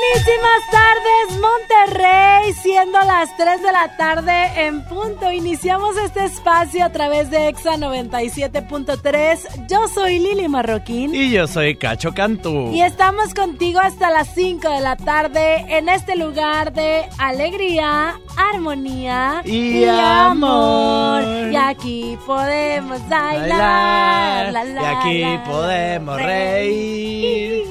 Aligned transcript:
Buenísimas 0.00 0.62
tardes, 0.70 1.40
Monterrey, 1.40 2.52
siendo 2.54 2.98
las 3.00 3.36
3 3.36 3.62
de 3.62 3.72
la 3.72 3.96
tarde 3.96 4.66
en 4.66 4.82
punto. 4.84 5.30
Iniciamos 5.30 5.96
este 5.98 6.24
espacio 6.24 6.84
a 6.84 6.90
través 6.90 7.30
de 7.30 7.48
EXA 7.48 7.76
97.3. 7.76 9.66
Yo 9.68 9.88
soy 9.88 10.18
Lili 10.18 10.48
Marroquín. 10.48 11.14
Y 11.14 11.30
yo 11.30 11.46
soy 11.46 11.76
Cacho 11.76 12.14
Cantú. 12.14 12.70
Y 12.72 12.80
estamos 12.80 13.34
contigo 13.34 13.78
hasta 13.80 14.10
las 14.10 14.34
5 14.34 14.70
de 14.70 14.80
la 14.80 14.96
tarde 14.96 15.66
en 15.68 15.90
este 15.90 16.16
lugar 16.16 16.72
de 16.72 17.04
alegría, 17.18 18.18
armonía 18.36 19.42
y, 19.44 19.84
amor. 19.84 21.22
Y 21.52 21.56
aquí 21.56 22.18
podemos 22.26 23.06
bailar. 23.08 24.52
bailar. 24.52 25.12
y 25.12 25.24
aquí 25.26 25.40
podemos 25.46 26.16
reír. 26.22 27.64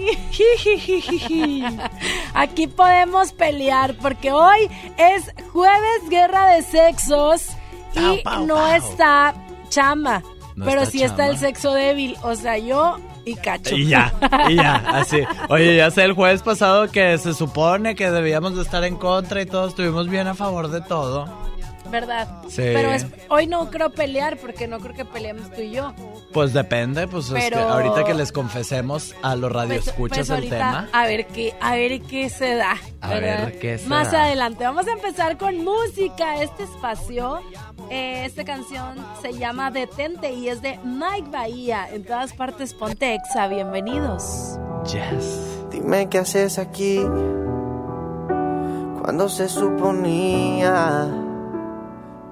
Aquí 2.33 2.67
podemos 2.67 3.33
pelear 3.33 3.95
porque 3.95 4.31
hoy 4.31 4.69
es 4.97 5.31
jueves 5.51 6.09
guerra 6.09 6.53
de 6.53 6.63
sexos 6.63 7.49
y 7.95 8.23
no 8.45 8.67
está 8.67 9.33
chama, 9.69 10.23
pero 10.63 10.85
sí 10.85 11.03
está 11.03 11.27
el 11.27 11.37
sexo 11.37 11.73
débil, 11.73 12.15
o 12.23 12.35
sea, 12.35 12.57
yo 12.57 12.97
y 13.25 13.35
cacho. 13.35 13.75
Y 13.75 13.87
ya, 13.87 14.13
y 14.49 14.55
ya, 14.55 14.75
así. 14.87 15.21
Oye, 15.49 15.75
ya 15.75 15.91
sé 15.91 16.03
el 16.03 16.13
jueves 16.13 16.41
pasado 16.41 16.89
que 16.89 17.17
se 17.17 17.33
supone 17.33 17.95
que 17.95 18.09
debíamos 18.11 18.55
de 18.55 18.61
estar 18.61 18.83
en 18.83 18.95
contra 18.95 19.41
y 19.41 19.45
todos 19.45 19.69
estuvimos 19.69 20.09
bien 20.09 20.27
a 20.27 20.35
favor 20.35 20.69
de 20.69 20.81
todo. 20.81 21.27
¿Verdad? 21.91 22.27
Sí. 22.49 22.57
Pero 22.57 22.89
hoy 23.29 23.47
no 23.47 23.69
creo 23.69 23.89
pelear 23.91 24.37
porque 24.37 24.67
no 24.67 24.79
creo 24.79 24.95
que 24.95 25.05
peleemos 25.05 25.51
tú 25.51 25.61
y 25.61 25.71
yo. 25.71 25.93
Pues 26.33 26.53
depende, 26.53 27.07
pues 27.07 27.29
Pero- 27.31 27.59
ahorita 27.69 28.03
que 28.03 28.13
les 28.13 28.31
confesemos 28.31 29.15
a 29.23 29.35
los 29.35 29.51
radioescuchas 29.51 29.95
Pues- 29.97 30.27
pues 30.27 30.29
el 30.29 30.35
ahorita, 30.35 30.55
tema. 30.57 30.89
A 30.93 31.05
ver 31.07 31.25
qué, 31.27 31.53
a 31.59 31.75
ver 31.75 32.01
qué 32.01 32.29
se 32.29 32.55
da. 32.55 32.75
A 33.01 33.09
¿verdad? 33.09 33.45
ver 33.45 33.59
qué 33.59 33.77
se 33.77 33.87
Más 33.87 34.11
da. 34.11 34.23
adelante. 34.25 34.63
Vamos 34.63 34.87
a 34.87 34.91
empezar 34.91 35.37
con 35.37 35.63
música. 35.63 36.41
Este 36.41 36.63
espacio, 36.63 37.41
eh, 37.89 38.23
esta 38.25 38.43
canción 38.43 38.95
se 39.21 39.33
llama 39.33 39.71
Detente 39.71 40.31
y 40.33 40.49
es 40.49 40.61
de 40.61 40.79
Mike 40.83 41.29
Bahía. 41.31 41.87
En 41.91 42.03
todas 42.03 42.33
partes 42.33 42.73
ponte 42.73 43.15
exa. 43.15 43.47
Bienvenidos. 43.47 44.57
Yes. 44.85 45.39
Dime 45.71 46.07
qué 46.09 46.19
haces 46.19 46.57
aquí 46.59 46.99
cuando 49.01 49.27
se 49.29 49.49
suponía 49.49 51.07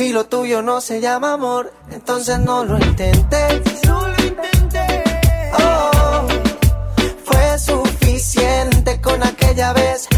Si 0.00 0.14
lo 0.14 0.24
tuyo 0.24 0.62
no 0.62 0.80
se 0.80 1.02
llama 1.02 1.34
amor, 1.34 1.74
entonces 1.90 2.38
no 2.38 2.64
lo 2.64 2.78
intentes. 2.78 3.84
No 3.84 4.08
lo 4.08 4.24
intenté. 4.24 5.04
Oh, 5.62 6.26
fue 7.22 7.58
suficiente 7.58 8.98
con 9.02 9.22
aquella 9.22 9.74
vez 9.74 10.08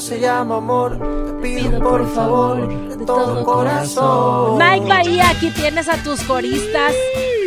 se 0.00 0.18
llama 0.18 0.56
amor, 0.56 0.98
te 1.26 1.32
pido 1.42 1.78
por 1.78 2.12
favor 2.14 2.96
de 2.96 3.04
todo 3.04 3.44
corazón. 3.44 4.58
Mike 4.58 4.86
Bahía, 4.86 5.30
aquí 5.30 5.50
tienes 5.50 5.88
a 5.88 6.02
tus 6.02 6.22
coristas 6.22 6.94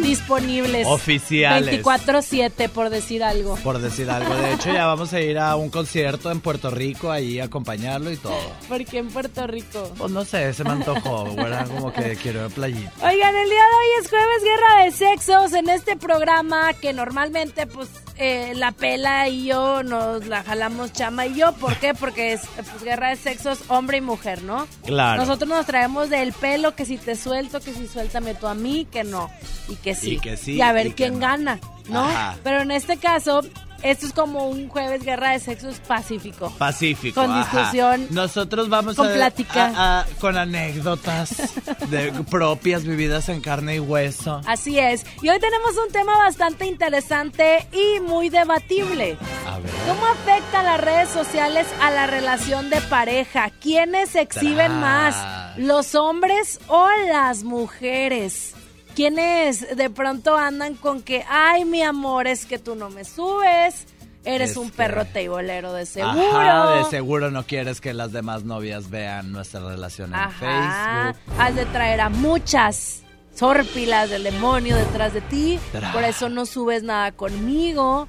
disponibles. 0.03 0.85
Oficiales. 0.87 1.83
24-7, 1.83 2.69
por 2.69 2.89
decir 2.89 3.23
algo. 3.23 3.55
Por 3.63 3.79
decir 3.79 4.09
algo. 4.09 4.35
De 4.35 4.53
hecho, 4.53 4.71
ya 4.71 4.85
vamos 4.85 5.13
a 5.13 5.21
ir 5.21 5.39
a 5.39 5.55
un 5.55 5.69
concierto 5.69 6.29
en 6.29 6.41
Puerto 6.41 6.69
Rico 6.69 7.09
ahí 7.09 7.39
a 7.39 7.45
acompañarlo 7.45 8.11
y 8.11 8.17
todo. 8.17 8.35
Porque 8.67 8.99
en 8.99 9.07
Puerto 9.07 9.47
Rico. 9.47 9.91
Pues 9.97 10.11
no 10.11 10.23
sé, 10.23 10.53
se 10.53 10.63
me 10.63 10.71
antojó, 10.71 11.33
¿verdad? 11.35 11.67
Como 11.67 11.91
que 11.91 12.15
quiero 12.21 12.41
ir 12.41 12.45
a 12.45 12.49
playita. 12.49 12.91
Oigan, 13.01 13.35
el 13.35 13.49
día 13.49 13.63
de 13.63 13.75
hoy 13.75 14.01
es 14.01 14.09
jueves 14.09 14.43
guerra 14.43 14.83
de 14.83 14.91
sexos 14.91 15.53
en 15.53 15.69
este 15.69 15.95
programa 15.95 16.73
que 16.73 16.93
normalmente 16.93 17.65
pues 17.65 17.89
eh, 18.17 18.53
la 18.55 18.71
pela 18.71 19.27
y 19.27 19.45
yo 19.45 19.83
nos 19.83 20.27
la 20.27 20.43
jalamos 20.43 20.93
Chama 20.93 21.25
y 21.27 21.35
yo. 21.35 21.53
¿Por 21.53 21.75
qué? 21.77 21.93
Porque 21.93 22.33
es 22.33 22.41
pues, 22.55 22.83
guerra 22.83 23.09
de 23.09 23.15
sexos 23.15 23.63
hombre 23.69 23.97
y 23.97 24.01
mujer, 24.01 24.43
¿no? 24.43 24.67
Claro. 24.85 25.21
Nosotros 25.21 25.49
nos 25.49 25.65
traemos 25.65 26.09
del 26.09 26.33
pelo 26.33 26.75
que 26.75 26.85
si 26.85 26.97
te 26.97 27.15
suelto, 27.15 27.59
que 27.59 27.73
si 27.73 27.87
suéltame 27.87 28.35
tú 28.35 28.47
a 28.47 28.53
mí, 28.53 28.87
que 28.91 29.03
no. 29.03 29.29
Y 29.67 29.75
que 29.77 29.95
sí. 29.95 30.13
Y 30.15 30.19
que 30.19 30.37
sí, 30.37 30.53
Y 30.53 30.61
a 30.61 30.71
ver 30.71 30.87
y 30.87 30.93
quién 30.93 31.13
no. 31.13 31.19
gana, 31.19 31.59
¿no? 31.89 32.05
Ajá. 32.05 32.37
Pero 32.43 32.61
en 32.61 32.71
este 32.71 32.97
caso, 32.97 33.41
esto 33.83 34.05
es 34.07 34.13
como 34.13 34.47
un 34.47 34.67
jueves 34.69 35.03
guerra 35.03 35.31
de 35.31 35.39
sexos 35.39 35.75
pacífico. 35.87 36.51
Pacífico. 36.57 37.21
Con 37.21 37.31
ajá. 37.31 37.57
discusión, 37.59 38.07
Nosotros 38.09 38.69
vamos 38.69 38.95
con 38.95 39.09
a, 39.09 39.13
plática. 39.13 39.71
a- 39.75 39.99
a- 40.01 40.05
con 40.19 40.37
anécdotas 40.37 41.35
de, 41.89 42.11
propias 42.29 42.83
vividas 42.83 43.29
en 43.29 43.41
carne 43.41 43.75
y 43.75 43.79
hueso. 43.79 44.41
Así 44.45 44.79
es. 44.79 45.05
Y 45.21 45.29
hoy 45.29 45.39
tenemos 45.39 45.71
un 45.85 45.91
tema 45.91 46.17
bastante 46.17 46.65
interesante 46.65 47.67
y 47.71 47.99
muy 48.01 48.29
debatible. 48.29 49.17
A 49.47 49.59
ver. 49.59 49.71
¿Cómo 49.87 50.05
afectan 50.05 50.65
las 50.65 50.79
redes 50.81 51.09
sociales 51.09 51.67
a 51.81 51.91
la 51.91 52.07
relación 52.07 52.69
de 52.69 52.79
pareja? 52.81 53.49
¿Quiénes 53.61 54.09
se 54.11 54.21
exhiben 54.21 54.79
más? 54.79 55.57
¿Los 55.57 55.95
hombres 55.95 56.59
o 56.67 56.87
las 57.07 57.43
mujeres? 57.43 58.55
¿Quiénes 58.95 59.75
de 59.75 59.89
pronto 59.89 60.37
andan 60.37 60.75
con 60.75 61.01
que, 61.01 61.23
ay, 61.27 61.65
mi 61.65 61.81
amor, 61.81 62.27
es 62.27 62.45
que 62.45 62.59
tú 62.59 62.75
no 62.75 62.89
me 62.89 63.03
subes? 63.05 63.87
Eres 64.25 64.51
Es 64.51 64.57
un 64.57 64.69
que- 64.69 64.77
perro 64.77 65.03
teibolero 65.05 65.73
de 65.73 65.85
seguro. 65.85 66.37
Ajá, 66.39 66.75
de 66.77 66.85
seguro 66.85 67.29
no 67.31 67.43
quieres 67.45 67.81
que 67.81 67.93
las 67.93 68.11
demás 68.11 68.43
novias 68.43 68.89
vean 68.89 69.31
nuestra 69.33 69.59
relación 69.61 70.09
en 70.13 70.19
Ajá. 70.19 71.13
Facebook. 71.15 71.41
Has 71.41 71.55
de 71.55 71.65
traer 71.65 71.99
a 72.01 72.09
muchas 72.09 73.01
zórpilas 73.35 74.09
del 74.11 74.23
demonio 74.23 74.75
detrás 74.77 75.13
de 75.13 75.21
ti. 75.21 75.59
Por 75.91 76.03
eso 76.03 76.29
no 76.29 76.45
subes 76.45 76.83
nada 76.83 77.11
conmigo. 77.11 78.07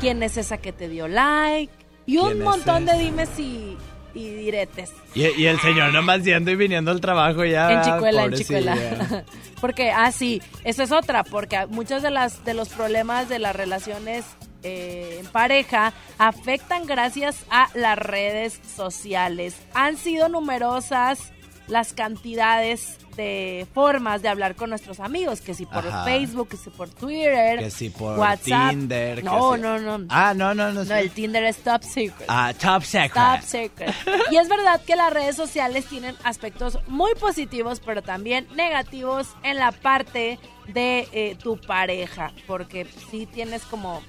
¿Quién 0.00 0.22
es 0.22 0.36
esa 0.38 0.56
que 0.58 0.72
te 0.72 0.88
dio 0.88 1.08
like? 1.08 1.72
Y 2.06 2.16
un 2.16 2.28
¿Quién 2.28 2.38
es 2.38 2.44
montón 2.44 2.86
de 2.86 2.92
ese? 2.92 3.00
dimes 3.02 3.38
y, 3.38 3.76
y 4.14 4.28
diretes. 4.30 4.92
Y, 5.14 5.26
y 5.26 5.46
el 5.46 5.60
señor 5.60 5.92
nomás 5.92 6.24
yendo 6.24 6.50
y 6.50 6.56
viniendo 6.56 6.90
al 6.90 7.00
trabajo 7.00 7.44
ya. 7.44 7.72
en 7.72 7.82
chicuela, 7.82 8.24
en 8.24 8.32
chicuela. 8.34 9.24
porque, 9.60 9.90
ah, 9.90 10.12
sí, 10.12 10.42
eso 10.64 10.82
es 10.82 10.92
otra, 10.92 11.24
porque 11.24 11.66
muchos 11.66 12.02
de, 12.02 12.10
las, 12.10 12.44
de 12.44 12.54
los 12.54 12.68
problemas 12.68 13.28
de 13.28 13.38
las 13.38 13.54
relaciones 13.54 14.24
eh, 14.62 15.18
en 15.20 15.26
pareja 15.26 15.92
afectan 16.18 16.86
gracias 16.86 17.44
a 17.50 17.68
las 17.74 17.98
redes 17.98 18.60
sociales. 18.76 19.56
Han 19.74 19.96
sido 19.96 20.28
numerosas 20.28 21.32
las 21.70 21.92
cantidades 21.92 22.98
de 23.16 23.66
formas 23.74 24.22
de 24.22 24.28
hablar 24.28 24.54
con 24.54 24.70
nuestros 24.70 24.98
amigos, 25.00 25.40
que 25.40 25.54
si 25.54 25.66
por 25.66 25.86
Ajá. 25.86 26.04
Facebook, 26.04 26.48
que 26.48 26.56
si 26.56 26.70
por 26.70 26.88
Twitter, 26.90 27.58
Que 27.58 27.70
si 27.70 27.90
por 27.90 28.18
WhatsApp. 28.18 28.70
Tinder. 28.70 29.16
que 29.18 29.22
No, 29.24 29.54
si- 29.56 29.60
no, 29.60 29.78
no. 29.78 30.06
Ah, 30.08 30.32
no, 30.34 30.54
no, 30.54 30.72
no. 30.72 30.84
No, 30.84 30.94
el 30.94 31.10
Tinder 31.10 31.44
es 31.44 31.58
top 31.58 31.82
secret. 31.82 32.26
Ah, 32.28 32.52
top 32.58 32.82
secret. 32.82 33.12
Top 33.12 33.42
secret. 33.42 33.94
Y 34.30 34.36
es 34.36 34.48
verdad 34.48 34.80
que 34.86 34.96
las 34.96 35.12
redes 35.12 35.36
sociales 35.36 35.86
tienen 35.86 36.14
aspectos 36.24 36.78
muy 36.86 37.14
positivos, 37.14 37.80
pero 37.84 38.02
también 38.02 38.46
negativos 38.54 39.28
en 39.42 39.56
la 39.56 39.72
parte 39.72 40.38
de 40.68 41.08
eh, 41.12 41.36
tu 41.42 41.60
pareja. 41.60 42.32
Porque 42.46 42.86
sí 43.10 43.26
tienes 43.26 43.62
como 43.64 44.02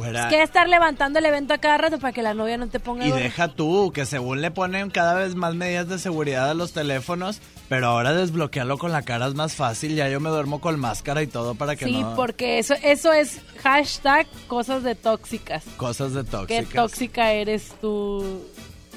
Güera, 0.00 0.28
que 0.28 0.42
estar 0.42 0.68
levantando 0.68 1.18
el 1.18 1.26
evento 1.26 1.54
a 1.54 1.58
cada 1.58 1.78
rato 1.78 1.98
para 1.98 2.12
que 2.12 2.22
la 2.22 2.34
novia 2.34 2.56
no 2.56 2.68
te 2.68 2.80
ponga 2.80 3.06
Y 3.06 3.10
deja 3.10 3.48
tú, 3.48 3.92
que 3.92 4.06
según 4.06 4.40
le 4.40 4.50
ponen 4.50 4.90
cada 4.90 5.14
vez 5.14 5.34
más 5.34 5.54
medidas 5.54 5.88
de 5.88 5.98
seguridad 5.98 6.50
a 6.50 6.54
los 6.54 6.72
teléfonos, 6.72 7.40
pero 7.68 7.88
ahora 7.88 8.12
desbloquearlo 8.12 8.78
con 8.78 8.92
la 8.92 9.02
cara 9.02 9.26
es 9.26 9.34
más 9.34 9.54
fácil. 9.54 9.94
Ya 9.94 10.08
yo 10.08 10.20
me 10.20 10.30
duermo 10.30 10.60
con 10.60 10.78
máscara 10.80 11.22
y 11.22 11.26
todo 11.26 11.54
para 11.54 11.76
que 11.76 11.84
Sí, 11.84 12.00
no. 12.02 12.14
porque 12.16 12.58
eso, 12.58 12.74
eso 12.82 13.12
es 13.12 13.40
hashtag 13.62 14.26
cosas 14.48 14.82
de 14.82 14.94
tóxicas. 14.94 15.64
Cosas 15.76 16.14
de 16.14 16.24
Qué 16.24 16.30
tóxicas. 16.30 16.72
tóxica 16.74 17.32
eres 17.32 17.72
tú, 17.80 18.42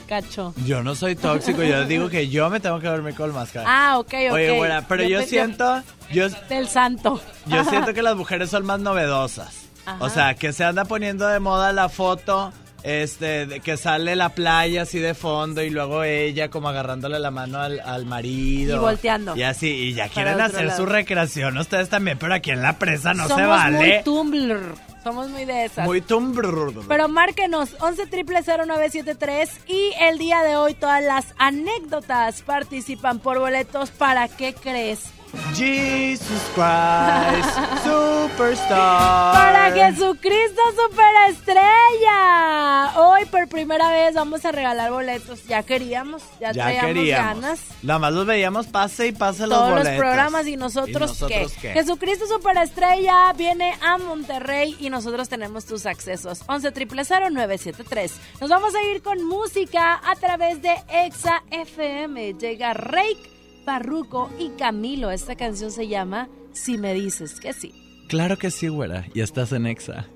cacho. 0.07 0.53
Yo 0.65 0.83
no 0.83 0.95
soy 0.95 1.15
tóxico, 1.15 1.63
yo 1.63 1.85
digo 1.87 2.09
que 2.09 2.29
yo 2.29 2.49
me 2.49 2.59
tengo 2.59 2.79
que 2.79 2.87
dormir 2.87 3.13
con 3.15 3.33
máscara. 3.33 3.65
Ah, 3.67 3.99
ok, 3.99 4.13
ok. 4.29 4.33
Oye, 4.33 4.57
güera, 4.57 4.85
pero 4.87 5.03
yo, 5.03 5.21
siento, 5.23 5.81
yo, 6.11 6.29
Del 6.49 6.67
santo. 6.67 7.19
yo 7.47 7.63
siento 7.65 7.93
que 7.93 8.01
las 8.01 8.15
mujeres 8.15 8.49
son 8.49 8.65
más 8.65 8.79
novedosas. 8.79 9.62
Ajá. 9.85 10.03
O 10.03 10.09
sea, 10.09 10.33
que 10.35 10.53
se 10.53 10.63
anda 10.63 10.85
poniendo 10.85 11.27
de 11.27 11.39
moda 11.39 11.73
la 11.73 11.89
foto, 11.89 12.53
este, 12.83 13.45
de 13.45 13.59
que 13.61 13.77
sale 13.77 14.15
la 14.15 14.29
playa 14.29 14.83
así 14.83 14.99
de 14.99 15.13
fondo 15.13 15.61
y 15.61 15.69
luego 15.69 16.03
ella 16.03 16.49
como 16.49 16.69
agarrándole 16.69 17.19
la 17.19 17.31
mano 17.31 17.59
al, 17.59 17.79
al 17.79 18.05
marido. 18.05 18.75
Y 18.75 18.79
volteando. 18.79 19.35
Y 19.35 19.43
así, 19.43 19.69
y 19.69 19.93
ya 19.93 20.09
quieren 20.09 20.39
hacer 20.39 20.65
lado. 20.65 20.77
su 20.77 20.85
recreación 20.85 21.57
ustedes 21.57 21.89
también, 21.89 22.17
pero 22.17 22.33
aquí 22.33 22.51
en 22.51 22.61
la 22.61 22.77
presa 22.77 23.13
no 23.13 23.27
Somos 23.27 23.41
se 23.41 23.45
vale. 23.47 23.77
muy 23.77 24.03
Tumblr. 24.03 24.75
Somos 25.03 25.29
muy 25.29 25.43
de 25.43 25.65
esas. 25.65 25.85
Muy 25.85 25.99
tumbrr. 25.99 26.85
Pero 26.87 27.09
márquenos 27.09 27.75
11 27.81 28.03
0973 28.09 29.49
y 29.67 29.91
el 29.99 30.17
día 30.17 30.41
de 30.43 30.55
hoy 30.55 30.75
todas 30.75 31.03
las 31.03 31.25
anécdotas 31.37 32.41
participan 32.41 33.19
por 33.19 33.37
boletos 33.39 33.91
para 33.91 34.29
¿qué 34.29 34.53
crees? 34.53 35.11
Jesus 35.55 36.43
Christ, 36.53 37.49
Superstar. 37.83 39.33
Para 39.33 39.71
Jesucristo 39.71 40.61
Superestrella. 40.89 42.91
Hoy 42.99 43.25
por 43.25 43.47
primera 43.47 43.89
vez 43.89 44.13
vamos 44.13 44.45
a 44.45 44.51
regalar 44.51 44.91
boletos. 44.91 45.43
Ya 45.45 45.63
queríamos, 45.63 46.21
ya, 46.39 46.51
Ya 46.51 46.63
traíamos 46.65 46.87
queríamos. 46.93 47.41
ganas. 47.41 47.59
Nada 47.81 47.97
más 47.99 48.13
los 48.13 48.25
veíamos 48.27 48.67
pase 48.67 49.07
y 49.07 49.11
pase 49.11 49.47
los 49.47 49.57
Todos 49.57 49.69
los 49.71 49.79
boletos. 49.79 49.97
programas 49.99 50.45
y 50.47 50.55
nosotros, 50.55 50.89
¿Y 50.89 50.93
nosotros 51.23 51.51
qué? 51.53 51.61
qué? 51.61 51.73
Jesucristo 51.73 52.27
Superestrella 52.27 53.33
viene 53.33 53.75
a 53.81 53.97
Monterrey 53.97 54.77
y 54.79 54.91
nosotros 54.91 55.29
tenemos 55.29 55.65
tus 55.65 55.87
accesos. 55.87 56.41
11 56.47 56.69
973 56.71 58.13
Nos 58.39 58.49
vamos 58.51 58.75
a 58.75 58.83
ir 58.83 59.01
con 59.01 59.23
música 59.25 59.99
a 60.05 60.15
través 60.15 60.61
de 60.61 60.75
Exa 60.89 61.41
FM. 61.49 62.35
Llega 62.35 62.73
Rake, 62.73 63.31
Parruco 63.65 64.29
y 64.39 64.49
Camilo. 64.49 65.11
Esta 65.11 65.35
canción 65.35 65.71
se 65.71 65.87
llama 65.87 66.29
Si 66.51 66.77
me 66.77 66.93
dices 66.93 67.39
que 67.39 67.53
sí. 67.53 67.73
Claro 68.07 68.37
que 68.37 68.51
sí, 68.51 68.67
güera. 68.67 69.05
Y 69.13 69.21
estás 69.21 69.51
en 69.51 69.65
Exa. 69.65 70.07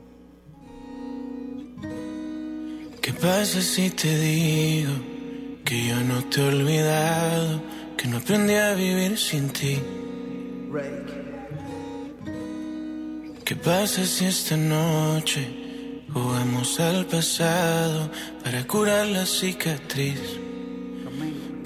¿Qué 3.01 3.13
pasa 3.13 3.61
si 3.61 3.89
te 3.89 4.19
digo 4.19 4.91
que 5.63 5.88
yo 5.88 5.99
no 6.01 6.23
te 6.25 6.41
he 6.41 6.44
olvidado, 6.44 7.61
que 7.97 8.07
no 8.07 8.17
aprendí 8.17 8.53
a 8.53 8.73
vivir 8.73 9.17
sin 9.17 9.50
ti? 9.50 9.79
¿Qué 13.45 13.55
pasa 13.55 14.05
si 14.05 14.25
esta 14.25 14.57
noche 14.57 15.47
jugamos 16.13 16.79
al 16.81 17.05
pasado 17.05 18.11
para 18.43 18.67
curar 18.67 19.07
la 19.07 19.25
cicatriz? 19.25 20.47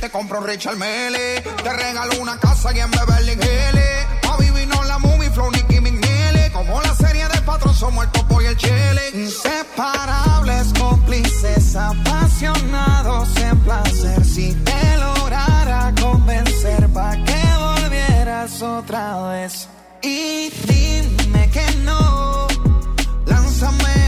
Te 0.00 0.10
compro 0.10 0.40
Richard 0.40 0.76
Mele. 0.76 1.40
Te 1.62 1.72
regalo 1.72 2.20
una 2.20 2.38
casa 2.38 2.74
y 2.74 2.80
en 2.80 2.90
Beverly 2.90 3.32
Hills. 3.32 4.28
A 4.28 4.36
vivir 4.36 4.68
no 4.68 4.82
la 4.84 4.98
movie, 4.98 5.30
flow, 5.30 5.50
Nicky 5.50 5.80
McNeely. 5.80 6.50
Como 6.52 6.80
la 6.80 6.94
serie 6.94 7.26
de 7.28 7.40
patrón, 7.42 7.74
somos 7.74 8.04
el 8.04 8.10
topo 8.12 8.40
y 8.42 8.46
el 8.46 8.56
chile. 8.56 9.02
Inseparables, 9.14 10.72
cómplices, 10.78 11.76
apasionados 11.76 13.36
en 13.36 13.58
placer. 13.60 14.24
Si 14.24 14.54
te 14.54 14.96
lograra 14.98 15.92
convencer, 16.00 16.88
pa' 16.88 17.16
que 17.24 17.42
volvieras 17.58 18.62
otra 18.62 19.28
vez. 19.28 19.68
Y 20.02 20.50
dime 20.66 21.50
que 21.50 21.66
no, 21.84 22.46
lánzame 23.26 24.07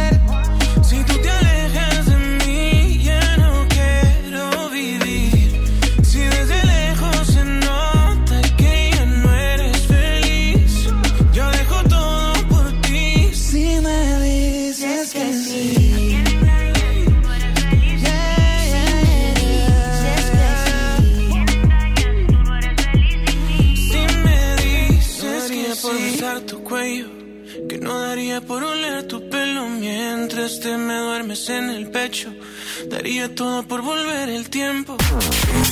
Daría 33.31 33.35
todo 33.35 33.63
por 33.63 33.81
volver 33.81 34.29
el 34.29 34.49
tiempo. 34.49 34.97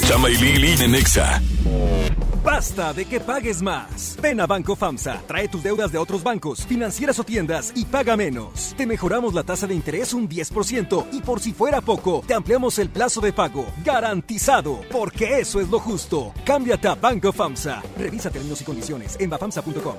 Chama 0.07 0.29
y 0.29 0.35
Lili 0.35 0.83
en 0.83 0.91
Nexa. 0.91 1.41
Basta 2.43 2.93
de 2.93 3.05
que 3.05 3.19
pagues 3.19 3.61
más. 3.61 4.17
Ven 4.21 4.39
a 4.39 4.47
Banco 4.47 4.75
FAMSA, 4.75 5.21
trae 5.27 5.47
tus 5.49 5.61
deudas 5.61 5.91
de 5.91 5.97
otros 5.97 6.23
bancos, 6.23 6.65
financieras 6.65 7.19
o 7.19 7.23
tiendas 7.23 7.73
y 7.75 7.85
paga 7.85 8.15
menos. 8.15 8.73
Te 8.77 8.85
mejoramos 8.85 9.33
la 9.33 9.43
tasa 9.43 9.67
de 9.67 9.75
interés 9.75 10.13
un 10.13 10.27
10% 10.27 11.07
y 11.11 11.21
por 11.21 11.41
si 11.41 11.51
fuera 11.51 11.81
poco, 11.81 12.23
te 12.25 12.33
ampliamos 12.33 12.79
el 12.79 12.89
plazo 12.89 13.21
de 13.21 13.33
pago. 13.33 13.65
Garantizado, 13.83 14.81
porque 14.89 15.39
eso 15.39 15.59
es 15.59 15.69
lo 15.69 15.79
justo. 15.79 16.33
Cámbiate 16.45 16.87
a 16.87 16.95
Banco 16.95 17.33
FAMSA. 17.33 17.83
Revisa 17.97 18.29
términos 18.29 18.61
y 18.61 18.63
condiciones 18.63 19.17
en 19.19 19.29
bafamsa.com. 19.29 19.95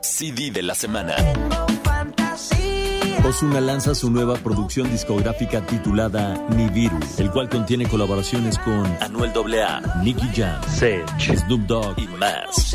CD 0.00 0.50
de 0.50 0.62
la 0.62 0.74
semana. 0.74 1.14
Ozuna 3.24 3.60
lanza 3.60 3.94
su 3.94 4.10
nueva 4.10 4.34
producción 4.34 4.90
discográfica 4.90 5.64
titulada 5.64 6.34
Nibiru, 6.56 6.98
el 7.18 7.30
cual 7.30 7.48
contiene 7.48 7.86
colaboraciones 7.86 8.58
con 8.58 8.84
Anuel 9.00 9.30
AA, 9.30 10.02
Nicky 10.02 10.28
Jam, 10.34 10.60
Sech, 10.64 11.08
Snoop 11.18 11.60
Dogg 11.62 11.98
y 11.98 12.08
más. 12.08 12.74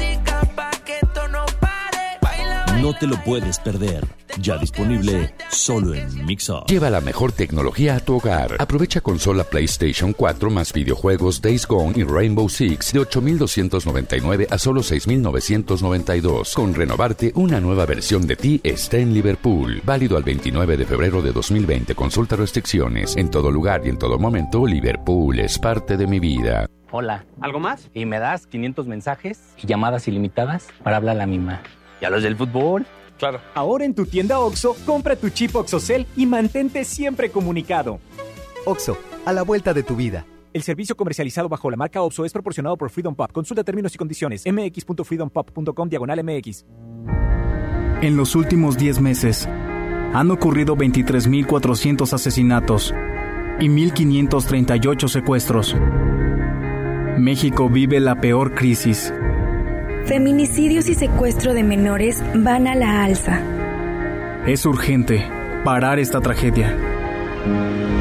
No 2.81 2.93
te 2.93 3.07
lo 3.07 3.17
puedes 3.24 3.57
perder. 3.57 4.05
Ya 4.39 4.57
disponible 4.57 5.34
solo 5.50 5.96
en 5.96 6.25
Mixup. 6.25 6.67
Lleva 6.69 6.91
la 6.91 7.01
mejor 7.01 7.31
tecnología 7.31 7.96
a 7.96 8.00
tu 8.00 8.17
hogar. 8.17 8.55
Aprovecha 8.60 9.01
consola 9.01 9.43
PlayStation 9.43 10.13
4 10.13 10.51
más 10.51 10.74
videojuegos 10.74 11.41
Days 11.41 11.65
Gone 11.65 11.93
y 11.96 12.03
Rainbow 12.03 12.48
Six 12.48 12.93
de 12.93 13.00
8.299 13.00 14.48
a 14.51 14.57
solo 14.60 14.81
6.992. 14.81 16.53
Con 16.53 16.75
renovarte, 16.75 17.31
una 17.34 17.60
nueva 17.60 17.88
versión 17.88 18.27
de 18.27 18.36
ti 18.36 18.62
está 18.63 18.98
en 18.98 19.12
Liverpool. 19.12 19.81
Válido 19.84 20.15
al 20.15 20.24
29 20.24 20.77
de 20.77 20.86
febrero 20.86 21.24
de 21.24 21.31
2020. 21.31 21.96
Consulta 21.96 22.36
restricciones. 22.36 23.17
En 23.17 23.31
todo 23.31 23.50
lugar 23.50 23.81
y 23.86 23.89
en 23.89 23.98
todo 23.98 24.19
momento, 24.19 24.67
Liverpool 24.67 25.39
es 25.39 25.57
parte 25.57 25.98
de 25.98 26.05
mi 26.05 26.19
vida. 26.19 26.67
Hola. 26.91 27.25
¿Algo 27.41 27.60
más? 27.60 27.89
Y 27.96 28.05
me 28.05 28.19
das 28.19 28.46
500 28.46 28.86
mensajes 28.86 29.39
y 29.62 29.65
llamadas 29.65 30.07
ilimitadas 30.07 30.67
para 30.84 30.98
hablar 30.98 31.15
a 31.15 31.19
la 31.19 31.25
misma. 31.25 31.62
¿Y 32.01 32.05
a 32.05 32.09
los 32.09 32.23
del 32.23 32.35
fútbol? 32.35 32.85
Claro. 33.17 33.39
Ahora 33.55 33.85
en 33.85 33.95
tu 33.95 34.05
tienda 34.05 34.39
OXO, 34.39 34.75
compra 34.85 35.15
tu 35.15 35.29
chip 35.29 35.55
OXOCEL 35.55 36.05
y 36.15 36.25
mantente 36.25 36.85
siempre 36.85 37.31
comunicado. 37.31 37.99
OXO, 38.65 38.97
a 39.25 39.33
la 39.33 39.43
vuelta 39.43 39.73
de 39.73 39.83
tu 39.83 39.95
vida. 39.95 40.25
El 40.53 40.63
servicio 40.63 40.95
comercializado 40.95 41.49
bajo 41.49 41.69
la 41.69 41.77
marca 41.77 42.01
OXO 42.01 42.25
es 42.25 42.33
proporcionado 42.33 42.77
por 42.77 42.89
Freedom 42.89 43.15
Pop. 43.15 43.31
Consulta 43.31 43.63
términos 43.63 43.93
y 43.95 43.97
condiciones. 43.97 44.43
mx.freedompop.com 44.45 45.89
diagonal 45.89 46.23
mx. 46.23 46.65
En 48.01 48.15
los 48.15 48.35
últimos 48.35 48.77
10 48.77 49.01
meses, 49.01 49.47
han 50.13 50.31
ocurrido 50.31 50.75
23.400 50.75 52.13
asesinatos 52.13 52.93
y 53.59 53.67
1.538 53.67 55.07
secuestros. 55.07 55.75
México 57.17 57.69
vive 57.69 57.99
la 57.99 58.21
peor 58.21 58.53
crisis. 58.53 59.11
Feminicidios 60.07 60.87
y 60.87 60.93
secuestro 60.93 61.53
de 61.53 61.63
menores 61.63 62.23
van 62.33 62.65
a 62.65 62.75
la 62.75 63.03
alza. 63.03 63.41
Es 64.47 64.65
urgente 64.65 65.29
parar 65.65 65.99
esta 65.99 66.21
tragedia. 66.21 66.77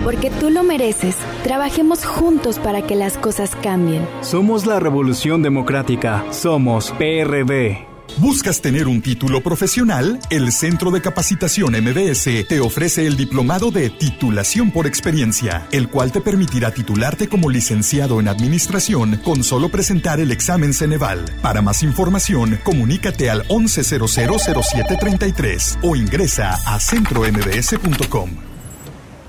Porque 0.04 0.30
tú 0.30 0.50
lo 0.50 0.62
mereces. 0.62 1.16
Trabajemos 1.42 2.06
juntos 2.06 2.60
para 2.60 2.82
que 2.82 2.94
las 2.94 3.18
cosas 3.18 3.56
cambien. 3.56 4.06
Somos 4.20 4.66
la 4.66 4.78
Revolución 4.78 5.42
Democrática. 5.42 6.25
Somos 6.30 6.92
PRD. 6.92 7.95
¿Buscas 8.18 8.62
tener 8.62 8.88
un 8.88 9.02
título 9.02 9.42
profesional? 9.42 10.18
El 10.30 10.50
Centro 10.50 10.90
de 10.90 11.02
Capacitación 11.02 11.75
MBS 11.75 12.46
te 12.49 12.61
ofrece 12.61 13.06
el 13.06 13.14
diplomado 13.14 13.70
de 13.70 13.90
titulación 13.90 14.70
por 14.70 14.87
experiencia, 14.87 15.68
el 15.70 15.90
cual 15.90 16.12
te 16.12 16.23
permitirá 16.23 16.70
titularte 16.70 17.28
como 17.28 17.50
licenciado 17.50 18.18
en 18.18 18.28
administración 18.28 19.20
con 19.23 19.44
solo 19.44 19.68
presentar 19.68 20.18
el 20.18 20.32
examen 20.32 20.73
Ceneval. 20.73 21.26
Para 21.42 21.61
más 21.61 21.82
información, 21.82 22.58
comunícate 22.64 23.28
al 23.28 23.46
11000733 23.49 25.80
o 25.82 25.94
ingresa 25.94 26.54
a 26.64 26.80
centrombs.com. 26.80 28.30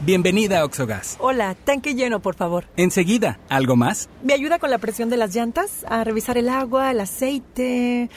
Bienvenida 0.08 0.60
a 0.60 0.64
Oxogas. 0.64 1.18
Hola, 1.20 1.56
tanque 1.56 1.96
lleno, 1.96 2.22
por 2.22 2.36
favor. 2.36 2.66
Enseguida, 2.78 3.40
¿algo 3.50 3.76
más? 3.76 4.08
¿Me 4.24 4.34
ayuda 4.34 4.60
con 4.60 4.70
la 4.70 4.78
presión 4.78 5.10
de 5.10 5.18
las 5.18 5.36
llantas? 5.36 5.84
A 5.90 6.04
revisar 6.04 6.38
el 6.38 6.50
agua, 6.50 6.92
el 6.92 7.00
aceite. 7.00 8.12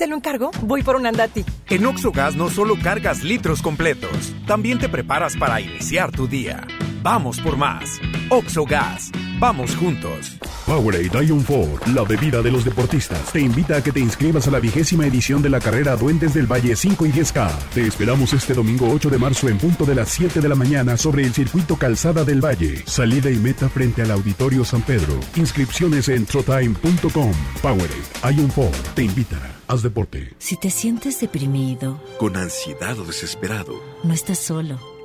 ¿Se 0.00 0.06
lo 0.06 0.16
encargo? 0.16 0.50
Voy 0.62 0.82
por 0.82 0.96
un 0.96 1.04
andati. 1.04 1.44
En 1.68 1.84
Oxogas 1.84 2.34
no 2.34 2.48
solo 2.48 2.74
cargas 2.82 3.22
litros 3.22 3.60
completos, 3.60 4.34
también 4.46 4.78
te 4.78 4.88
preparas 4.88 5.36
para 5.36 5.60
iniciar 5.60 6.10
tu 6.10 6.26
día. 6.26 6.66
Vamos 7.02 7.40
por 7.40 7.56
más. 7.56 8.00
Oxogas. 8.28 9.10
Vamos 9.38 9.74
juntos. 9.74 10.36
Powerade 10.66 11.26
Ion 11.26 11.42
4, 11.42 11.92
la 11.94 12.04
bebida 12.04 12.42
de 12.42 12.50
los 12.50 12.64
deportistas, 12.64 13.32
te 13.32 13.40
invita 13.40 13.76
a 13.76 13.82
que 13.82 13.90
te 13.90 14.00
inscribas 14.00 14.46
a 14.46 14.50
la 14.50 14.60
vigésima 14.60 15.06
edición 15.06 15.42
de 15.42 15.48
la 15.48 15.58
carrera 15.58 15.96
Duendes 15.96 16.34
del 16.34 16.46
Valle 16.46 16.76
5 16.76 17.06
y 17.06 17.10
10K. 17.10 17.50
Te 17.74 17.86
esperamos 17.86 18.32
este 18.34 18.54
domingo 18.54 18.88
8 18.92 19.08
de 19.08 19.18
marzo 19.18 19.48
en 19.48 19.58
punto 19.58 19.84
de 19.84 19.94
las 19.94 20.10
7 20.10 20.40
de 20.40 20.48
la 20.48 20.54
mañana 20.54 20.96
sobre 20.96 21.24
el 21.24 21.32
circuito 21.32 21.76
Calzada 21.76 22.22
del 22.22 22.44
Valle. 22.44 22.84
Salida 22.86 23.30
y 23.30 23.36
meta 23.36 23.68
frente 23.68 24.02
al 24.02 24.10
Auditorio 24.10 24.64
San 24.64 24.82
Pedro. 24.82 25.18
Inscripciones 25.36 26.08
en 26.08 26.26
trotime.com. 26.26 27.32
Powerade 27.62 28.36
Ion 28.36 28.48
4 28.54 28.82
te 28.94 29.04
invita. 29.04 29.40
Haz 29.66 29.82
deporte. 29.82 30.34
Si 30.38 30.56
te 30.56 30.68
sientes 30.68 31.20
deprimido, 31.20 32.00
con 32.18 32.36
ansiedad 32.36 32.98
o 32.98 33.04
desesperado, 33.04 33.74
no 34.04 34.12
estás 34.12 34.38
solo. 34.38 34.99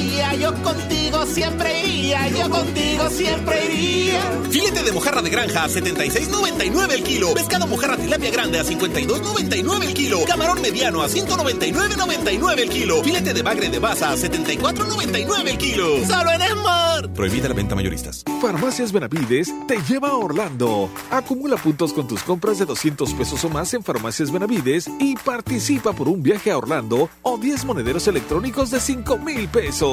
Iría, 0.00 0.34
yo 0.34 0.54
contigo 0.62 1.26
siempre 1.26 1.86
iría, 1.86 2.28
yo 2.28 2.50
contigo 2.50 3.10
siempre 3.10 3.72
iría. 3.72 4.20
Filete 4.50 4.82
de 4.82 4.92
mojarra 4.92 5.22
de 5.22 5.30
granja 5.30 5.64
a 5.64 5.68
76.99 5.68 6.92
el 6.92 7.02
kilo. 7.02 7.34
Pescado 7.34 7.66
mojarra 7.66 7.96
tilapia 7.96 8.30
grande 8.30 8.58
a 8.58 8.64
52.99 8.64 9.84
el 9.84 9.94
kilo. 9.94 10.18
Camarón 10.26 10.60
mediano 10.60 11.02
a 11.02 11.08
199.99 11.08 12.58
el 12.58 12.68
kilo. 12.68 13.02
Filete 13.02 13.34
de 13.34 13.42
bagre 13.42 13.68
de 13.68 13.78
baza 13.78 14.10
a 14.10 14.16
74.99 14.16 15.48
el 15.48 15.58
kilo. 15.58 16.04
Solo 16.06 16.32
en 16.32 16.40
Smart. 16.40 17.12
Prohibida 17.14 17.48
la 17.48 17.54
venta 17.54 17.74
mayoristas. 17.74 18.24
Farmacias 18.40 18.92
Benavides 18.92 19.52
te 19.66 19.78
lleva 19.88 20.08
a 20.08 20.16
Orlando. 20.16 20.90
Acumula 21.10 21.56
puntos 21.56 21.92
con 21.92 22.08
tus 22.08 22.22
compras 22.22 22.58
de 22.58 22.66
200 22.66 23.12
pesos 23.14 23.44
o 23.44 23.48
más 23.48 23.72
en 23.74 23.82
Farmacias 23.82 24.30
Benavides 24.30 24.88
y 24.98 25.14
participa 25.16 25.92
por 25.92 26.08
un 26.08 26.22
viaje 26.22 26.50
a 26.50 26.58
Orlando 26.58 27.08
o 27.22 27.38
10 27.38 27.64
monederos 27.64 28.06
electrónicos 28.08 28.70
de 28.70 28.80
5 28.80 29.18
mil 29.18 29.48
pesos. 29.48 29.89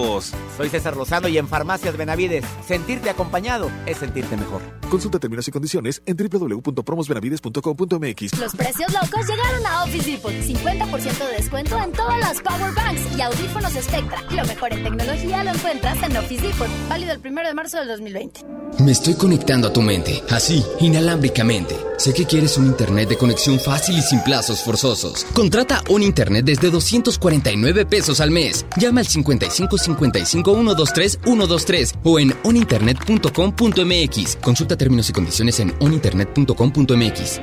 Soy 0.58 0.70
César 0.70 0.96
Lozano 0.96 1.27
y 1.27 1.38
en 1.38 1.48
Farmacias 1.48 1.98
Benavides, 1.98 2.46
sentirte 2.66 3.10
acompañado 3.10 3.70
es 3.86 3.98
sentirte 3.98 4.38
mejor. 4.38 4.62
Consulta 4.89 5.20
términos 5.20 5.46
y 5.48 5.51
condiciones 5.51 6.01
en 6.06 6.18
www.promosbenavides.com.mx. 6.18 8.39
Los 8.39 8.56
precios 8.56 8.92
locos 8.94 9.27
llegaron 9.27 9.66
a 9.66 9.84
Office 9.84 10.12
Depot. 10.12 10.32
50% 10.32 11.27
de 11.27 11.34
descuento 11.38 11.77
en 11.77 11.92
todas 11.92 12.20
las 12.20 12.42
power 12.42 12.74
banks 12.74 13.01
y 13.18 13.22
audífonos 13.22 13.74
Spectra. 13.74 14.22
Lo 14.32 14.46
mejor 14.46 14.74
en 14.74 14.84
tecnología 14.84 15.44
lo 15.44 15.51
encuentras 15.51 16.01
en 16.04 16.18
Office 16.18 16.48
Depot. 16.48 16.68
Válido 16.89 17.13
el 17.13 17.20
1 17.20 17.44
de 17.44 17.54
marzo 17.54 17.77
del 17.77 17.89
2020. 17.89 18.42
Me 18.80 18.92
estoy 18.92 19.16
conectando 19.16 19.70
a 19.70 19.74
tu 19.74 19.82
mente, 19.82 20.22
así, 20.30 20.63
inalámbricamente. 20.80 21.75
Sé 21.98 22.13
que 22.13 22.25
quieres 22.25 22.58
un 22.58 22.68
internet 22.68 23.10
de 23.10 23.18
conexión 23.18 23.60
fácil 23.60 23.98
y 23.98 24.01
sin 24.01 24.22
plazos 24.22 24.63
forzosos. 24.63 25.25
Contrata 25.34 25.82
un 25.89 26.04
internet 26.04 26.46
desde 26.46 26.70
249 26.70 27.88
pesos 27.88 28.22
al 28.22 28.30
mes. 28.30 28.68
Llama 28.77 29.00
al 29.00 29.08
55 29.08 29.80
55 29.88 30.53
123 30.53 31.20
123 31.24 31.94
o 32.03 32.20
en 32.20 32.34
oninternet.com.mx. 32.44 34.36
Consulta 34.38 34.77
términos 34.77 35.10
y 35.10 35.13
condiciones 35.13 35.60
en 35.60 35.74
oninternet.com.mx. 35.79 37.41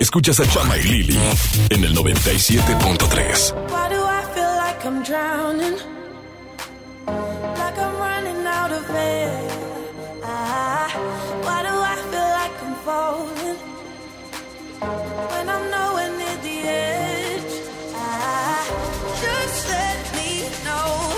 Escuchas 0.00 0.38
a 0.38 0.46
Chama 0.48 0.76
y 0.78 0.82
Lili 0.84 1.18
en 1.70 1.84
el 1.84 1.94
97.3. 1.96 3.54
Why 3.68 3.88
do 3.90 4.04
I 4.04 4.22
feel 4.32 4.54
like 4.56 4.84
I'm 4.84 5.02
drowning? 5.02 5.76
Like 7.06 7.78
I'm 7.78 7.96
running 7.98 8.46
out 8.46 8.70
of 8.70 8.88
air. 8.94 9.48
Ah, 10.22 10.88
why 11.42 11.62
do 11.64 11.74
I 11.82 11.96
feel 12.10 12.28
like 12.30 12.54
I'm 12.62 12.74
falling? 12.84 13.56
When 15.32 15.48
I'm 15.48 15.68
nowhere 15.68 16.10
near 16.16 16.36
the 16.42 16.68
edge. 16.68 17.54
Ah, 17.96 18.64
just 19.20 19.68
let 19.68 20.14
me 20.14 20.48
know. 20.64 21.17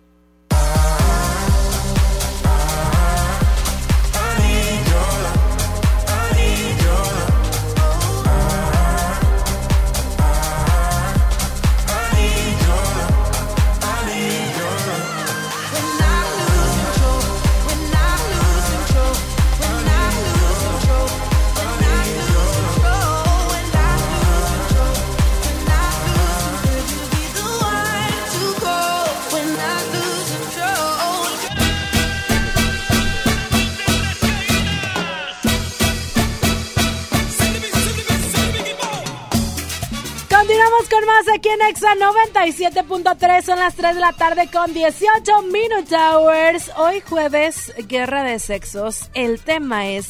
en 41.53 41.61
Exa 41.67 41.95
97.3. 41.95 43.43
Son 43.43 43.59
las 43.59 43.75
3 43.75 43.95
de 43.95 44.01
la 44.01 44.13
tarde 44.13 44.47
con 44.51 44.73
18 44.73 45.41
Minute 45.43 45.95
Hours. 45.95 46.71
Hoy 46.77 47.01
jueves, 47.01 47.73
guerra 47.87 48.23
de 48.23 48.39
sexos. 48.39 49.09
El 49.13 49.41
tema 49.41 49.87
es: 49.87 50.07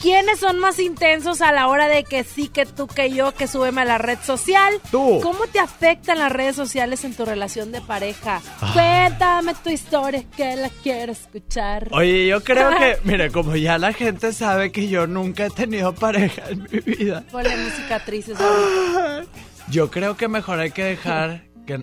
¿quiénes 0.00 0.40
son 0.40 0.58
más 0.58 0.78
intensos 0.78 1.42
a 1.42 1.52
la 1.52 1.68
hora 1.68 1.88
de 1.88 2.04
que 2.04 2.24
sí, 2.24 2.48
que 2.48 2.64
tú, 2.64 2.86
que 2.86 3.10
yo, 3.10 3.34
que 3.34 3.46
súbeme 3.46 3.82
a 3.82 3.84
la 3.84 3.98
red 3.98 4.18
social? 4.24 4.80
Tú. 4.90 5.20
¿Cómo 5.22 5.46
te 5.46 5.58
afectan 5.58 6.18
las 6.18 6.32
redes 6.32 6.56
sociales 6.56 7.04
en 7.04 7.14
tu 7.14 7.24
relación 7.24 7.72
de 7.72 7.80
pareja? 7.80 8.40
Cuéntame 8.72 9.54
tu 9.62 9.70
historia, 9.70 10.24
que 10.36 10.56
la 10.56 10.70
quiero 10.82 11.12
escuchar. 11.12 11.88
Oye, 11.92 12.26
yo 12.28 12.42
creo 12.42 12.70
que, 12.70 12.98
mire, 13.04 13.30
como 13.30 13.56
ya 13.56 13.78
la 13.78 13.92
gente 13.92 14.32
sabe 14.32 14.72
que 14.72 14.88
yo 14.88 15.06
nunca 15.06 15.46
he 15.46 15.50
tenido 15.50 15.94
pareja 15.94 16.42
en 16.48 16.66
mi 16.70 16.80
vida, 16.80 17.24
Ponle 17.30 17.56
musicatrices 17.56 18.38
ahorita. 18.40 19.26
Yo 19.70 19.90
creo 19.90 20.16
que 20.16 20.28
mejor 20.28 20.58
hay 20.60 20.70
que 20.70 20.84
dejar 20.84 21.42
que... 21.66 21.82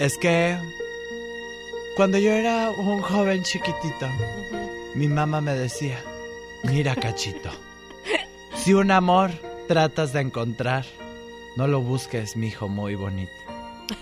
Es 0.00 0.18
que 0.18 0.56
cuando 1.96 2.18
yo 2.18 2.32
era 2.32 2.70
un 2.70 3.00
joven 3.00 3.42
chiquitito, 3.44 4.08
mi 4.96 5.06
mamá 5.06 5.40
me 5.40 5.54
decía, 5.54 6.00
mira 6.64 6.96
cachito, 6.96 7.50
si 8.56 8.74
un 8.74 8.90
amor 8.90 9.30
tratas 9.68 10.12
de 10.12 10.20
encontrar, 10.20 10.84
no 11.56 11.68
lo 11.68 11.80
busques, 11.80 12.36
mi 12.36 12.48
hijo 12.48 12.68
muy 12.68 12.96
bonito, 12.96 13.30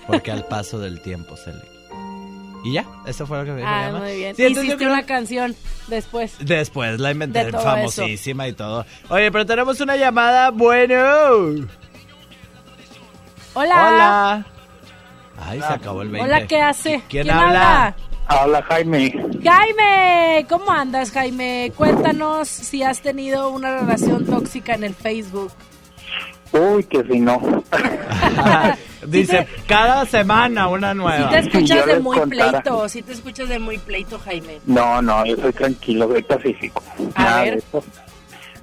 porque 0.07 0.31
al 0.31 0.47
paso 0.47 0.79
del 0.79 1.03
tiempo 1.03 1.37
se 1.37 1.53
le... 1.53 1.61
quita". 1.61 1.73
Y 2.65 2.73
ya, 2.73 2.87
eso 3.07 3.27
fue 3.27 3.39
lo 3.39 3.45
que 3.45 3.51
me 3.51 3.57
dijo 3.59 3.69
mi 3.69 3.75
Ah, 3.75 3.87
mamá. 3.93 3.99
muy 4.07 4.17
bien. 4.17 4.35
Sí, 4.37 4.43
yo 4.45 4.49
Hiciste 4.49 4.77
creo- 4.79 4.89
una 4.93 5.05
canción 5.05 5.55
después. 5.89 6.33
Después 6.41 6.99
la 7.01 7.11
inventé, 7.11 7.51
famosísima 7.53 8.49
y 8.49 8.55
todo. 8.55 8.87
Oye, 9.11 9.31
pero 9.31 9.45
tenemos 9.45 9.79
una 9.81 9.97
llamada, 9.97 10.51
bueno. 10.51 11.67
Hola. 13.55 13.89
Hola. 13.89 14.47
Ay, 15.39 15.61
se 15.61 15.73
acabó 15.73 16.03
el 16.03 16.09
20. 16.09 16.27
Hola, 16.27 16.47
¿qué 16.47 16.61
hace? 16.61 17.03
¿Quién 17.09 17.31
habla? 17.31 17.95
Habla 18.27 18.63
Jaime. 18.63 19.13
Jaime, 19.43 20.47
¿cómo 20.49 20.71
andas, 20.71 21.11
Jaime? 21.11 21.73
Cuéntanos 21.77 22.49
si 22.49 22.83
has 22.83 23.01
tenido 23.03 23.51
una 23.51 23.79
relación 23.81 24.25
tóxica 24.25 24.75
en 24.75 24.85
el 24.85 24.95
Facebook. 24.95 25.53
Uy, 26.53 26.85
que 26.85 27.03
si 27.05 27.19
no. 27.19 27.41
Dice, 29.07 29.47
cada 29.67 30.07
semana 30.07 30.69
una 30.69 30.95
nueva. 30.95 31.29
Si 31.29 31.35
te 31.35 31.39
escuchas 31.41 31.87
de 31.87 32.01
muy 32.01 32.19
contara. 32.19 32.63
pleito, 32.63 32.89
si 32.89 33.03
te 33.03 33.13
escuchas 33.13 33.49
de 33.49 33.59
muy 33.59 33.79
pleito, 33.79 34.19
Jaime. 34.19 34.61
No, 34.67 35.03
no, 35.03 35.25
yo 35.27 35.37
soy 35.37 35.53
tranquilo, 35.53 36.09
soy 36.09 36.23
pacífico. 36.23 36.83
A 37.15 37.23
Nada 37.25 37.43
ver. 37.43 37.63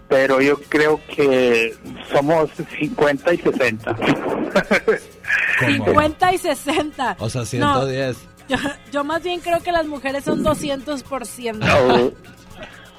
Pero 0.09 0.41
yo 0.41 0.59
creo 0.69 0.99
que 1.07 1.75
somos 2.11 2.49
50 2.79 3.33
y 3.33 3.37
60. 3.37 3.97
50 5.59 6.33
y 6.33 6.37
60. 6.37 7.15
O 7.19 7.29
sea, 7.29 7.41
No, 7.41 7.45
110. 7.45 8.17
yo, 8.49 8.57
yo 8.91 9.03
más 9.03 9.21
bien 9.23 9.39
creo 9.39 9.61
que 9.61 9.71
las 9.71 9.85
mujeres 9.85 10.23
son 10.23 10.43
200%. 10.43 11.53
No, 11.59 12.11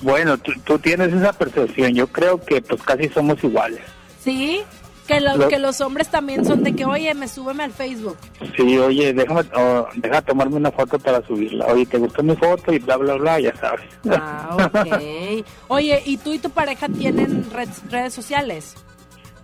bueno, 0.03 0.38
tú, 0.38 0.53
tú 0.64 0.79
tienes 0.79 1.12
esa 1.12 1.33
percepción. 1.33 1.94
Yo 1.94 2.07
creo 2.07 2.40
que 2.40 2.62
pues 2.62 2.81
casi 2.83 3.09
somos 3.09 3.42
iguales. 3.44 3.81
¿Sí? 4.23 4.62
Que, 5.11 5.20
lo- 5.20 5.37
Lo- 5.37 5.49
que 5.49 5.59
los 5.59 5.81
hombres 5.81 6.09
también 6.09 6.44
son 6.44 6.62
de 6.62 6.73
que, 6.75 6.85
oye, 6.85 7.12
me 7.14 7.27
súbeme 7.27 7.64
al 7.64 7.73
Facebook. 7.73 8.16
Sí, 8.57 8.79
oye, 8.79 9.12
déjame, 9.12 9.42
oh, 9.57 9.88
deja 9.96 10.23
tomarme 10.23 10.57
una 10.57 10.70
foto 10.70 10.99
para 11.01 11.20
subirla. 11.27 11.66
Oye, 11.66 11.85
¿te 11.87 11.99
gustó 11.99 12.23
mi 12.23 12.37
foto? 12.37 12.73
Y 12.73 12.79
bla, 12.79 12.96
bla, 12.96 13.14
bla, 13.14 13.40
ya 13.40 13.53
sabes. 13.57 13.87
Ah, 14.09 14.57
ok. 14.73 15.44
Oye, 15.66 16.01
¿y 16.07 16.16
tú 16.18 16.33
y 16.33 16.38
tu 16.38 16.51
pareja 16.51 16.88
tienen 16.88 17.44
red- 17.53 17.68
redes 17.90 18.14
sociales? 18.14 18.75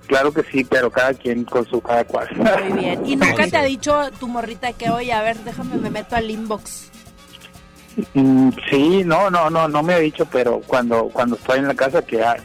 Claro 0.07 0.33
que 0.33 0.45
sí, 0.45 0.63
pero 0.63 0.89
cada 0.89 1.13
quien 1.15 1.43
con 1.45 1.67
su 1.67 1.81
cada 1.81 2.05
cual. 2.05 2.29
Muy 2.37 2.79
bien. 2.81 3.05
¿Y 3.05 3.17
nunca 3.17 3.49
te 3.49 3.57
ha 3.57 3.65
dicho 3.65 4.01
tu 4.21 4.29
morrita 4.29 4.73
que, 4.73 4.89
oye, 4.91 5.13
a 5.13 5.23
ver, 5.23 5.37
déjame, 5.39 5.79
me 5.79 5.91
meto 5.91 6.15
al 6.15 6.31
inbox? 6.31 6.91
Mm, 8.15 8.51
sí, 8.71 9.03
no, 9.05 9.31
no, 9.31 9.51
no, 9.51 9.67
no 9.67 9.83
me 9.83 9.95
ha 9.95 9.99
dicho, 9.99 10.27
pero 10.31 10.61
cuando 10.67 11.09
cuando 11.09 11.35
estoy 11.35 11.59
en 11.59 11.67
la 11.67 11.75
casa 11.75 12.03
que, 12.07 12.23
ah, 12.23 12.37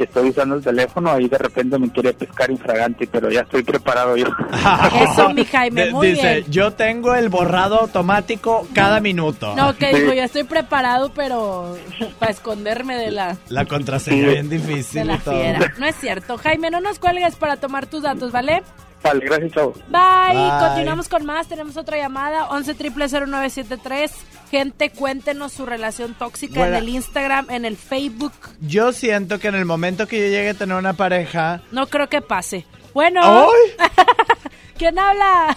que 0.00 0.04
estoy 0.04 0.30
usando 0.30 0.54
el 0.54 0.62
teléfono, 0.64 1.10
ahí 1.12 1.28
de 1.28 1.36
repente 1.36 1.78
me 1.78 1.90
quiere 1.92 2.14
pescar 2.14 2.50
infragante, 2.50 3.06
pero 3.06 3.30
ya 3.30 3.42
estoy 3.42 3.62
preparado 3.62 4.16
yo. 4.16 4.24
Eso, 5.02 5.28
mi 5.34 5.44
Jaime, 5.44 5.90
muy 5.90 6.12
dice, 6.12 6.36
bien. 6.40 6.44
yo 6.50 6.70
tengo 6.72 7.14
el 7.14 7.28
borrado 7.28 7.80
automático 7.82 8.66
cada 8.74 9.00
minuto. 9.00 9.54
No, 9.56 9.76
que 9.76 9.92
digo, 9.94 10.14
ya 10.14 10.24
estoy 10.24 10.44
preparado, 10.44 11.12
pero 11.14 11.76
para 12.18 12.32
esconderme 12.32 12.96
de 12.96 13.10
la, 13.10 13.36
La 13.50 13.66
contraseña 13.66 14.26
bien 14.28 14.48
difícil 14.48 15.00
de 15.00 15.04
la 15.04 15.14
y 15.16 15.18
todo. 15.18 15.34
fiera. 15.34 15.74
No 15.78 15.84
es 15.84 15.96
cierto. 15.96 16.38
Jaime, 16.38 16.70
no 16.70 16.80
nos 16.80 16.98
cuelgues 16.98 17.36
para 17.36 17.58
tomar 17.58 17.86
tus 17.86 18.02
datos, 18.02 18.32
¿vale? 18.32 18.62
Vale, 19.02 19.24
gracias, 19.24 19.52
chao. 19.52 19.72
Bye. 19.88 20.34
Bye. 20.34 20.68
Continuamos 20.68 21.08
con 21.08 21.24
más. 21.24 21.48
Tenemos 21.48 21.76
otra 21.76 21.96
llamada. 21.96 22.48
11 22.50 22.74
0973 22.74 24.12
Gente, 24.50 24.90
cuéntenos 24.90 25.52
su 25.52 25.64
relación 25.64 26.14
tóxica 26.14 26.58
Bueno. 26.60 26.76
en 26.76 26.82
el 26.82 26.88
Instagram, 26.88 27.50
en 27.50 27.64
el 27.64 27.76
Facebook. 27.76 28.32
Yo 28.60 28.92
siento 28.92 29.38
que 29.38 29.46
en 29.48 29.54
el 29.54 29.64
momento 29.64 30.08
que 30.08 30.18
yo 30.18 30.24
llegue 30.26 30.50
a 30.50 30.54
tener 30.54 30.76
una 30.76 30.92
pareja... 30.94 31.62
No 31.70 31.86
creo 31.86 32.08
que 32.08 32.20
pase. 32.20 32.66
Bueno. 32.92 33.20
¡Ay! 33.22 33.86
¿Quién 34.76 34.98
habla? 34.98 35.56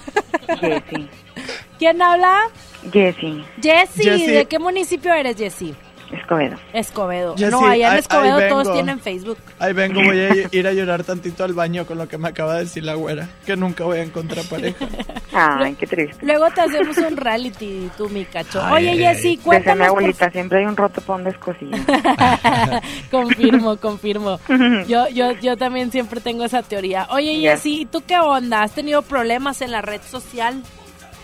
Jessy. 0.60 1.10
¿Quién 1.79 2.01
habla? 2.01 2.49
Jessy. 2.91 3.43
Jessy. 3.62 4.03
Jessy. 4.03 4.27
¿De 4.32 4.45
qué 4.45 4.60
municipio 4.60 5.12
eres, 5.12 5.38
Jessy? 5.38 5.73
Escobedo. 6.13 6.56
Escobedo. 6.73 7.36
Jessy, 7.36 7.52
no, 7.52 7.65
allá 7.65 7.93
en 7.93 7.97
Escobedo 7.99 8.38
ahí 8.38 8.49
todos 8.49 8.73
tienen 8.73 8.99
Facebook. 8.99 9.38
Ahí 9.60 9.73
vengo, 9.73 10.02
voy 10.04 10.19
a 10.19 10.30
ir 10.52 10.67
a 10.67 10.73
llorar 10.73 11.04
tantito 11.04 11.43
al 11.43 11.54
baño 11.54 11.86
con 11.86 11.97
lo 11.97 12.08
que 12.08 12.17
me 12.17 12.30
acaba 12.30 12.56
de 12.56 12.62
decir 12.62 12.84
la 12.84 12.95
güera, 12.95 13.28
que 13.45 13.56
nunca 13.56 13.84
voy 13.84 13.99
a 13.99 14.04
encontrar 14.04 14.45
pareja. 14.45 14.86
Ay, 15.34 15.76
qué 15.76 15.88
triste. 15.88 16.26
Luego 16.26 16.49
te 16.52 16.62
hacemos 16.62 16.97
un 16.97 17.17
reality, 17.17 17.89
tú, 17.97 18.10
mi 18.10 18.26
cacho. 18.26 18.62
Ay, 18.63 18.88
Oye, 18.89 18.97
Jessy, 18.97 19.30
Desde 19.30 19.38
mi 19.38 19.38
cuéntanos. 19.38 19.88
por 19.88 19.97
abuelita, 19.97 20.32
siempre 20.32 20.60
hay 20.60 20.65
un 20.65 20.78
roto 20.78 21.02
para 21.02 21.17
un 21.19 21.23
descosido. 21.26 21.78
confirmo, 23.12 23.78
confirmo. 23.78 24.39
Yo, 24.88 25.08
yo, 25.10 25.32
yo 25.34 25.58
también 25.58 25.91
siempre 25.91 26.21
tengo 26.21 26.45
esa 26.45 26.62
teoría. 26.62 27.08
Oye. 27.10 27.39
Jessy, 27.41 27.82
¿y 27.82 27.86
tú 27.86 28.04
qué 28.06 28.19
onda? 28.19 28.62
¿Has 28.63 28.73
tenido 28.73 29.02
problemas 29.02 29.62
en 29.62 29.71
la 29.71 29.82
red 29.82 30.02
social? 30.02 30.62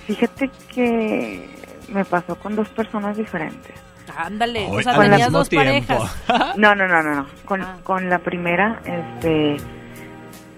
Fíjate 0.07 0.49
que 0.73 1.47
me 1.89 2.03
pasó 2.05 2.35
con 2.35 2.55
dos 2.55 2.67
personas 2.69 3.17
diferentes. 3.17 3.88
Ándale, 4.17 4.67
o 4.69 4.81
sea, 4.81 4.97
tenías 4.99 5.31
dos 5.31 5.49
tiempo. 5.49 5.65
parejas. 5.87 6.55
No, 6.57 6.75
no, 6.75 6.87
no, 6.87 7.01
no, 7.03 7.15
no. 7.15 7.25
Con, 7.45 7.61
Ah. 7.61 7.75
con 7.83 8.09
la 8.09 8.19
primera, 8.19 8.79
este, 8.85 9.57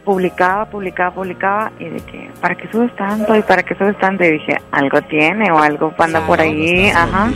publicaba, 0.03 0.65
publicaba, 0.65 1.11
publicaba 1.13 1.71
y 1.79 1.85
de 1.85 1.99
que, 2.01 2.29
¿para 2.41 2.55
qué 2.55 2.67
subes 2.71 2.95
tanto? 2.95 3.35
¿Y 3.35 3.41
para 3.43 3.63
qué 3.63 3.75
subes 3.75 3.97
tanto? 3.99 4.23
Y 4.23 4.31
dije, 4.31 4.57
algo 4.71 5.01
tiene 5.03 5.51
o 5.51 5.59
algo 5.59 5.93
anda 5.97 6.25
por 6.25 6.41
ahí, 6.41 6.89
ajá. 6.89 7.29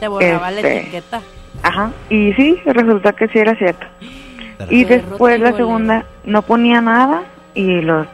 Te 0.00 0.08
borraba 0.08 0.50
la 0.50 0.56
Este, 0.60 0.78
etiqueta. 0.80 1.20
Ajá, 1.62 1.90
y 2.10 2.32
sí, 2.34 2.60
resulta 2.66 3.12
que 3.12 3.28
sí 3.28 3.38
era 3.38 3.54
cierto. 3.56 3.86
Y 4.70 4.84
después 4.84 5.40
la 5.40 5.52
segunda 5.52 6.04
no 6.24 6.42
ponía 6.42 6.80
nada 6.80 7.22
y 7.54 7.80
los, 7.80 8.06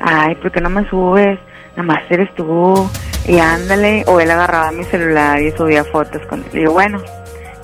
ay, 0.00 0.34
¿por 0.36 0.50
qué 0.52 0.60
no 0.60 0.70
me 0.70 0.88
subes? 0.88 1.38
Nada 1.76 1.82
más 1.94 2.10
eres 2.10 2.32
tú. 2.34 2.88
Y 3.28 3.38
ándale, 3.38 4.04
o 4.06 4.20
él 4.20 4.30
agarraba 4.30 4.72
mi 4.72 4.84
celular 4.84 5.40
y 5.42 5.52
subía 5.52 5.84
fotos 5.84 6.22
con 6.28 6.40
él. 6.40 6.50
Y 6.54 6.62
yo, 6.62 6.72
bueno, 6.72 7.02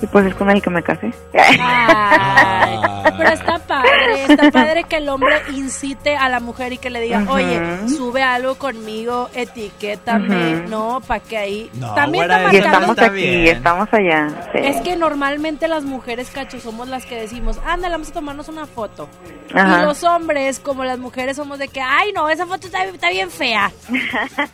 y 0.01 0.07
pues 0.07 0.25
es 0.25 0.35
con 0.35 0.49
el 0.49 0.61
que 0.61 0.69
me 0.69 0.83
casé. 0.83 1.13
Ay, 1.33 2.77
pero 3.17 3.29
está 3.29 3.59
padre, 3.59 4.25
está 4.27 4.51
padre 4.51 4.83
que 4.83 4.97
el 4.97 5.09
hombre 5.09 5.41
incite 5.53 6.15
a 6.15 6.29
la 6.29 6.39
mujer 6.39 6.73
y 6.73 6.77
que 6.77 6.89
le 6.89 7.01
diga, 7.01 7.23
oye, 7.29 7.59
sube 7.87 8.21
algo 8.23 8.55
conmigo, 8.55 9.29
etiquétame, 9.33 10.67
no, 10.67 11.01
para 11.05 11.19
que 11.19 11.37
ahí... 11.37 11.69
No, 11.73 11.93
También 11.93 12.29
está 12.29 12.53
y 12.53 12.57
estamos 12.57 12.99
aquí, 12.99 13.49
estamos 13.49 13.89
allá. 13.91 14.49
sí. 14.51 14.59
Es 14.63 14.81
que 14.81 14.95
normalmente 14.95 15.67
las 15.67 15.83
mujeres, 15.83 16.29
cacho, 16.31 16.59
somos 16.59 16.87
las 16.87 17.05
que 17.05 17.15
decimos, 17.15 17.59
ándale, 17.65 17.93
vamos 17.93 18.09
a 18.09 18.13
tomarnos 18.13 18.49
una 18.49 18.65
foto. 18.65 19.07
Ajá. 19.53 19.81
Y 19.81 19.85
los 19.85 20.03
hombres, 20.03 20.59
como 20.59 20.83
las 20.83 20.99
mujeres, 20.99 21.37
somos 21.37 21.59
de 21.59 21.67
que, 21.67 21.81
ay, 21.81 22.11
no, 22.13 22.29
esa 22.29 22.45
foto 22.45 22.67
está, 22.67 22.83
está 22.83 23.09
bien 23.09 23.29
fea. 23.31 23.71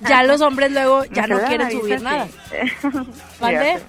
ya 0.02 0.24
los 0.24 0.42
hombres 0.42 0.72
luego 0.72 1.06
ya 1.06 1.28
no 1.28 1.40
quieren 1.44 1.72
subir 1.72 1.96
así. 1.96 2.04
nada. 2.04 2.28
¿Mande? 3.42 3.80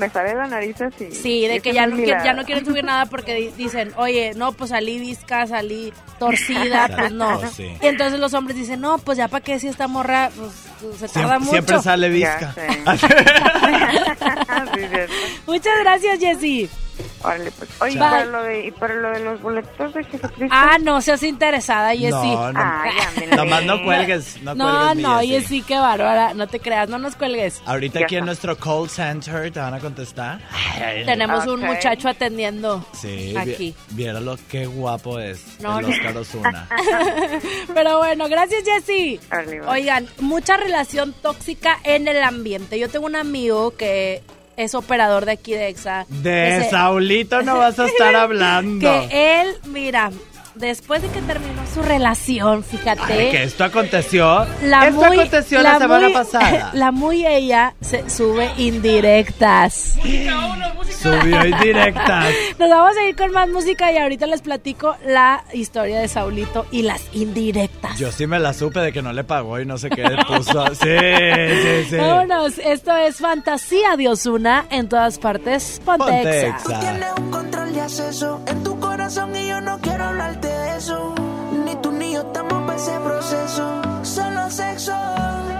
Me 0.00 0.08
sale 0.08 0.34
la 0.34 0.46
nariz 0.46 0.80
así. 0.80 1.10
Sí, 1.12 1.46
de 1.46 1.60
que 1.60 1.74
ya 1.74 1.86
no, 1.86 1.96
quieren, 1.96 2.24
ya 2.24 2.32
no 2.32 2.44
quieren 2.44 2.64
subir 2.64 2.82
nada 2.82 3.04
porque 3.06 3.34
di- 3.34 3.50
dicen, 3.62 3.92
oye, 3.96 4.32
no, 4.34 4.52
pues 4.52 4.70
salí 4.70 4.98
visca, 4.98 5.46
salí 5.46 5.92
torcida, 6.18 6.88
pues 6.96 7.12
no. 7.12 7.38
Oh, 7.38 7.46
sí. 7.54 7.70
Y 7.82 7.86
entonces 7.86 8.18
los 8.18 8.32
hombres 8.32 8.56
dicen, 8.56 8.80
no, 8.80 8.96
pues 8.98 9.18
ya 9.18 9.28
para 9.28 9.44
qué 9.44 9.60
si 9.60 9.68
esta 9.68 9.86
morra, 9.88 10.30
pues 10.34 10.96
se 10.98 11.08
tarda 11.08 11.38
Siempre, 11.38 11.40
mucho. 11.40 11.50
siempre 11.52 11.82
sale 11.82 12.08
visca. 12.08 12.54
Muchas 15.46 15.74
gracias, 15.82 16.18
Jessy. 16.18 16.68
Órale, 17.22 17.50
pues. 17.52 17.70
Oye, 17.82 17.98
para, 17.98 18.24
lo 18.24 18.42
de, 18.42 18.66
y 18.66 18.70
para 18.70 18.94
lo 18.94 19.10
de 19.10 19.20
los 19.20 19.40
boletos 19.42 19.92
de 19.94 20.04
Jesucristo. 20.04 20.48
Ah, 20.50 20.78
no 20.82 21.00
seas 21.02 21.22
interesada, 21.22 21.90
Jessy. 21.90 22.10
No, 22.10 22.52
no. 22.52 22.60
Ay. 22.60 22.90
Nomás 23.36 23.64
no 23.64 23.82
cuelgues, 23.84 24.40
no 24.42 24.54
No, 24.54 24.94
no, 24.94 25.20
Jessy. 25.20 25.62
Qué 25.62 25.76
bárbara, 25.76 26.32
no 26.34 26.46
te 26.46 26.60
creas, 26.60 26.88
no 26.88 26.98
nos 26.98 27.16
cuelgues. 27.16 27.60
Ahorita 27.66 28.00
aquí 28.00 28.16
en 28.16 28.24
nuestro 28.24 28.56
call 28.56 28.88
center 28.88 29.50
te 29.52 29.60
van 29.60 29.74
a 29.74 29.80
contestar. 29.80 30.40
Tenemos 31.04 31.46
un 31.46 31.60
muchacho 31.60 32.08
atendiendo 32.08 32.84
Sí, 32.92 33.34
aquí. 33.36 33.54
vi- 33.58 33.74
viéralo 33.90 34.36
qué 34.48 34.66
guapo 34.66 35.18
es 35.18 35.60
No, 35.60 35.78
el. 35.78 35.86
Oscar 35.86 36.16
Osuna. 36.16 36.68
Pero 37.74 37.98
bueno, 37.98 38.28
gracias 38.28 38.62
Jessy. 38.64 39.20
Oigan, 39.66 40.08
mucha 40.20 40.56
relación 40.56 41.12
tóxica 41.22 41.78
en 41.84 42.08
el 42.08 42.22
ambiente. 42.22 42.78
Yo 42.78 42.88
tengo 42.88 43.06
un 43.06 43.16
amigo 43.16 43.76
que 43.76 44.22
es 44.56 44.74
operador 44.74 45.24
de 45.24 45.32
aquí 45.32 45.52
de 45.52 45.68
EXA. 45.68 46.06
De 46.08 46.58
Ese- 46.58 46.70
Saulito 46.70 47.42
no 47.42 47.56
vas 47.58 47.78
a 47.78 47.86
estar 47.86 48.14
hablando. 48.16 48.80
Que 49.08 49.40
él, 49.42 49.56
mira, 49.66 50.10
después 50.60 51.02
de 51.02 51.08
que 51.08 51.20
terminó 51.22 51.62
su 51.72 51.82
relación, 51.82 52.62
fíjate. 52.62 53.12
Ay, 53.12 53.30
que 53.30 53.42
esto 53.44 53.64
aconteció. 53.64 54.46
La 54.62 54.86
esto 54.88 55.04
muy, 55.04 55.18
aconteció 55.18 55.62
la, 55.62 55.78
semana 55.78 56.04
muy- 56.06 56.12
pasada. 56.14 56.70
La 56.74 56.90
muy 56.92 57.26
ella 57.26 57.74
se 57.80 58.08
sube 58.10 58.50
indirectas. 58.56 59.96
Subió 61.00 61.46
indirectas. 61.46 62.26
Nos 62.58 62.68
vamos 62.68 62.96
a 62.96 63.04
ir 63.08 63.16
con 63.16 63.32
más 63.32 63.48
música 63.48 63.90
y 63.92 63.96
ahorita 63.98 64.26
les 64.26 64.42
platico 64.42 64.96
la 65.06 65.44
historia 65.52 65.98
de 66.00 66.08
Saulito 66.08 66.66
y 66.70 66.82
las 66.82 67.02
indirectas. 67.14 67.98
Yo 67.98 68.12
sí 68.12 68.26
me 68.26 68.38
la 68.38 68.52
supe 68.52 68.80
de 68.80 68.92
que 68.92 69.00
no 69.02 69.12
le 69.12 69.24
pagó 69.24 69.58
y 69.60 69.64
no 69.66 69.78
sé 69.78 69.88
qué 69.90 70.02
le 70.02 70.22
puso. 70.24 70.64
Sí, 70.80 70.86
sí, 70.86 71.86
sí. 71.90 71.96
Vámonos, 71.96 72.58
esto 72.58 72.96
es 72.96 73.16
Fantasía 73.16 73.96
de 73.96 74.08
Osuna 74.08 74.66
en 74.70 74.88
todas 74.88 75.18
partes. 75.18 75.80
Ponte, 75.84 76.04
Ponte 76.04 76.46
Exa. 76.48 76.56
Exa. 76.58 76.80
Tienes 76.80 77.08
un 77.18 77.30
control 77.30 77.72
de 77.72 77.80
acceso 77.80 78.40
en 78.46 78.62
tu 78.62 78.78
corazón 78.78 79.34
y 79.36 79.48
yo 79.48 79.60
no 79.60 79.78
quiero 79.80 80.04
hablarte 80.04 80.49
eso. 80.76 81.14
Ni 81.64 81.74
tú 81.76 81.90
ni 81.92 82.12
yo 82.12 82.20
estamos 82.22 82.62
para 82.66 82.76
ese 82.76 82.98
proceso. 83.00 83.82
Solo 84.02 84.50
sexo. 84.50 84.92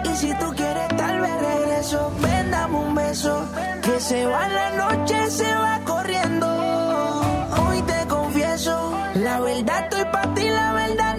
Y 0.05 0.17
si 0.17 0.35
tú 0.35 0.53
quieres, 0.57 0.89
tal 0.97 1.21
vez 1.21 1.41
regreso. 1.41 2.13
Ven, 2.21 2.51
dame 2.51 2.77
un 2.77 2.95
beso. 2.95 3.45
Que 3.83 4.01
se 4.01 4.27
va 4.27 4.49
la 4.49 4.71
noche, 4.71 5.31
se 5.31 5.55
va 5.55 5.81
corriendo. 5.85 6.47
Hoy 7.63 7.83
te 7.83 8.07
confieso. 8.09 8.93
La 9.15 9.41
verdad 9.41 9.85
estoy 9.85 10.05
para 10.13 10.35
ti, 10.35 10.49
la 10.49 10.73
verdad 10.73 11.10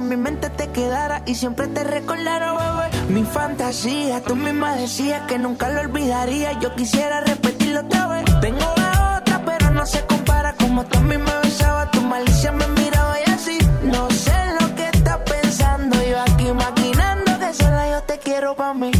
vida 0.00 1.22
y 1.26 1.34
siempre 1.34 1.66
te 1.68 1.84
recordaron, 1.84 2.56
bebé. 2.56 3.12
Mi 3.12 3.24
fantasía, 3.24 4.22
tú 4.22 4.34
misma 4.36 4.74
decías 4.76 5.22
que 5.28 5.38
nunca 5.38 5.68
lo 5.68 5.80
olvidaría. 5.80 6.58
Yo 6.60 6.74
quisiera 6.74 7.20
repetirlo 7.20 7.80
otra 7.80 8.06
vez. 8.08 8.24
Tengo 8.40 8.74
la 8.76 9.18
otra, 9.18 9.42
pero 9.44 9.70
no 9.70 9.84
se 9.86 10.04
compara 10.06 10.54
como 10.54 10.84
tú 10.84 10.98
a 10.98 11.02
mí 11.02 11.18
me 11.18 11.38
besaba. 11.42 11.90
Tu 11.90 12.00
malicia 12.00 12.52
me 12.52 12.66
miraba 12.68 13.16
y 13.26 13.30
así. 13.30 13.58
No 13.82 14.10
sé 14.10 14.36
lo 14.60 14.74
que 14.74 14.88
estás 14.88 15.18
pensando. 15.18 15.96
Yo 16.02 16.20
aquí 16.20 16.52
maquinando 16.52 17.38
que 17.38 17.54
sola 17.54 17.90
yo 17.90 18.02
te 18.02 18.18
quiero 18.18 18.54
pa' 18.56 18.74
mí. 18.74 18.90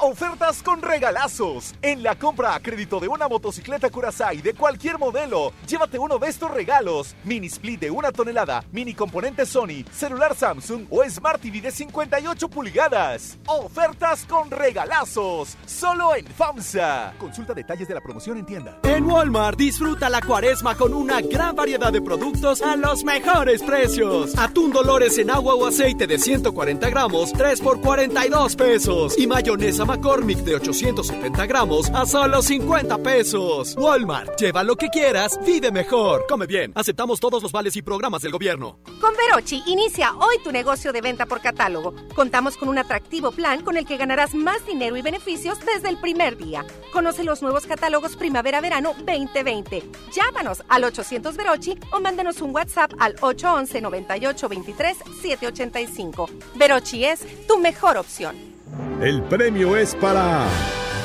Ofertas 0.00 0.60
regalazos. 0.98 1.74
En 1.80 2.02
la 2.02 2.16
compra 2.16 2.54
a 2.54 2.60
crédito 2.60 2.98
de 2.98 3.06
una 3.06 3.28
motocicleta 3.28 3.88
Curaçao 3.88 4.42
de 4.42 4.52
cualquier 4.52 4.98
modelo, 4.98 5.52
llévate 5.66 5.96
uno 5.98 6.18
de 6.18 6.28
estos 6.28 6.50
regalos. 6.50 7.14
Mini 7.24 7.46
split 7.46 7.80
de 7.80 7.90
una 7.90 8.10
tonelada, 8.10 8.64
mini 8.72 8.94
componente 8.94 9.46
Sony, 9.46 9.84
celular 9.92 10.34
Samsung 10.34 10.86
o 10.90 11.08
Smart 11.08 11.40
TV 11.40 11.60
de 11.60 11.70
58 11.70 12.48
pulgadas. 12.48 13.38
Ofertas 13.46 14.26
con 14.26 14.50
regalazos. 14.50 15.56
Solo 15.66 16.16
en 16.16 16.26
FAMSA. 16.26 17.14
Consulta 17.18 17.54
detalles 17.54 17.86
de 17.86 17.94
la 17.94 18.00
promoción 18.00 18.38
en 18.38 18.46
tienda. 18.46 18.78
En 18.82 19.04
Walmart 19.04 19.56
disfruta 19.56 20.08
la 20.10 20.20
cuaresma 20.20 20.74
con 20.76 20.92
una 20.92 21.20
gran 21.20 21.54
variedad 21.54 21.92
de 21.92 22.02
productos 22.02 22.60
a 22.60 22.74
los 22.74 23.04
mejores 23.04 23.62
precios. 23.62 24.36
Atún 24.36 24.72
Dolores 24.72 25.16
en 25.18 25.30
agua 25.30 25.54
o 25.54 25.66
aceite 25.66 26.08
de 26.08 26.18
140 26.18 26.90
gramos, 26.90 27.32
3 27.32 27.60
por 27.60 27.80
42 27.80 28.56
pesos. 28.56 29.16
Y 29.16 29.28
mayonesa 29.28 29.84
McCormick 29.84 30.38
de 30.38 30.56
870 30.88 31.46
gramos 31.46 31.90
a 31.90 32.06
solo 32.06 32.40
50 32.40 32.98
pesos. 32.98 33.74
Walmart, 33.76 34.40
lleva 34.40 34.64
lo 34.64 34.76
que 34.76 34.88
quieras, 34.88 35.38
vive 35.44 35.70
mejor. 35.70 36.24
Come 36.26 36.46
bien, 36.46 36.72
aceptamos 36.74 37.20
todos 37.20 37.42
los 37.42 37.52
vales 37.52 37.76
y 37.76 37.82
programas 37.82 38.22
del 38.22 38.32
gobierno. 38.32 38.78
Con 39.00 39.14
Verochi 39.14 39.62
inicia 39.66 40.14
hoy 40.16 40.38
tu 40.42 40.50
negocio 40.50 40.92
de 40.92 41.02
venta 41.02 41.26
por 41.26 41.40
catálogo. 41.40 41.94
Contamos 42.14 42.56
con 42.56 42.68
un 42.70 42.78
atractivo 42.78 43.32
plan 43.32 43.62
con 43.62 43.76
el 43.76 43.86
que 43.86 43.98
ganarás 43.98 44.34
más 44.34 44.64
dinero 44.64 44.96
y 44.96 45.02
beneficios 45.02 45.58
desde 45.60 45.90
el 45.90 45.98
primer 45.98 46.38
día. 46.38 46.64
Conoce 46.92 47.22
los 47.22 47.42
nuevos 47.42 47.66
catálogos 47.66 48.16
Primavera-Verano 48.16 48.94
2020. 48.98 49.82
Llámanos 50.14 50.62
al 50.68 50.84
800 50.84 51.36
Verochi 51.36 51.78
o 51.92 52.00
mándanos 52.00 52.40
un 52.40 52.54
WhatsApp 52.54 52.92
al 52.98 53.14
811 53.20 53.82
98 53.82 54.48
23 54.48 54.96
785. 55.20 56.30
Verochi 56.54 57.04
es 57.04 57.46
tu 57.46 57.58
mejor 57.58 57.98
opción. 57.98 58.57
El 59.00 59.22
premio 59.22 59.76
es 59.76 59.94
para 59.94 60.46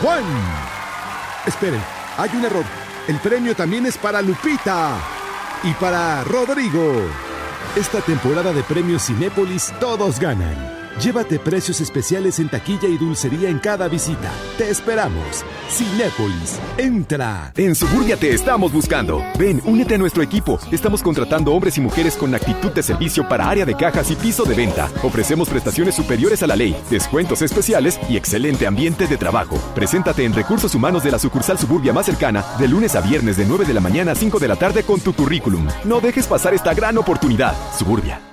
Juan. 0.02 0.24
Esperen, 1.46 1.82
hay 2.18 2.30
un 2.36 2.46
error. 2.46 2.66
El 3.08 3.18
premio 3.20 3.56
también 3.56 3.86
es 3.86 3.98
para 3.98 4.22
Lupita 4.22 4.98
y 5.64 5.74
para 5.74 6.24
Rodrigo. 6.24 7.06
Esta 7.76 8.02
temporada 8.02 8.54
de 8.54 8.64
premios 8.64 9.06
Cinépolis 9.06 9.74
todos 9.80 10.20
ganan. 10.20 10.73
Llévate 11.02 11.40
precios 11.40 11.82
especiales 11.82 12.40
en 12.40 12.50
taquilla 12.50 12.88
y 12.88 12.98
dulcería 12.98 13.50
en 13.50 13.60
cada 13.60 13.88
visita. 13.88 14.32
Te 14.58 14.70
esperamos. 14.70 15.44
Cinépolis, 15.70 16.60
entra. 16.78 17.52
En 17.58 17.74
Suburbia 17.74 18.16
te 18.16 18.32
estamos 18.34 18.72
buscando. 18.72 19.24
Ven, 19.40 19.60
únete 19.66 19.96
a 19.96 19.98
nuestro 19.98 20.22
equipo. 20.22 20.60
Estamos 20.72 21.02
contratando 21.02 21.52
hombres 21.54 21.78
y 21.78 21.82
mujeres 21.82 22.16
con 22.16 22.34
actitud 22.36 22.72
de 22.72 22.84
servicio 22.84 23.28
para 23.28 23.50
área 23.50 23.66
de 23.66 23.76
cajas 23.76 24.12
y 24.12 24.16
piso 24.16 24.44
de 24.44 24.56
venta. 24.56 24.90
Ofrecemos 25.02 25.50
prestaciones 25.50 25.96
superiores 25.96 26.44
a 26.44 26.48
la 26.48 26.56
ley, 26.56 26.76
descuentos 26.92 27.42
especiales 27.42 28.00
y 28.08 28.16
excelente 28.16 28.68
ambiente 28.68 29.08
de 29.08 29.18
trabajo. 29.18 29.58
Preséntate 29.74 30.26
en 30.26 30.34
Recursos 30.34 30.76
Humanos 30.76 31.04
de 31.04 31.12
la 31.12 31.20
sucursal 31.20 31.58
Suburbia 31.58 31.92
más 31.92 32.06
cercana 32.06 32.46
de 32.60 32.68
lunes 32.68 32.96
a 32.96 33.02
viernes 33.02 33.38
de 33.38 33.46
9 33.46 33.66
de 33.66 33.74
la 33.74 33.82
mañana 33.82 34.12
a 34.12 34.16
5 34.16 34.38
de 34.38 34.48
la 34.48 34.56
tarde 34.56 34.84
con 34.84 35.00
tu 35.00 35.14
currículum. 35.14 35.68
No 35.86 36.02
dejes 36.02 36.28
pasar 36.28 36.54
esta 36.54 36.74
gran 36.74 36.98
oportunidad. 37.00 37.56
Suburbia. 37.78 38.33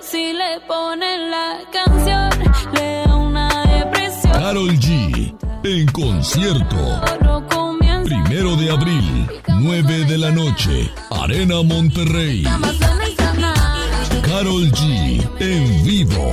Pero 0.00 0.12
si 0.12 0.32
le 0.32 0.60
ponen 0.66 1.30
la 1.30 1.58
canción, 1.72 2.30
le 2.72 3.04
da 3.06 3.16
una 3.16 3.48
depresión. 3.66 4.32
Carol 4.32 4.70
G. 4.78 5.34
En 5.64 5.86
concierto. 5.88 7.00
Primero 8.04 8.56
de 8.56 8.70
abril, 8.70 9.26
9 9.48 10.04
de 10.04 10.18
la 10.18 10.30
noche. 10.30 10.90
Arena 11.10 11.62
Monterrey. 11.62 12.44
Carol 14.22 14.70
G. 14.72 15.28
En 15.40 15.84
vivo. 15.84 16.32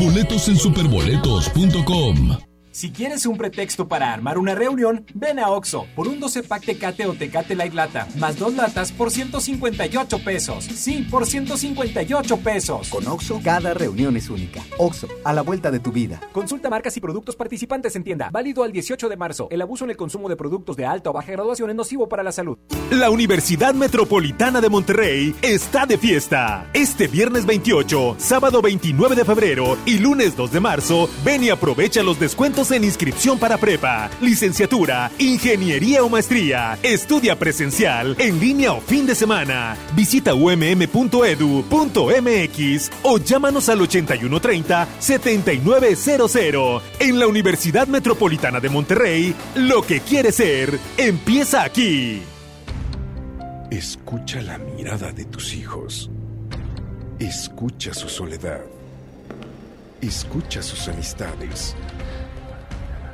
Boletos 0.00 0.48
en 0.48 0.56
superboletos.com. 0.56 2.53
Si 2.74 2.90
quieres 2.90 3.24
un 3.24 3.36
pretexto 3.36 3.86
para 3.86 4.12
armar 4.12 4.36
una 4.36 4.56
reunión, 4.56 5.06
ven 5.14 5.38
a 5.38 5.48
Oxo 5.48 5.86
por 5.94 6.08
un 6.08 6.18
12 6.18 6.42
pack 6.42 6.64
Tecate 6.64 7.06
o 7.06 7.14
Tecate 7.14 7.54
Light 7.54 7.72
Lata, 7.72 8.08
más 8.18 8.36
dos 8.36 8.52
latas 8.52 8.90
por 8.90 9.12
158 9.12 10.18
pesos. 10.24 10.64
Sí, 10.64 11.06
por 11.08 11.24
158 11.24 12.36
pesos. 12.38 12.88
Con 12.88 13.06
Oxo, 13.06 13.40
cada 13.44 13.74
reunión 13.74 14.16
es 14.16 14.28
única. 14.28 14.60
Oxo, 14.76 15.06
a 15.22 15.32
la 15.32 15.42
vuelta 15.42 15.70
de 15.70 15.78
tu 15.78 15.92
vida. 15.92 16.20
Consulta 16.32 16.68
marcas 16.68 16.96
y 16.96 17.00
productos 17.00 17.36
participantes 17.36 17.94
en 17.94 18.02
tienda. 18.02 18.30
Válido 18.32 18.64
al 18.64 18.72
18 18.72 19.08
de 19.08 19.16
marzo. 19.16 19.46
El 19.52 19.62
abuso 19.62 19.84
en 19.84 19.92
el 19.92 19.96
consumo 19.96 20.28
de 20.28 20.34
productos 20.34 20.76
de 20.76 20.84
alta 20.84 21.10
o 21.10 21.12
baja 21.12 21.30
graduación 21.30 21.70
es 21.70 21.76
nocivo 21.76 22.08
para 22.08 22.24
la 22.24 22.32
salud. 22.32 22.58
La 22.90 23.08
Universidad 23.08 23.74
Metropolitana 23.74 24.60
de 24.60 24.68
Monterrey 24.68 25.32
está 25.42 25.86
de 25.86 25.96
fiesta. 25.96 26.68
Este 26.72 27.06
viernes 27.06 27.46
28, 27.46 28.16
sábado 28.18 28.60
29 28.60 29.14
de 29.14 29.24
febrero 29.24 29.78
y 29.86 30.00
lunes 30.00 30.36
2 30.36 30.50
de 30.50 30.58
marzo, 30.58 31.08
ven 31.24 31.44
y 31.44 31.50
aprovecha 31.50 32.02
los 32.02 32.18
descuentos 32.18 32.63
en 32.70 32.84
inscripción 32.84 33.38
para 33.38 33.58
prepa, 33.58 34.08
licenciatura, 34.20 35.10
ingeniería 35.18 36.02
o 36.02 36.08
maestría. 36.08 36.78
Estudia 36.82 37.38
presencial, 37.38 38.16
en 38.18 38.40
línea 38.40 38.72
o 38.72 38.80
fin 38.80 39.06
de 39.06 39.14
semana. 39.14 39.76
Visita 39.94 40.34
umm.edu.mx 40.34 40.90
o 43.02 43.18
llámanos 43.18 43.68
al 43.68 43.80
8130-7900. 43.80 46.80
En 47.00 47.18
la 47.18 47.26
Universidad 47.26 47.86
Metropolitana 47.86 48.60
de 48.60 48.68
Monterrey, 48.68 49.34
lo 49.56 49.82
que 49.82 50.00
quieres 50.00 50.36
ser, 50.36 50.78
empieza 50.96 51.62
aquí. 51.62 52.22
Escucha 53.70 54.40
la 54.42 54.58
mirada 54.58 55.12
de 55.12 55.24
tus 55.24 55.54
hijos. 55.54 56.10
Escucha 57.18 57.94
su 57.94 58.08
soledad. 58.08 58.60
Escucha 60.00 60.62
sus 60.62 60.88
amistades. 60.88 61.74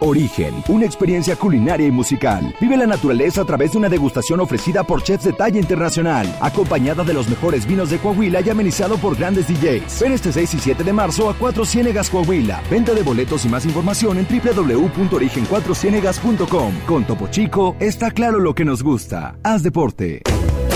Origen, 0.00 0.54
una 0.68 0.84
experiencia 0.86 1.36
culinaria 1.36 1.86
y 1.86 1.90
musical. 1.90 2.54
Vive 2.60 2.76
la 2.76 2.86
naturaleza 2.86 3.40
a 3.42 3.44
través 3.44 3.72
de 3.72 3.78
una 3.78 3.88
degustación 3.88 4.38
ofrecida 4.40 4.84
por 4.84 5.02
chefs 5.02 5.24
de 5.24 5.32
talla 5.32 5.58
internacional, 5.58 6.32
acompañada 6.40 7.02
de 7.04 7.14
los 7.14 7.28
mejores 7.28 7.66
vinos 7.66 7.90
de 7.90 7.98
Coahuila 7.98 8.40
y 8.40 8.50
amenizado 8.50 8.96
por 8.98 9.16
grandes 9.16 9.48
DJs. 9.48 10.00
Ven 10.00 10.12
este 10.12 10.32
6 10.32 10.54
y 10.54 10.58
7 10.58 10.84
de 10.84 10.92
marzo 10.92 11.30
a 11.30 11.34
Cuatro 11.34 11.64
Ciénegas 11.64 12.10
Coahuila. 12.10 12.62
Venta 12.70 12.94
de 12.94 13.02
boletos 13.02 13.44
y 13.44 13.48
más 13.48 13.64
información 13.64 14.18
en 14.18 14.26
www.origen4cienegas.com. 14.26 16.74
Con 16.86 17.04
Topo 17.04 17.28
Chico 17.28 17.76
está 17.78 18.10
claro 18.10 18.40
lo 18.40 18.54
que 18.54 18.64
nos 18.64 18.82
gusta. 18.82 19.36
Haz 19.42 19.62
deporte. 19.62 20.22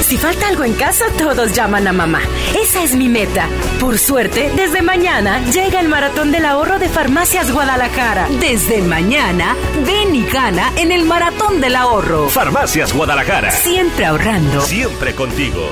Si 0.05 0.19
falta 0.19 0.49
algo 0.49 0.65
en 0.65 0.75
casa, 0.75 1.07
todos 1.17 1.55
llaman 1.55 1.89
a 1.89 1.93
mamá. 1.95 2.21
Esa 2.61 2.83
es 2.83 2.95
mi 2.95 3.09
meta. 3.09 3.49
Por 3.81 3.99
suerte, 3.99 4.53
desde 4.55 4.83
mañana 4.83 5.41
llega 5.51 5.81
el 5.81 5.89
maratón 5.89 6.31
del 6.31 6.45
ahorro 6.45 6.79
de 6.79 6.91
Farmacias 6.91 7.51
Guadalajara. 7.51 8.29
Desde 8.39 8.83
mañana, 8.83 9.57
ven 9.87 10.15
y 10.15 10.27
gana 10.27 10.71
en 10.77 10.93
el 10.93 11.07
maratón 11.07 11.63
del 11.63 11.75
ahorro. 11.75 12.29
Farmacias 12.29 12.93
Guadalajara. 12.93 13.51
Siempre 13.51 14.05
ahorrando. 14.05 14.61
Siempre 14.61 15.15
contigo. 15.15 15.67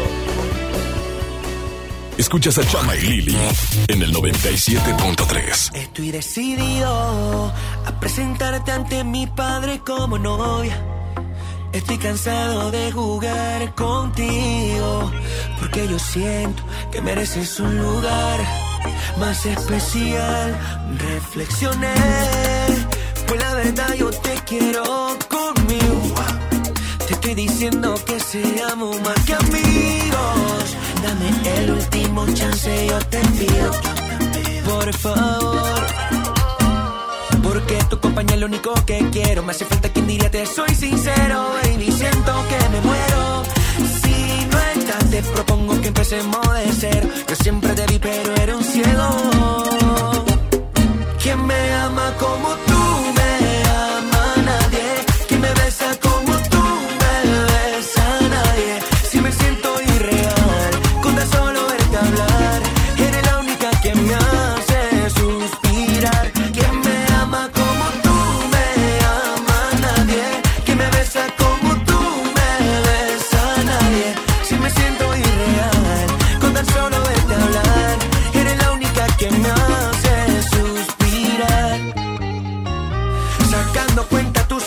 Escuchas 2.17 2.57
a 2.57 2.67
Chama 2.67 2.97
y 2.97 3.01
Lili 3.01 3.37
en 3.89 4.01
el 4.01 4.15
97.3. 4.15 5.75
Estoy 5.75 6.11
decidido 6.11 7.53
a 7.85 8.01
presentarte 8.01 8.73
ante 8.73 9.05
mi 9.05 9.27
padre 9.27 9.81
como 9.85 10.19
novia. 10.19 10.92
Estoy 11.73 11.97
cansado 11.97 12.71
de 12.71 12.93
jugar 12.93 13.75
contigo, 13.75 15.11
porque 15.59 15.89
yo 15.89 15.99
siento 15.99 16.63
que 16.91 17.01
mereces 17.01 17.59
un 17.61 17.79
lugar 17.79 18.41
más 19.19 19.47
especial. 19.47 20.59
Reflexioné, 20.99 21.95
pues 23.27 23.41
la 23.41 23.55
verdad 23.55 23.95
yo 23.95 24.11
te 24.11 24.35
quiero 24.47 25.17
conmigo. 25.31 26.15
Te 27.07 27.15
estoy 27.15 27.35
diciendo 27.35 27.95
que 28.05 28.21
seamos 28.21 29.01
más 29.01 29.19
que 29.25 29.35
amigos. 29.35 30.77
Dame 31.03 31.59
el 31.59 31.71
último 31.71 32.27
chance, 32.35 32.87
yo 32.87 32.99
te 33.07 33.19
pido. 33.19 33.71
Por 34.67 34.93
favor. 34.95 36.02
Porque 37.53 37.77
tu 37.91 38.01
compañía 38.01 38.37
es 38.37 38.41
lo 38.41 38.47
único 38.47 38.73
que 38.87 38.99
quiero. 39.13 39.43
Me 39.43 39.53
hace 39.53 39.67
falta 39.67 39.91
quien 39.91 40.07
diría 40.07 40.31
te 40.31 40.47
soy 40.47 40.75
sincero, 40.75 41.51
baby. 41.63 41.93
Siento 41.93 42.33
que 42.49 42.69
me 42.71 42.81
muero. 42.81 43.43
Si 44.01 44.47
no 44.51 44.59
estás, 44.75 45.11
te 45.11 45.23
propongo 45.23 45.79
que 45.83 45.89
empecemos 45.89 46.55
de 46.55 46.73
cero. 46.73 47.09
Yo 47.29 47.37
siempre 47.37 47.75
te 47.75 47.87
vi, 47.89 47.99
pero 47.99 48.35
era 48.37 48.57
un 48.57 48.65
ciego. 48.65 49.07
¿Quién 51.23 51.47
me 51.47 51.73
ama 51.75 52.15
como 52.19 52.49
tú 52.67 52.72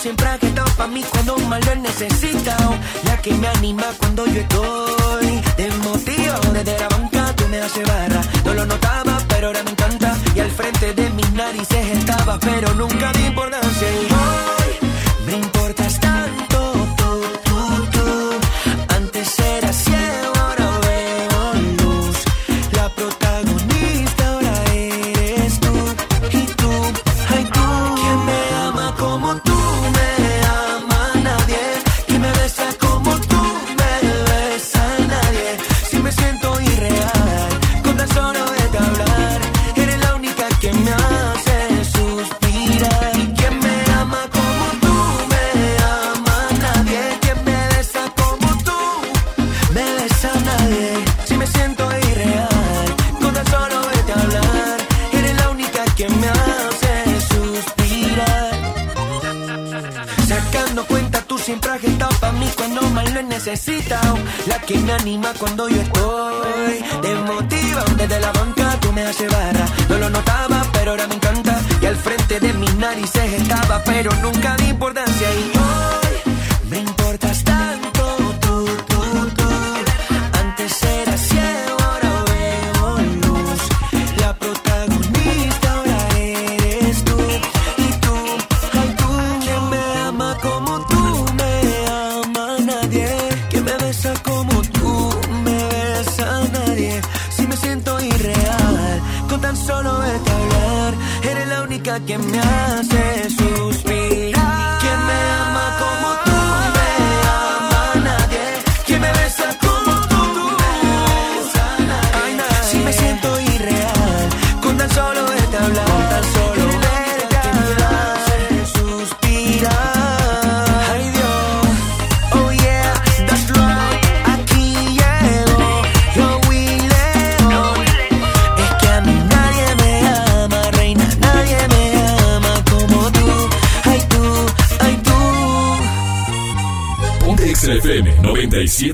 siempre 0.06 0.28
has 0.28 0.40
estado 0.40 0.70
para 0.76 0.88
mí 0.88 1.02
cuando 1.10 1.36
más 1.50 1.66
lo 1.66 1.72
he 1.72 1.76
necesitado. 1.76 2.76
La 3.06 3.20
que 3.20 3.34
me 3.34 3.48
anima 3.48 3.86
cuando 3.98 4.24
yo 4.26 4.40
estoy 4.40 5.42
desmotivado 5.56 6.52
desde 6.52 6.78
la 6.78 6.88
banca, 6.88 7.34
tú 7.34 7.48
me 7.48 7.58
haces 7.58 7.84
barra. 7.88 8.20
No 8.44 8.54
lo 8.54 8.66
notaba, 8.66 9.18
pero 9.26 9.48
ahora 9.48 9.64
me 9.64 9.72
encanta. 9.72 10.16
Y 10.36 10.38
al 10.38 10.50
frente 10.52 10.94
de 10.94 11.10
mis 11.10 11.28
narices 11.32 11.98
estaba, 11.98 12.38
pero 12.38 12.72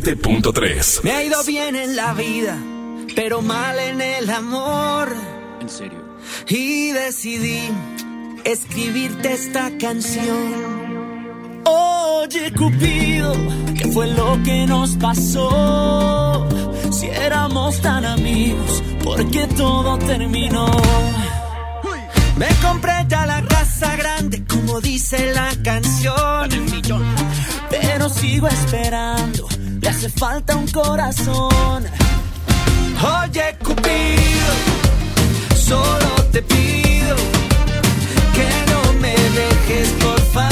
97.3. 0.03 1.05
Me 1.05 1.13
ha 1.13 1.23
ido 1.23 1.43
bien 1.45 1.77
en 1.77 1.95
la 1.95 2.13
vida, 2.13 2.59
pero 3.15 3.41
mal 3.41 3.79
en 3.79 4.01
el 4.01 4.29
amor. 4.31 5.15
En 5.61 5.69
serio. 5.69 6.03
Y 6.49 6.91
decidí 6.91 7.71
escribirte 8.45 9.33
esta 9.33 9.71
canción. 9.79 11.63
Oye, 11.65 12.53
Cupido, 12.53 13.33
¿qué 13.79 13.87
fue 13.93 14.09
lo 14.09 14.43
que 14.43 14.67
nos 14.67 14.97
pasó? 14.97 16.49
Si 16.91 17.07
éramos 17.07 17.81
tan 17.81 18.05
amigos, 18.05 18.83
¿por 19.05 19.31
qué 19.31 19.47
todo 19.57 19.99
terminó? 19.99 20.67
Me 22.37 22.49
compré 22.61 22.93
ya 23.07 23.25
la 23.27 23.43
casa 23.43 23.95
grande, 23.95 24.45
como 24.47 24.81
dice 24.81 25.33
la 25.33 25.51
canción. 25.63 26.51
Pero 27.71 28.09
sigo 28.09 28.49
esperando, 28.49 29.42
me 29.83 29.89
hace 29.89 30.09
falta 30.09 30.57
un 30.57 30.67
corazón. 30.69 31.85
Oye, 33.25 33.57
Cupido, 33.65 34.55
solo 35.57 36.23
te 36.31 36.41
pido 36.43 37.17
que 38.35 38.49
no 38.73 38.93
me 39.01 39.11
dejes 39.11 39.89
por 40.01 40.21
favor 40.33 40.52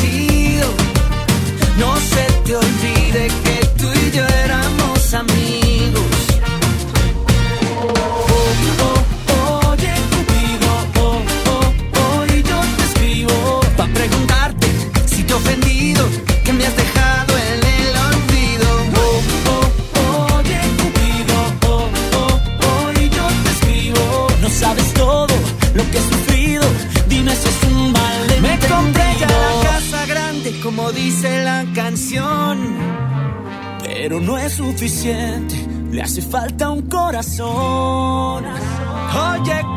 qué 0.00 0.29
un 37.40 38.42
corazón. 38.42 39.40
Oye, 39.40 39.69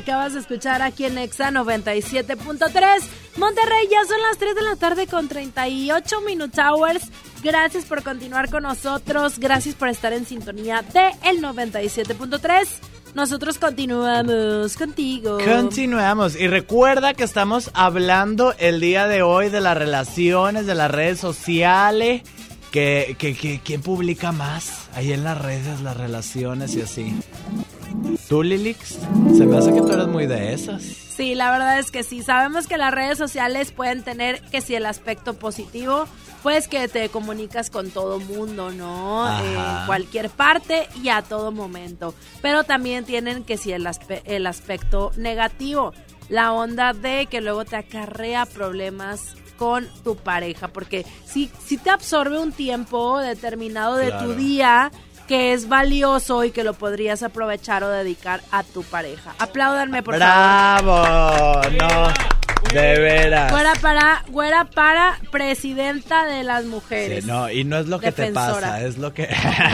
acabas 0.00 0.34
de 0.34 0.40
escuchar 0.40 0.82
aquí 0.82 1.04
en 1.04 1.16
Exa 1.18 1.50
97.3. 1.50 3.02
Monterrey, 3.36 3.88
ya 3.90 4.04
son 4.06 4.20
las 4.28 4.38
3 4.38 4.54
de 4.54 4.62
la 4.62 4.76
tarde 4.76 5.06
con 5.06 5.28
38 5.28 6.20
Minute 6.26 6.60
Hours. 6.60 7.04
Gracias 7.42 7.84
por 7.84 8.02
continuar 8.02 8.50
con 8.50 8.64
nosotros, 8.64 9.38
gracias 9.38 9.74
por 9.74 9.88
estar 9.88 10.12
en 10.12 10.26
sintonía 10.26 10.82
de 10.92 11.10
el 11.28 11.40
97.3. 11.42 12.66
Nosotros 13.14 13.58
continuamos 13.58 14.76
contigo. 14.76 15.38
Continuamos. 15.44 16.36
Y 16.36 16.46
recuerda 16.46 17.14
que 17.14 17.24
estamos 17.24 17.70
hablando 17.74 18.54
el 18.58 18.80
día 18.80 19.08
de 19.08 19.22
hoy 19.22 19.48
de 19.48 19.60
las 19.60 19.76
relaciones, 19.76 20.66
de 20.66 20.74
las 20.76 20.90
redes 20.90 21.18
sociales. 21.18 22.22
Que- 22.70 23.16
¿Quién 23.64 23.82
publica 23.82 24.30
más 24.30 24.88
ahí 24.94 25.12
en 25.12 25.24
las 25.24 25.36
redes, 25.42 25.80
las 25.80 25.96
relaciones 25.96 26.76
y 26.76 26.82
así? 26.82 27.12
¿Tú, 28.28 28.42
Lilix? 28.42 28.98
Se 29.36 29.46
me 29.46 29.56
hace 29.58 29.72
que 29.72 29.80
tú 29.80 29.92
eres 29.92 30.06
muy 30.06 30.26
de 30.26 30.52
esas. 30.52 30.82
Sí, 30.82 31.34
la 31.34 31.50
verdad 31.50 31.78
es 31.78 31.90
que 31.90 32.02
sí. 32.02 32.22
Sabemos 32.22 32.66
que 32.66 32.78
las 32.78 32.92
redes 32.94 33.18
sociales 33.18 33.72
pueden 33.72 34.02
tener 34.02 34.40
que 34.42 34.60
si 34.60 34.74
el 34.74 34.86
aspecto 34.86 35.34
positivo, 35.34 36.06
pues 36.42 36.66
que 36.68 36.88
te 36.88 37.08
comunicas 37.10 37.68
con 37.70 37.90
todo 37.90 38.18
mundo, 38.20 38.70
¿no? 38.70 39.28
En 39.40 39.86
cualquier 39.86 40.30
parte 40.30 40.88
y 41.02 41.10
a 41.10 41.22
todo 41.22 41.52
momento. 41.52 42.14
Pero 42.40 42.64
también 42.64 43.04
tienen 43.04 43.44
que 43.44 43.58
si 43.58 43.72
el, 43.72 43.84
aspe- 43.86 44.22
el 44.24 44.46
aspecto 44.46 45.12
negativo, 45.16 45.92
la 46.28 46.52
onda 46.52 46.92
de 46.94 47.26
que 47.26 47.40
luego 47.40 47.64
te 47.64 47.76
acarrea 47.76 48.46
problemas 48.46 49.34
con 49.58 49.86
tu 50.04 50.16
pareja, 50.16 50.68
porque 50.68 51.04
si, 51.26 51.50
si 51.66 51.76
te 51.76 51.90
absorbe 51.90 52.38
un 52.38 52.50
tiempo 52.52 53.18
determinado 53.18 53.96
de 53.96 54.10
tu 54.12 54.32
día 54.32 54.90
que 55.30 55.52
es 55.52 55.68
valioso 55.68 56.42
y 56.42 56.50
que 56.50 56.64
lo 56.64 56.74
podrías 56.74 57.22
aprovechar 57.22 57.84
o 57.84 57.88
dedicar 57.88 58.40
a 58.50 58.64
tu 58.64 58.82
pareja. 58.82 59.32
Apláudanme, 59.38 60.02
por 60.02 60.18
favor. 60.18 60.82
¡Bravo! 60.82 61.62
No, 61.78 62.72
de 62.72 62.98
veras. 62.98 63.52
Güera 63.52 63.74
para, 63.80 64.24
güera 64.26 64.64
para 64.64 65.20
presidenta 65.30 66.26
de 66.26 66.42
las 66.42 66.64
mujeres. 66.64 67.22
Sí, 67.22 67.30
no, 67.30 67.48
y 67.48 67.62
no 67.62 67.78
es 67.78 67.86
lo 67.86 68.00
que 68.00 68.10
te 68.10 68.32
pasa, 68.32 68.80
es 68.82 68.98
lo 68.98 69.14
que... 69.14 69.28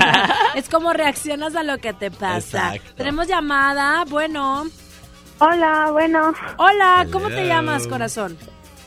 es 0.55 0.69
como 0.69 0.93
reaccionas 0.93 1.57
a 1.57 1.63
lo 1.63 1.79
que 1.79 1.95
te 1.95 2.11
pasa. 2.11 2.75
Exacto. 2.75 2.93
Tenemos 2.95 3.27
llamada, 3.27 4.05
bueno. 4.05 4.67
Hola, 5.39 5.89
bueno. 5.91 6.35
Hola, 6.59 7.07
¿cómo 7.11 7.29
te 7.29 7.47
llamas, 7.47 7.87
corazón? 7.87 8.37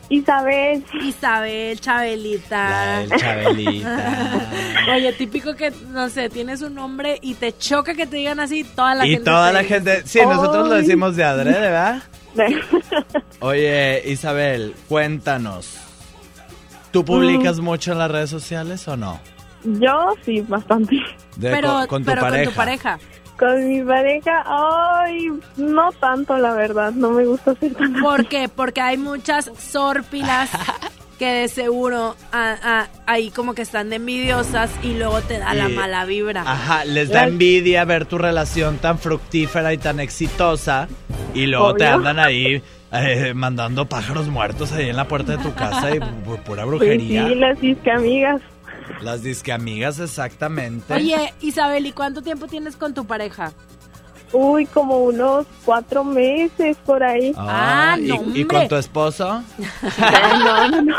Isabel. 0.10 0.84
Isabel, 1.04 1.80
Chabelita. 1.80 2.70
La 2.70 3.00
del 3.00 3.10
Chabelita. 3.20 4.50
Oye, 4.96 5.14
típico 5.14 5.56
que, 5.56 5.72
no 5.90 6.10
sé, 6.10 6.30
tienes 6.30 6.62
un 6.62 6.74
nombre 6.76 7.20
y 7.22 7.36
te 7.36 7.56
choca 7.58 7.94
que 7.94 8.08
te 8.08 8.18
digan 8.18 8.40
así 8.40 8.64
toda 8.64 8.96
la 8.96 9.06
y 9.06 9.12
gente. 9.12 9.26
toda 9.26 9.48
te 9.48 9.54
la 9.54 9.60
dice. 9.62 9.74
gente... 9.76 10.02
Sí, 10.06 10.20
nosotros 10.24 10.68
lo 10.68 10.74
decimos 10.76 11.16
de 11.16 11.24
adrede, 11.24 11.60
¿verdad? 11.60 12.02
Oye, 13.40 14.02
Isabel, 14.06 14.76
cuéntanos. 14.88 15.78
¿Tú 16.92 17.06
publicas 17.06 17.60
mucho 17.60 17.92
en 17.92 18.00
las 18.00 18.10
redes 18.10 18.30
sociales 18.30 18.88
o 18.88 18.98
no? 18.98 19.20
Yo 19.64 20.14
sí, 20.26 20.42
bastante. 20.42 20.96
De- 21.36 21.52
pero 21.52 21.74
con, 21.80 21.88
con 21.88 22.04
tu 22.04 22.10
pero 22.10 22.22
pareja. 22.22 22.44
con 22.46 22.52
tu 22.54 22.58
pareja. 22.58 23.00
Con 23.40 23.68
mi 23.70 23.82
pareja, 23.82 24.44
ay, 24.46 25.30
no 25.56 25.92
tanto, 25.94 26.38
la 26.38 26.54
verdad. 26.54 26.92
No 26.92 27.12
me 27.12 27.24
gusta 27.26 27.56
ser 27.56 27.74
tan 27.74 27.94
¿Por 28.02 28.28
qué? 28.28 28.50
Porque 28.54 28.82
hay 28.82 28.98
muchas 28.98 29.50
sorpilas 29.58 30.50
que 31.18 31.26
de 31.26 31.48
seguro 31.48 32.16
ah, 32.32 32.56
ah, 32.64 32.88
ahí 33.06 33.30
como 33.32 33.54
que 33.54 33.62
están 33.62 33.90
de 33.90 33.96
envidiosas 33.98 34.70
y 34.84 34.94
luego 34.98 35.22
te 35.22 35.38
da 35.40 35.54
la 35.54 35.70
Y- 35.70 35.74
mala 35.74 36.06
vibra. 36.06 36.42
Ajá, 36.46 36.84
les 36.86 37.10
da 37.10 37.26
envidia 37.28 37.84
ver 37.86 38.06
tu 38.06 38.18
relación 38.18 38.78
tan 38.78 39.00
fructífera 39.00 39.74
y 39.74 39.78
tan 39.78 40.00
exitosa 40.00 40.88
y 41.34 41.46
luego 41.46 41.74
te 41.76 41.86
Obvio. 41.86 41.96
andan 41.96 42.20
ahí 42.20 42.62
eh, 42.92 43.34
mandando 43.36 43.86
pájaros 43.88 44.28
muertos 44.30 44.72
ahí 44.72 44.90
en 44.90 44.96
la 44.96 45.08
puerta 45.08 45.34
de 45.38 45.44
tu 45.44 45.54
casa 45.54 45.94
y 45.96 46.00
pu- 46.26 46.42
pura 46.44 46.64
Pues 46.66 46.80
brujería. 46.80 47.28
sí, 47.28 47.36
las 47.36 47.60
disque 47.62 47.92
amigas. 47.92 48.42
Las 49.02 49.24
disque 49.24 49.52
amigas, 49.52 50.00
exactamente. 50.00 50.94
Oye, 50.94 51.34
Isabel, 51.42 51.86
¿y 51.86 51.92
cuánto 51.92 52.22
tiempo 52.22 52.48
tienes 52.48 52.76
con 52.76 52.94
tu 52.94 53.06
pareja? 53.06 53.54
Uy, 54.32 54.68
como 54.68 55.00
unos 55.00 55.48
cuatro 55.66 56.04
meses 56.04 56.78
por 56.86 57.04
ahí. 57.04 57.34
Ah, 57.36 57.98
¿y, 58.00 58.08
no, 58.08 58.16
¿Y 58.16 58.20
hombre. 58.20 58.48
con 58.48 58.68
tu 58.68 58.76
esposo? 58.76 59.44
no, 60.00 60.68
no, 60.70 60.82
no. 60.84 60.96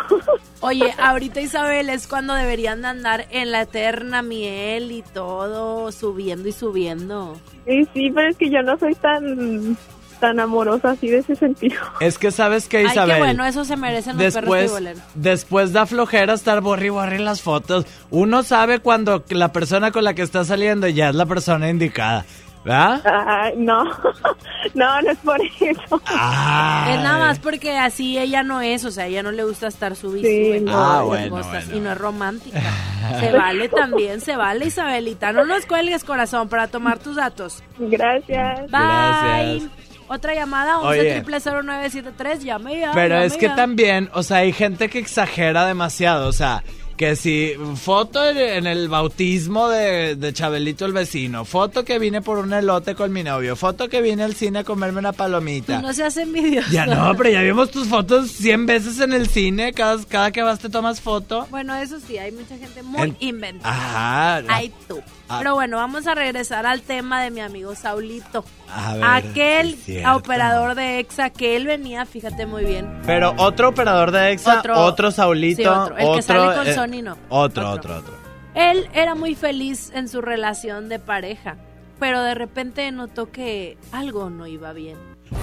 Oye, 0.63 0.93
ahorita 0.99 1.41
Isabel 1.41 1.89
es 1.91 2.07
cuando 2.07 2.35
deberían 2.35 2.83
de 2.83 2.89
andar 2.89 3.27
en 3.31 3.53
la 3.53 3.63
eterna 3.63 4.23
miel 4.23 4.91
y 4.91 5.03
todo, 5.03 5.93
subiendo 5.93 6.49
y 6.49 6.53
subiendo. 6.53 7.39
Sí, 7.67 7.89
sí, 7.95 8.11
pero 8.11 8.31
es 8.31 8.37
que 8.37 8.51
yo 8.51 8.63
no 8.63 8.77
soy 8.79 8.95
tan 8.97 9.77
tan 10.21 10.39
amorosa 10.39 10.91
así 10.91 11.09
de 11.09 11.19
ese 11.19 11.35
sentido. 11.35 11.81
Es 12.01 12.19
que 12.19 12.31
sabes 12.31 12.69
que 12.69 12.79
Ay, 12.79 12.87
Isabel. 12.87 13.17
qué 13.17 13.23
bueno, 13.23 13.45
eso 13.45 13.65
se 13.65 13.77
merecen 13.77 14.17
los 14.17 14.35
perros 14.35 14.55
Después, 14.55 14.97
después 15.15 15.73
da 15.73 15.87
flojera 15.87 16.35
estar 16.35 16.61
borri 16.61 16.91
borri 16.91 17.19
las 17.19 17.43
fotos. 17.43 17.87
Uno 18.11 18.43
sabe 18.43 18.79
cuando 18.81 19.25
la 19.31 19.53
persona 19.53 19.91
con 19.91 20.05
la 20.05 20.15
que 20.15 20.23
está 20.23 20.45
saliendo 20.45 20.87
ya 20.89 21.09
es 21.09 21.15
la 21.15 21.27
persona 21.27 21.69
indicada. 21.69 22.25
¿Verdad? 22.63 23.01
Ay, 23.07 23.55
no, 23.57 23.85
no, 24.75 25.01
no 25.03 25.11
es 25.11 25.19
por 25.19 25.41
eso. 25.41 26.03
Es 26.05 27.01
nada 27.01 27.19
más 27.19 27.39
porque 27.39 27.79
así 27.79 28.19
ella 28.19 28.43
no 28.43 28.61
es, 28.61 28.85
o 28.85 28.91
sea, 28.91 29.07
ella 29.07 29.23
no 29.23 29.33
le 29.33 29.45
gusta 29.45 29.69
estar 29.69 29.97
subiendo 29.97 30.59
Sí, 30.59 30.61
no. 30.61 30.77
Ah, 30.79 31.03
bueno. 31.03 31.41
y 31.73 31.81
no 31.81 31.93
es 31.93 31.99
romántica. 31.99 32.61
Se 33.21 33.33
vale 33.33 33.69
también, 33.71 34.21
se 34.21 34.37
vale, 34.37 34.67
Isabelita. 34.67 35.33
No 35.33 35.45
nos 35.47 35.65
cuelgues, 35.67 36.05
corazón, 36.05 36.49
para 36.49 36.69
tomar 36.69 36.99
tus 36.99 37.17
datos. 37.17 37.63
Gracias. 37.79 38.61
Bye. 38.71 38.71
Gracias. 38.71 39.90
Otra 40.13 40.35
llamada, 40.35 40.81
Oye. 40.81 41.19
11 41.21 41.41
0973 41.41 42.43
llame 42.43 42.81
ya. 42.81 42.91
Pero 42.93 43.15
llame 43.15 43.27
es 43.27 43.37
que 43.37 43.47
ya. 43.47 43.55
también, 43.55 44.11
o 44.13 44.23
sea, 44.25 44.39
hay 44.39 44.53
gente 44.53 44.89
que 44.89 44.99
exagera 44.99 45.65
demasiado, 45.67 46.27
o 46.29 46.33
sea, 46.33 46.65
que 46.97 47.17
si 47.17 47.55
foto 47.77 48.29
en- 48.29 48.67
el 48.67 48.89
bautismo 48.91 49.69
de, 49.71 50.17
de 50.17 50.33
Chabelito 50.35 50.85
el 50.85 50.93
vecino, 50.93 51.45
foto 51.47 51.83
que 51.85 51.99
vine 51.99 52.21
por 52.21 52.37
un 52.39 52.53
elote 52.53 52.95
con 52.95 53.11
mi 53.13 53.23
novio, 53.23 53.57
foto 53.57 53.89
que 53.89 54.03
vine 54.03 54.23
al 54.25 54.35
cine 54.35 54.59
a 54.59 54.65
comerme 54.65 54.99
una 54.99 55.13
Tú 55.13 55.19
palomita. 55.19 55.81
no 55.81 55.93
seas 55.95 56.17
envidioso. 56.19 56.69
Ya 56.73 56.85
no, 56.87 57.15
pero 57.17 57.31
ya 57.31 57.41
vimos 57.41 57.71
tus 57.71 57.87
fotos 57.89 58.31
100 58.33 58.67
veces 58.67 59.01
en 59.01 59.13
el 59.15 59.29
cine, 59.29 59.73
cada, 59.73 60.05
cada 60.05 60.31
que 60.33 60.43
vas 60.43 60.59
te 60.59 60.69
tomas 60.69 61.01
foto. 61.01 61.47
Bueno, 61.51 61.75
eso 61.77 61.99
sí, 62.07 62.19
hay 62.19 62.33
mucha 62.33 62.59
gente 62.59 62.83
muy 62.83 63.01
En- 63.01 63.17
inventada. 63.21 64.39
Ajá. 64.39 64.43
Ay, 64.49 64.71
tú. 64.87 65.01
Ah. 65.31 65.39
Pero 65.39 65.55
bueno, 65.55 65.77
vamos 65.77 66.07
a 66.07 66.15
regresar 66.15 66.67
al 66.67 66.83
tema 66.83 67.23
de 67.23 67.31
mi 67.31 67.41
amigo 67.41 67.75
Saulito. 67.75 68.45
A 68.69 68.95
ver, 68.95 69.05
Aquel 69.05 69.79
operador 70.15 70.75
de 70.75 70.99
EXA 70.99 71.31
que 71.31 71.57
él 71.57 71.67
venía, 71.67 72.05
fíjate 72.07 72.47
muy 72.47 72.65
bien. 72.65 73.01
Pero 73.07 73.35
otro 73.39 73.69
operador 73.69 74.11
de 74.11 74.33
EXA, 74.33 74.59
otro, 74.59 74.79
Otro- 74.85 75.11
Saulito, 75.11 75.63
sí, 75.63 75.69
otro. 75.69 75.97
El 75.97 76.17
que 76.17 76.23
sale 76.23 76.57
con 76.57 76.67
eh, 76.67 76.75
Sony, 76.75 77.03
no. 77.03 77.17
Otro, 77.29 77.71
Otro. 77.71 77.95
otro, 77.95 77.97
otro. 77.99 78.15
Él 78.55 78.89
era 78.93 79.15
muy 79.15 79.35
feliz 79.37 79.93
en 79.95 80.09
su 80.09 80.21
relación 80.21 80.89
de 80.89 80.99
pareja, 80.99 81.57
pero 82.01 82.21
de 82.23 82.35
repente 82.35 82.91
notó 82.91 83.31
que 83.31 83.79
algo 83.93 84.29
no 84.31 84.47
iba 84.49 84.73
bien. 84.73 84.97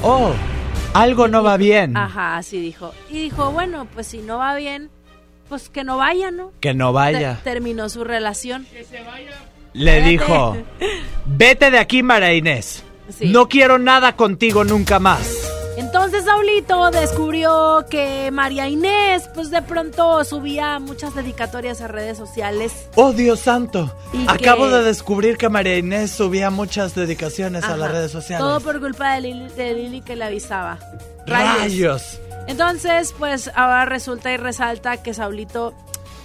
Oh, 0.04 0.34
algo 0.94 1.30
no 1.30 1.44
va 1.44 1.56
bien. 1.56 1.96
Ajá, 1.96 2.36
así 2.36 2.60
dijo. 2.60 2.94
Y 3.10 3.22
dijo, 3.22 3.52
bueno, 3.52 3.88
pues 3.94 4.08
si 4.08 4.18
no 4.18 4.38
va 4.40 4.54
bien, 4.56 4.90
pues 5.48 5.70
que 5.70 5.86
no 5.86 5.96
vaya, 5.96 6.32
¿no? 6.32 6.52
Que 6.60 6.74
no 6.74 6.92
vaya. 6.92 7.36
Te- 7.38 7.44
terminó 7.52 7.88
su 7.88 8.04
relación. 8.04 8.68
Le 9.78 10.02
dijo, 10.02 10.58
vete 11.26 11.72
de 11.72 11.80
aquí, 11.80 12.04
María 12.04 12.34
Inés. 12.34 12.84
Sí. 13.18 13.30
No 13.30 13.48
quiero 13.48 13.78
nada 13.78 14.16
contigo 14.16 14.64
nunca 14.64 15.00
más. 15.00 15.34
Entonces 15.78 16.26
Saulito 16.26 16.90
descubrió 16.90 17.86
que 17.88 18.32
María 18.32 18.68
Inés, 18.68 19.30
pues 19.36 19.52
de 19.52 19.62
pronto 19.62 20.24
subía 20.26 20.80
muchas 20.80 21.14
dedicatorias 21.14 21.82
a 21.82 21.88
redes 21.88 22.18
sociales. 22.18 22.88
Oh, 22.96 23.14
Dios 23.14 23.42
santo. 23.42 23.96
Y 24.12 24.26
Acabo 24.28 24.66
que- 24.66 24.72
de 24.72 24.84
descubrir 24.84 25.38
que 25.38 25.50
María 25.50 25.78
Inés 25.78 26.10
subía 26.12 26.50
muchas 26.50 26.96
dedicaciones 26.96 27.64
a 27.66 27.78
las 27.78 27.92
redes 27.92 28.12
sociales. 28.12 28.44
Todo 28.44 28.60
por 28.60 28.80
culpa 28.80 29.14
de 29.14 29.22
Lili, 29.22 29.48
de 29.50 29.74
Lili 29.76 30.02
que 30.02 30.16
le 30.16 30.26
avisaba. 30.26 30.80
Rayos. 31.28 32.20
Entonces, 32.48 33.14
pues 33.18 33.52
ahora 33.56 33.86
resulta 33.86 34.32
y 34.34 34.38
resalta 34.38 35.04
que 35.04 35.14
Saulito 35.14 35.76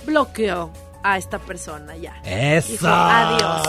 bloqueó 0.07 0.71
a 1.03 1.19
esta 1.19 1.39
persona 1.39 1.97
ya. 1.97 2.15
Eso. 2.25 2.73
Dijo 2.73 2.87
adiós. 2.89 3.63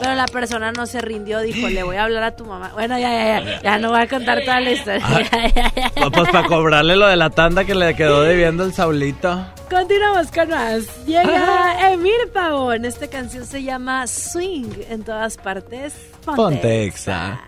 Pero 0.00 0.14
la 0.14 0.26
persona 0.26 0.72
no 0.72 0.86
se 0.86 1.00
rindió, 1.00 1.40
dijo, 1.40 1.68
le 1.68 1.82
voy 1.82 1.96
a 1.96 2.04
hablar 2.04 2.24
a 2.24 2.36
tu 2.36 2.44
mamá. 2.44 2.70
Bueno, 2.74 2.98
ya, 2.98 3.10
ya, 3.10 3.40
ya, 3.40 3.62
ya 3.62 3.78
no 3.78 3.90
voy 3.90 4.00
a 4.00 4.08
contar 4.08 4.42
toda 4.44 4.60
la 4.60 4.70
historia. 4.70 5.02
Pues, 5.94 6.10
pues 6.12 6.30
para 6.30 6.48
cobrarle 6.48 6.96
lo 6.96 7.06
de 7.06 7.16
la 7.16 7.30
tanda 7.30 7.64
que 7.64 7.74
le 7.74 7.94
quedó 7.94 8.22
debiendo 8.22 8.64
el 8.64 8.72
Saulito. 8.72 9.46
Continuamos 9.70 10.30
con 10.32 10.48
más. 10.48 11.06
Llega 11.06 11.92
Emir 11.92 12.30
Pavón. 12.32 12.84
Esta 12.84 13.08
canción 13.08 13.46
se 13.46 13.62
llama 13.62 14.06
Swing 14.06 14.72
en 14.88 15.04
todas 15.04 15.36
partes. 15.36 15.94
Ponte. 16.24 16.42
Ponte 16.42 16.84
exa. 16.84 17.40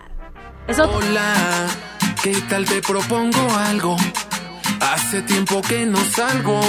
Eso 0.67 0.89
Hola, 0.89 1.67
¿qué 2.23 2.33
tal 2.49 2.65
te 2.65 2.81
propongo 2.81 3.39
algo? 3.67 3.97
Hace 4.79 5.21
tiempo 5.23 5.61
que 5.61 5.85
no 5.85 5.99
salgo 6.05 6.59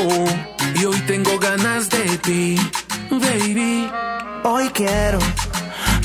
y 0.75 0.85
hoy 0.85 0.99
tengo 1.07 1.39
ganas 1.39 1.89
de 1.91 2.19
ti, 2.19 2.57
baby. 3.11 3.91
Hoy 4.45 4.69
quiero 4.71 5.19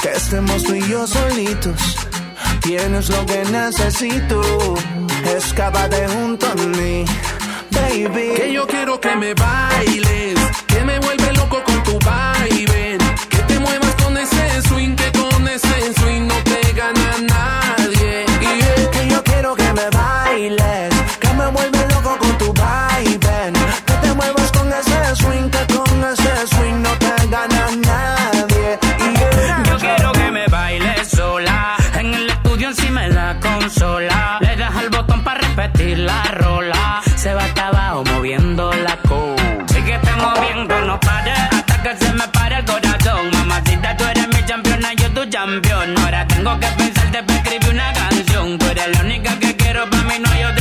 que 0.02 0.10
estemos 0.10 0.64
tú 0.64 0.74
y 0.74 0.88
yo 0.88 1.06
solitos. 1.08 1.80
Tienes 2.62 3.10
lo 3.10 3.26
que 3.26 3.44
necesito. 3.46 4.42
Escápate 5.38 6.08
junto 6.08 6.46
a 6.48 6.56
mí, 6.56 7.06
baby. 7.72 8.34
Que 8.36 8.54
yo 8.54 8.68
quiero 8.68 9.00
que 9.00 9.16
me 9.16 9.34
bailes, 9.34 10.40
que 10.68 10.82
me 10.84 11.00
vuelve 11.00 11.34
loco 11.34 11.64
con 11.64 11.84
tu 11.84 12.00
baile. 12.00 12.98
Que 13.30 13.38
te 13.38 13.60
muevas 13.60 13.96
con 14.04 14.18
ese 14.18 14.62
swing, 14.68 14.96
que 14.96 15.12
con 15.12 15.48
ese 15.48 15.94
swing 16.00 16.28
no 16.28 16.36
te 16.44 16.74
gana 16.74 17.16
nadie. 17.28 18.26
Yeah. 18.42 18.92
Que 18.92 19.08
yo 19.10 19.24
quiero 19.24 19.56
que 19.56 19.74
me 19.74 19.90
bailes, 19.90 20.71
gana 27.48 27.76
nadie. 27.88 28.78
Yeah. 29.00 29.64
Yo 29.64 29.78
quiero 29.78 30.12
que 30.12 30.32
me 30.32 30.48
bailes 30.48 31.10
sola. 31.10 31.76
En 32.00 32.14
el 32.14 32.30
estudio 32.30 32.70
encima 32.70 33.02
de 33.02 33.10
la 33.10 33.40
consola. 33.40 34.38
Le 34.42 34.56
das 34.56 34.76
al 34.76 34.90
botón 34.90 35.24
para 35.24 35.40
repetir 35.40 36.00
la 36.00 36.24
rola. 36.24 37.02
Se 37.16 37.34
va 37.34 37.44
hasta 37.44 37.68
abajo 37.68 38.04
moviendo 38.06 38.72
la 38.74 38.96
co. 39.08 39.36
Síguete 39.68 40.12
moviendo, 40.18 40.82
no 40.82 41.00
pares. 41.00 41.40
Hasta 41.52 41.84
que 41.84 41.98
se 41.98 42.14
me 42.14 42.28
pare 42.28 42.58
el 42.58 42.66
corazón. 42.66 43.32
Mamacita, 43.32 43.98
tú 43.98 44.04
eres 44.06 44.28
mi 44.28 44.42
campeona, 44.44 44.94
yo 44.94 45.10
tu 45.12 45.30
campeón. 45.30 45.98
Ahora 46.00 46.28
tengo 46.28 46.60
que 46.60 46.68
pensarte 46.68 47.24
para 47.24 47.40
escribir 47.40 47.70
una 47.70 47.94
canción. 47.94 48.58
Tú 48.58 48.66
eres 48.68 48.88
la 48.96 49.02
única 49.02 49.40
que 49.40 49.56
quiero, 49.56 49.90
para 49.90 50.04
mí 50.04 50.16
no 50.20 50.30
hay 50.32 50.44
otra 50.44 50.61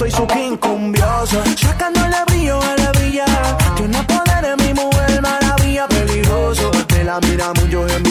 soy 0.00 0.10
su 0.10 0.26
king 0.26 0.56
cumbioso. 0.56 1.42
Sacándole 1.56 2.16
brillo 2.28 2.58
a 2.58 2.76
la 2.76 2.90
brilla. 2.92 3.26
Tiene 3.76 4.02
poder 4.04 4.44
en 4.52 4.66
mi 4.66 4.72
mujer, 4.72 5.20
maravilla, 5.20 5.86
peligroso. 5.88 6.70
Me 6.92 7.04
la 7.04 7.20
mira 7.20 7.52
mucho 7.52 7.86
envidioso, 7.86 8.09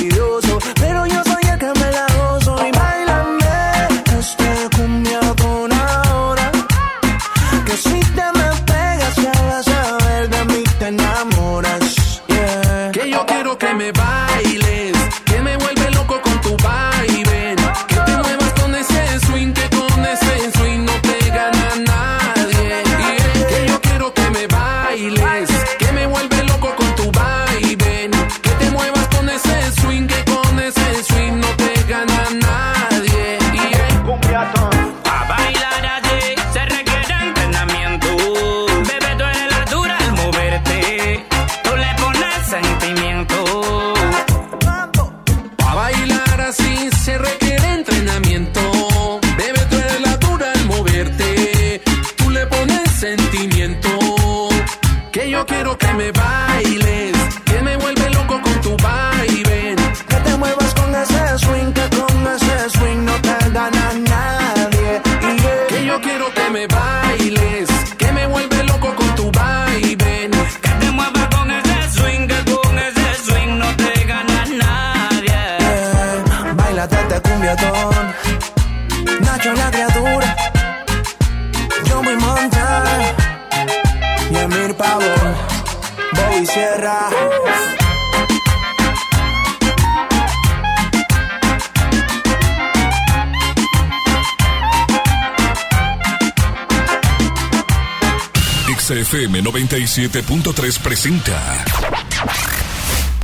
97.3 100.08 100.80
presenta 100.80 101.66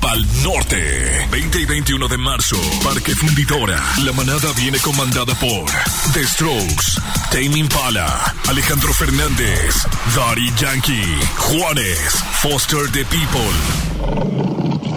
Pal 0.02 0.26
Norte 0.44 1.26
20 1.32 1.62
y 1.62 1.66
21 1.66 2.08
de 2.10 2.18
marzo 2.18 2.58
Parque 2.84 3.16
Fundidora. 3.16 3.82
La 4.04 4.12
manada 4.12 4.52
viene 4.58 4.78
comandada 4.80 5.34
por 5.36 5.72
The 6.12 6.28
Strokes 6.28 7.00
Tame 7.32 7.60
Impala 7.60 8.36
Alejandro 8.50 8.94
Fernández 8.94 9.88
Daddy 10.14 10.52
Yankee 10.60 11.18
Juanes 11.38 12.24
Foster 12.42 12.92
the 12.92 13.06
People 13.06 14.36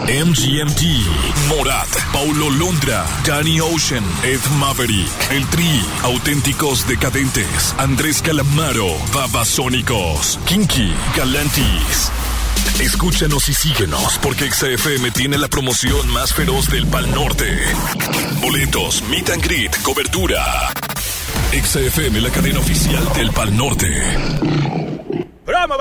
MGMT, 0.09 0.83
Morat, 1.49 1.89
Paulo 2.13 2.51
Londra, 2.51 3.07
Danny 3.25 3.61
Ocean, 3.61 4.05
Ed 4.23 4.41
Maverick, 4.59 5.31
El 5.31 5.47
Tri, 5.47 5.83
Auténticos 6.03 6.87
Decadentes, 6.87 7.75
Andrés 7.79 8.21
Calamaro, 8.21 8.87
Babasónicos, 9.15 10.39
Kinky, 10.45 10.93
Galantis. 11.17 12.13
Escúchanos 12.81 13.49
y 13.49 13.55
síguenos 13.55 14.19
porque 14.19 14.51
XFM 14.51 15.11
tiene 15.13 15.39
la 15.39 15.49
promoción 15.49 16.09
más 16.11 16.35
feroz 16.35 16.69
del 16.69 16.87
Pal 16.87 17.11
Norte. 17.13 17.59
Boletos, 18.41 19.03
meet 19.09 19.31
and 19.31 19.43
greet, 19.43 19.75
cobertura. 19.83 20.71
XFM, 21.53 22.21
la 22.21 22.31
cadena 22.31 22.59
oficial 22.59 23.13
del 23.15 23.33
Pal 23.33 23.57
Norte. 23.57 24.68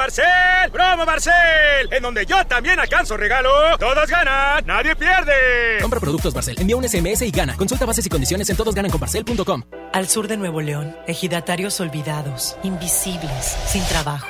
¡Promo 0.08 0.16
Barcel! 0.16 0.72
¡Promo 0.72 1.05
Barcel! 1.05 1.91
En 1.91 2.01
donde 2.01 2.26
yo 2.26 2.45
también 2.45 2.80
alcanzo 2.80 3.18
regalo. 3.18 3.78
Todos 3.78 4.10
ganan, 4.10 4.66
nadie 4.66 4.95
pierde. 4.95 5.80
Compra 5.82 5.99
productos 5.99 6.34
Barcel, 6.34 6.55
envía 6.60 6.78
un 6.78 6.88
SMS 6.88 7.24
y 7.24 7.32
gana. 7.32 7.58
Consulta 7.58 7.86
bases 7.86 8.05
y 8.05 8.10
condiciones 8.10 8.49
en 8.49 8.55
todosgananconbarcel.com. 8.55 9.64
Al 9.91 10.08
sur 10.08 10.28
de 10.28 10.38
Nuevo 10.38 10.62
León, 10.62 10.95
ejidatarios 11.08 11.80
olvidados, 11.82 12.58
invisibles, 12.64 13.58
sin 13.66 13.84
trabajo. 13.86 14.30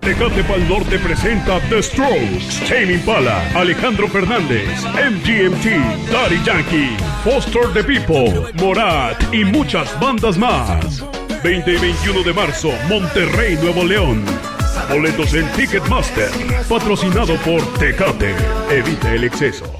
Tecate 0.00 0.42
Pal 0.44 0.66
Norte 0.66 0.98
presenta 0.98 1.60
The 1.68 1.82
Strokes, 1.82 2.60
Tame 2.66 2.94
Impala, 2.94 3.42
Alejandro 3.54 4.08
Fernández, 4.08 4.82
MGMT, 4.94 6.10
Daddy 6.10 6.42
Yankee, 6.42 6.96
Foster 7.22 7.70
the 7.74 7.84
People, 7.84 8.50
Morat 8.54 9.22
y 9.32 9.44
muchas 9.44 9.98
bandas 10.00 10.38
más. 10.38 11.04
20 11.42 11.74
y 11.74 11.76
21 11.76 12.22
de 12.22 12.32
marzo, 12.32 12.70
Monterrey, 12.88 13.56
Nuevo 13.56 13.84
León. 13.84 14.24
Boletos 14.88 15.34
en 15.34 15.46
Ticketmaster, 15.52 16.30
patrocinado 16.68 17.36
por 17.36 17.62
Tecate. 17.74 18.34
Evita 18.70 19.14
el 19.14 19.24
exceso. 19.24 19.79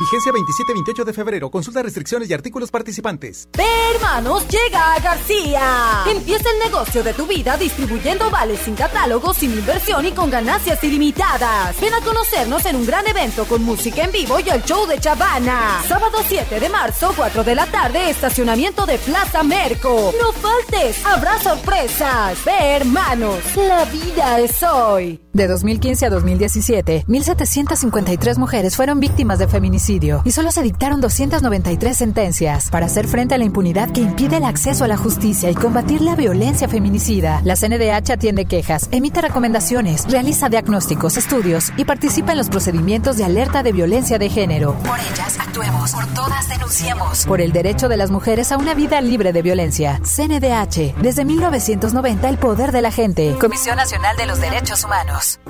Vigencia 0.00 0.32
27-28 0.32 1.04
de 1.04 1.12
febrero. 1.12 1.50
Consulta 1.50 1.82
restricciones 1.82 2.30
y 2.30 2.32
artículos 2.32 2.70
participantes. 2.70 3.46
Ve, 3.54 3.66
hermanos, 3.94 4.46
llega 4.48 4.94
a 4.94 4.98
García. 4.98 6.04
Empieza 6.10 6.48
el 6.48 6.70
negocio 6.70 7.02
de 7.02 7.12
tu 7.12 7.26
vida 7.26 7.58
distribuyendo 7.58 8.30
vales 8.30 8.60
sin 8.60 8.74
catálogo, 8.74 9.34
sin 9.34 9.52
inversión 9.52 10.06
y 10.06 10.12
con 10.12 10.30
ganancias 10.30 10.82
ilimitadas. 10.82 11.78
Ven 11.78 11.92
a 11.92 12.00
conocernos 12.00 12.64
en 12.64 12.76
un 12.76 12.86
gran 12.86 13.06
evento 13.08 13.44
con 13.44 13.62
música 13.62 14.02
en 14.04 14.10
vivo 14.10 14.40
y 14.40 14.48
el 14.48 14.64
show 14.64 14.86
de 14.86 14.98
Chavana. 14.98 15.82
Sábado 15.86 16.16
7 16.26 16.58
de 16.58 16.68
marzo, 16.70 17.12
4 17.14 17.44
de 17.44 17.54
la 17.54 17.66
tarde, 17.66 18.08
estacionamiento 18.08 18.86
de 18.86 18.96
Plaza 18.96 19.42
Merco. 19.42 20.14
No 20.18 20.32
faltes, 20.32 21.04
habrá 21.04 21.38
sorpresas. 21.42 22.42
Ve, 22.46 22.76
hermanos, 22.76 23.36
la 23.54 23.84
vida 23.84 24.40
es 24.40 24.62
hoy. 24.62 25.20
De 25.34 25.46
2015 25.46 26.06
a 26.06 26.10
2017, 26.10 27.04
1.753 27.06 28.38
mujeres 28.38 28.74
fueron 28.74 28.98
víctimas 28.98 29.38
de 29.38 29.46
feminicidio 29.46 29.89
y 29.90 30.30
solo 30.30 30.52
se 30.52 30.62
dictaron 30.62 31.00
293 31.00 31.96
sentencias. 31.96 32.70
Para 32.70 32.86
hacer 32.86 33.08
frente 33.08 33.34
a 33.34 33.38
la 33.38 33.44
impunidad 33.44 33.90
que 33.90 34.00
impide 34.00 34.36
el 34.36 34.44
acceso 34.44 34.84
a 34.84 34.88
la 34.88 34.96
justicia 34.96 35.50
y 35.50 35.54
combatir 35.54 36.00
la 36.00 36.14
violencia 36.14 36.68
feminicida, 36.68 37.40
la 37.44 37.56
CNDH 37.56 38.12
atiende 38.12 38.44
quejas, 38.44 38.88
emite 38.92 39.20
recomendaciones, 39.20 40.08
realiza 40.08 40.48
diagnósticos, 40.48 41.16
estudios 41.16 41.72
y 41.76 41.84
participa 41.84 42.32
en 42.32 42.38
los 42.38 42.48
procedimientos 42.48 43.16
de 43.16 43.24
alerta 43.24 43.64
de 43.64 43.72
violencia 43.72 44.18
de 44.18 44.28
género. 44.28 44.74
Por 44.84 45.00
ellas 45.00 45.36
actuemos, 45.40 45.90
por 45.90 46.06
todas 46.14 46.48
denunciemos. 46.48 47.26
Por 47.26 47.40
el 47.40 47.50
derecho 47.50 47.88
de 47.88 47.96
las 47.96 48.12
mujeres 48.12 48.52
a 48.52 48.58
una 48.58 48.74
vida 48.74 49.00
libre 49.00 49.32
de 49.32 49.42
violencia. 49.42 50.00
CNDH, 50.04 51.02
desde 51.02 51.24
1990 51.24 52.28
el 52.28 52.38
poder 52.38 52.70
de 52.70 52.82
la 52.82 52.92
gente. 52.92 53.36
Comisión 53.40 53.76
Nacional 53.76 54.16
de 54.16 54.26
los 54.26 54.40
Derechos 54.40 54.84
Humanos. 54.84 55.40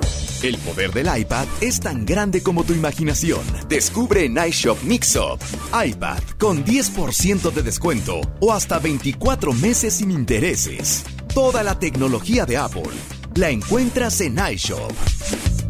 El 0.43 0.57
poder 0.57 0.91
del 0.91 1.07
iPad 1.19 1.45
es 1.61 1.79
tan 1.79 2.03
grande 2.03 2.41
como 2.41 2.63
tu 2.63 2.73
imaginación. 2.73 3.41
Descubre 3.69 4.27
iShop 4.37 4.81
Mixup. 4.83 5.41
iPad 5.85 6.21
con 6.39 6.63
10% 6.65 7.51
de 7.51 7.63
descuento 7.63 8.21
o 8.39 8.51
hasta 8.51 8.79
24 8.79 9.53
meses 9.53 9.95
sin 9.95 10.11
intereses. 10.11 11.03
Toda 11.33 11.63
la 11.63 11.79
tecnología 11.79 12.45
de 12.45 12.57
Apple 12.57 12.91
la 13.35 13.49
encuentras 13.49 14.21
en 14.21 14.37
iShop. 14.53 15.60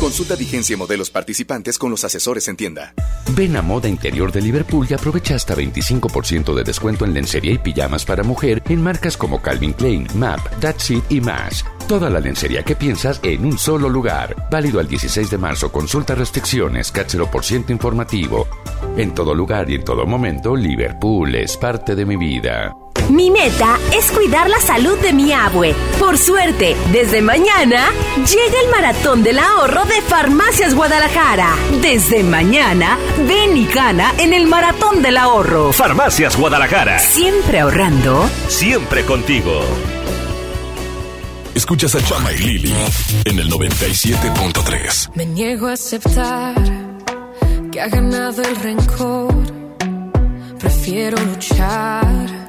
Consulta 0.00 0.36
vigencia 0.36 0.74
y 0.74 0.76
modelos 0.76 1.10
participantes 1.10 1.76
con 1.76 1.90
los 1.90 2.04
asesores 2.04 2.46
en 2.46 2.56
tienda. 2.56 2.94
Ven 3.34 3.56
a 3.56 3.62
Moda 3.62 3.88
Interior 3.88 4.30
de 4.30 4.40
Liverpool 4.40 4.86
y 4.88 4.94
aprovecha 4.94 5.34
hasta 5.34 5.56
25% 5.56 6.54
de 6.54 6.62
descuento 6.62 7.04
en 7.04 7.14
lencería 7.14 7.52
y 7.52 7.58
pijamas 7.58 8.04
para 8.04 8.22
mujer 8.22 8.62
en 8.68 8.80
marcas 8.80 9.16
como 9.16 9.42
Calvin 9.42 9.72
Klein, 9.72 10.06
MAP, 10.14 10.60
That's 10.60 10.90
It 10.92 11.04
y 11.10 11.20
más. 11.20 11.64
Toda 11.88 12.10
la 12.10 12.20
lencería 12.20 12.62
que 12.62 12.76
piensas 12.76 13.18
en 13.24 13.44
un 13.44 13.58
solo 13.58 13.88
lugar. 13.88 14.48
Válido 14.50 14.78
al 14.78 14.86
16 14.86 15.30
de 15.30 15.38
marzo. 15.38 15.72
Consulta 15.72 16.14
restricciones. 16.14 16.92
Por 17.32 17.44
ciento 17.44 17.72
informativo. 17.72 18.46
En 18.96 19.14
todo 19.14 19.34
lugar 19.34 19.70
y 19.70 19.76
en 19.76 19.84
todo 19.84 20.06
momento, 20.06 20.54
Liverpool 20.54 21.34
es 21.34 21.56
parte 21.56 21.94
de 21.94 22.04
mi 22.04 22.16
vida. 22.16 22.74
Mi 23.08 23.30
meta 23.30 23.78
es 23.96 24.10
cuidar 24.10 24.50
la 24.50 24.60
salud 24.60 24.98
de 24.98 25.14
mi 25.14 25.32
abue. 25.32 25.74
Por 25.98 26.18
suerte, 26.18 26.76
desde 26.92 27.22
mañana 27.22 27.90
llega 28.16 28.60
el 28.64 28.70
maratón 28.70 29.22
del 29.22 29.38
ahorro 29.38 29.84
de 29.86 30.02
Farmacias 30.02 30.74
Guadalajara. 30.74 31.56
Desde 31.80 32.22
mañana, 32.22 32.98
ven 33.26 33.56
y 33.56 33.66
gana 33.66 34.12
en 34.18 34.34
el 34.34 34.46
maratón 34.46 35.02
del 35.02 35.16
ahorro. 35.16 35.72
Farmacias 35.72 36.36
Guadalajara. 36.36 36.98
Siempre 36.98 37.60
ahorrando. 37.60 38.28
Siempre 38.48 39.04
contigo. 39.04 39.62
Escuchas 41.54 41.94
a 41.94 42.04
Chama 42.04 42.30
y 42.32 42.38
Lili 42.38 42.74
en 43.24 43.38
el 43.38 43.50
97.3. 43.50 45.10
Me 45.14 45.24
niego 45.24 45.66
a 45.66 45.72
aceptar 45.72 46.54
que 47.72 47.80
ha 47.80 47.88
ganado 47.88 48.42
el 48.42 48.56
rencor. 48.56 49.34
Prefiero 50.58 51.16
luchar 51.24 52.48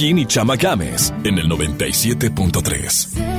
Marroquín 0.00 0.18
y 0.18 0.26
Chama 0.26 0.56
Games 0.56 1.12
en 1.24 1.38
el 1.38 1.46
97.3. 1.46 3.29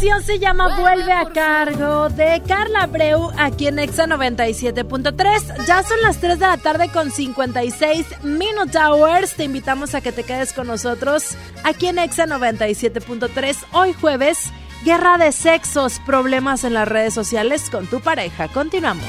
canción 0.00 0.22
se 0.22 0.38
llama 0.38 0.78
Vuelve 0.78 1.12
a 1.12 1.26
cargo 1.26 2.08
de 2.08 2.40
Carla 2.48 2.86
Breu 2.86 3.30
aquí 3.36 3.66
en 3.66 3.78
Exa 3.78 4.06
97.3. 4.06 5.66
Ya 5.66 5.82
son 5.82 6.00
las 6.00 6.16
3 6.16 6.38
de 6.38 6.46
la 6.46 6.56
tarde 6.56 6.88
con 6.88 7.10
56 7.10 8.06
Minute 8.22 8.78
Hours. 8.78 9.34
Te 9.34 9.44
invitamos 9.44 9.94
a 9.94 10.00
que 10.00 10.10
te 10.10 10.24
quedes 10.24 10.54
con 10.54 10.68
nosotros 10.68 11.36
aquí 11.64 11.88
en 11.88 11.98
Exa 11.98 12.24
97.3 12.24 13.56
hoy 13.72 13.92
jueves. 13.92 14.50
Guerra 14.86 15.18
de 15.18 15.32
sexos, 15.32 16.00
problemas 16.06 16.64
en 16.64 16.72
las 16.72 16.88
redes 16.88 17.12
sociales 17.12 17.68
con 17.68 17.86
tu 17.86 18.00
pareja. 18.00 18.48
Continuamos. 18.48 19.04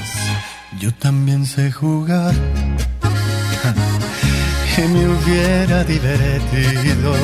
Yo 0.78 0.92
también 0.92 1.46
sé 1.46 1.72
jugar 1.72 2.34
y 4.76 4.82
me 4.82 5.08
hubiera 5.08 5.84
divertido. 5.84 7.14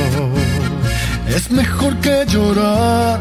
Es 1.28 1.50
mejor 1.50 1.94
que 1.98 2.24
llorar 2.26 3.20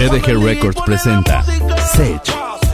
TDG 0.00 0.42
Records 0.42 0.80
presenta 0.86 1.44
Sech, 1.92 2.22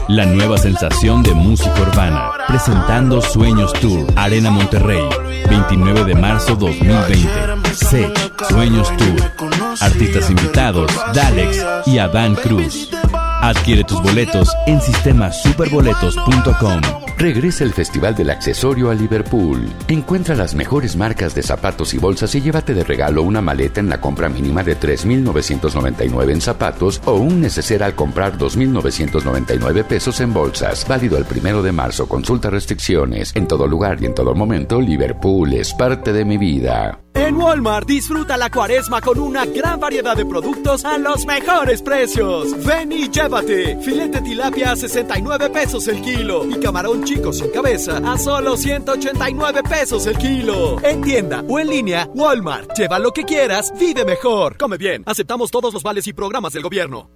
la 0.06 0.24
nueva 0.26 0.58
sensación 0.58 1.24
de 1.24 1.34
música 1.34 1.74
urbana, 1.82 2.30
presentando 2.46 3.20
Sueños 3.20 3.72
Tour, 3.72 4.06
Arena 4.14 4.52
Monterrey, 4.52 5.02
29 5.48 6.04
de 6.04 6.14
marzo 6.14 6.54
2020. 6.54 7.74
Sech, 7.74 8.16
Sueños 8.48 8.88
Tour, 8.96 9.50
artistas 9.80 10.30
invitados, 10.30 10.88
Dalex 11.14 11.66
y 11.86 11.98
Adán 11.98 12.36
Cruz. 12.36 12.90
Adquiere 13.12 13.82
tus 13.82 14.00
boletos 14.00 14.48
en 14.68 14.80
sistemasuperboletos.com. 14.80 17.05
Regresa 17.18 17.64
el 17.64 17.72
Festival 17.72 18.14
del 18.14 18.28
Accesorio 18.28 18.90
a 18.90 18.94
Liverpool. 18.94 19.66
Encuentra 19.88 20.34
las 20.34 20.54
mejores 20.54 20.96
marcas 20.96 21.34
de 21.34 21.42
zapatos 21.42 21.94
y 21.94 21.98
bolsas 21.98 22.34
y 22.34 22.42
llévate 22.42 22.74
de 22.74 22.84
regalo 22.84 23.22
una 23.22 23.40
maleta 23.40 23.80
en 23.80 23.88
la 23.88 24.02
compra 24.02 24.28
mínima 24.28 24.62
de 24.62 24.78
3.999 24.78 26.30
en 26.30 26.40
zapatos 26.42 27.00
o 27.06 27.14
un 27.14 27.40
neceser 27.40 27.82
al 27.82 27.94
comprar 27.94 28.36
2.999 28.36 29.84
pesos 29.84 30.20
en 30.20 30.34
bolsas. 30.34 30.86
Válido 30.86 31.16
el 31.16 31.24
primero 31.24 31.62
de 31.62 31.72
marzo. 31.72 32.06
Consulta 32.06 32.50
restricciones. 32.50 33.32
En 33.34 33.48
todo 33.48 33.66
lugar 33.66 33.96
y 34.02 34.04
en 34.04 34.14
todo 34.14 34.34
momento, 34.34 34.78
Liverpool 34.78 35.54
es 35.54 35.72
parte 35.72 36.12
de 36.12 36.26
mi 36.26 36.36
vida. 36.36 37.00
En 37.18 37.34
Walmart 37.34 37.88
disfruta 37.88 38.36
la 38.36 38.50
cuaresma 38.50 39.00
con 39.00 39.18
una 39.18 39.46
gran 39.46 39.80
variedad 39.80 40.14
de 40.14 40.26
productos 40.26 40.84
a 40.84 40.98
los 40.98 41.24
mejores 41.24 41.80
precios. 41.80 42.62
Ven 42.62 42.92
y 42.92 43.08
llévate. 43.08 43.80
Filete 43.80 44.20
tilapia 44.20 44.72
a 44.72 44.76
69 44.76 45.48
pesos 45.48 45.88
el 45.88 46.02
kilo 46.02 46.44
y 46.44 46.60
camarón 46.60 47.04
chico 47.04 47.32
sin 47.32 47.50
cabeza 47.50 48.02
a 48.04 48.18
solo 48.18 48.58
189 48.58 49.62
pesos 49.62 50.06
el 50.06 50.18
kilo. 50.18 50.76
En 50.82 51.00
tienda 51.00 51.42
o 51.48 51.58
en 51.58 51.70
línea, 51.70 52.06
Walmart. 52.14 52.76
Lleva 52.76 52.98
lo 52.98 53.12
que 53.12 53.24
quieras, 53.24 53.72
vive 53.80 54.04
mejor. 54.04 54.58
Come 54.58 54.76
bien. 54.76 55.02
Aceptamos 55.06 55.50
todos 55.50 55.72
los 55.72 55.82
vales 55.82 56.06
y 56.06 56.12
programas 56.12 56.52
del 56.52 56.64
gobierno. 56.64 57.08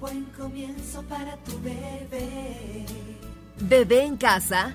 Buen 0.00 0.24
comienzo 0.36 1.02
para 1.02 1.36
tu 1.44 1.52
bebé. 1.62 2.84
Bebé 3.60 4.02
en 4.02 4.16
casa. 4.16 4.74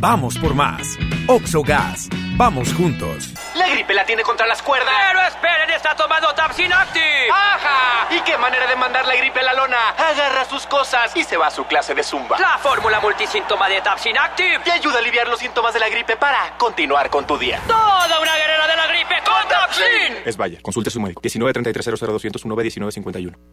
Vamos 0.00 0.38
por 0.38 0.54
más. 0.54 0.98
Oxogas. 1.26 2.08
Vamos 2.36 2.72
juntos. 2.72 3.34
La 3.54 3.68
gripe 3.68 3.92
la 3.92 4.06
tiene 4.06 4.22
contra 4.22 4.46
las 4.46 4.62
cuerdas. 4.62 4.94
Pero 5.08 5.20
esperen, 5.20 5.68
está 5.76 5.94
tomando 5.94 6.32
Tapsin 6.34 6.72
Active. 6.72 7.28
¡Ajá! 7.30 8.08
¿Y 8.10 8.20
qué 8.22 8.38
manera 8.38 8.66
de 8.66 8.76
mandar 8.76 9.06
la 9.06 9.14
gripe 9.14 9.40
a 9.40 9.42
la 9.42 9.52
lona? 9.52 9.90
Agarra 9.90 10.46
sus 10.46 10.64
cosas 10.66 11.14
y 11.14 11.22
se 11.22 11.36
va 11.36 11.48
a 11.48 11.50
su 11.50 11.66
clase 11.66 11.94
de 11.94 12.02
zumba. 12.02 12.38
La 12.38 12.56
fórmula 12.56 12.98
multisíntoma 13.00 13.68
de 13.68 13.82
Tapsin 13.82 14.16
Active. 14.16 14.60
Te 14.64 14.72
ayuda 14.72 14.96
a 14.96 14.98
aliviar 15.00 15.28
los 15.28 15.38
síntomas 15.38 15.74
de 15.74 15.80
la 15.80 15.90
gripe 15.90 16.16
para 16.16 16.56
continuar 16.56 17.10
con 17.10 17.26
tu 17.26 17.36
día. 17.36 17.60
Toda 17.66 18.20
una 18.20 18.36
guerrera 18.36 18.66
de 18.68 18.76
la 18.76 18.86
gripe 18.86 19.16
con 19.22 19.48
Tapsin. 19.50 20.16
Es 20.24 20.38
vaya, 20.38 20.60
consulte 20.62 20.88
a 20.88 20.92
su 20.92 21.00
médico. 21.00 21.20
19 21.20 21.52
33 21.52 21.84
00 21.84 22.12
201 22.14 22.56
1951. 22.56 23.36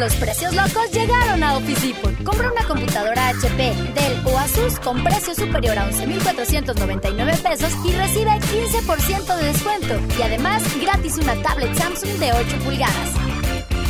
Los 0.00 0.14
precios 0.14 0.54
locos 0.54 0.90
llegaron 0.92 1.42
a 1.42 1.58
Office 1.58 1.86
Depot. 1.86 2.24
Compra 2.24 2.50
una 2.50 2.66
computadora 2.66 3.28
HP, 3.28 3.74
Dell 3.94 4.22
o 4.24 4.38
Asus 4.38 4.78
con 4.78 5.04
precio 5.04 5.34
superior 5.34 5.78
a 5.78 5.84
11,499 5.88 7.36
pesos 7.42 7.70
y 7.84 7.92
recibe 7.92 8.30
15% 8.30 9.36
de 9.36 9.44
descuento. 9.44 10.00
Y 10.18 10.22
además, 10.22 10.62
gratis 10.80 11.18
una 11.18 11.34
tablet 11.42 11.76
Samsung 11.76 12.12
de 12.12 12.32
8 12.32 12.58
pulgadas. 12.64 13.10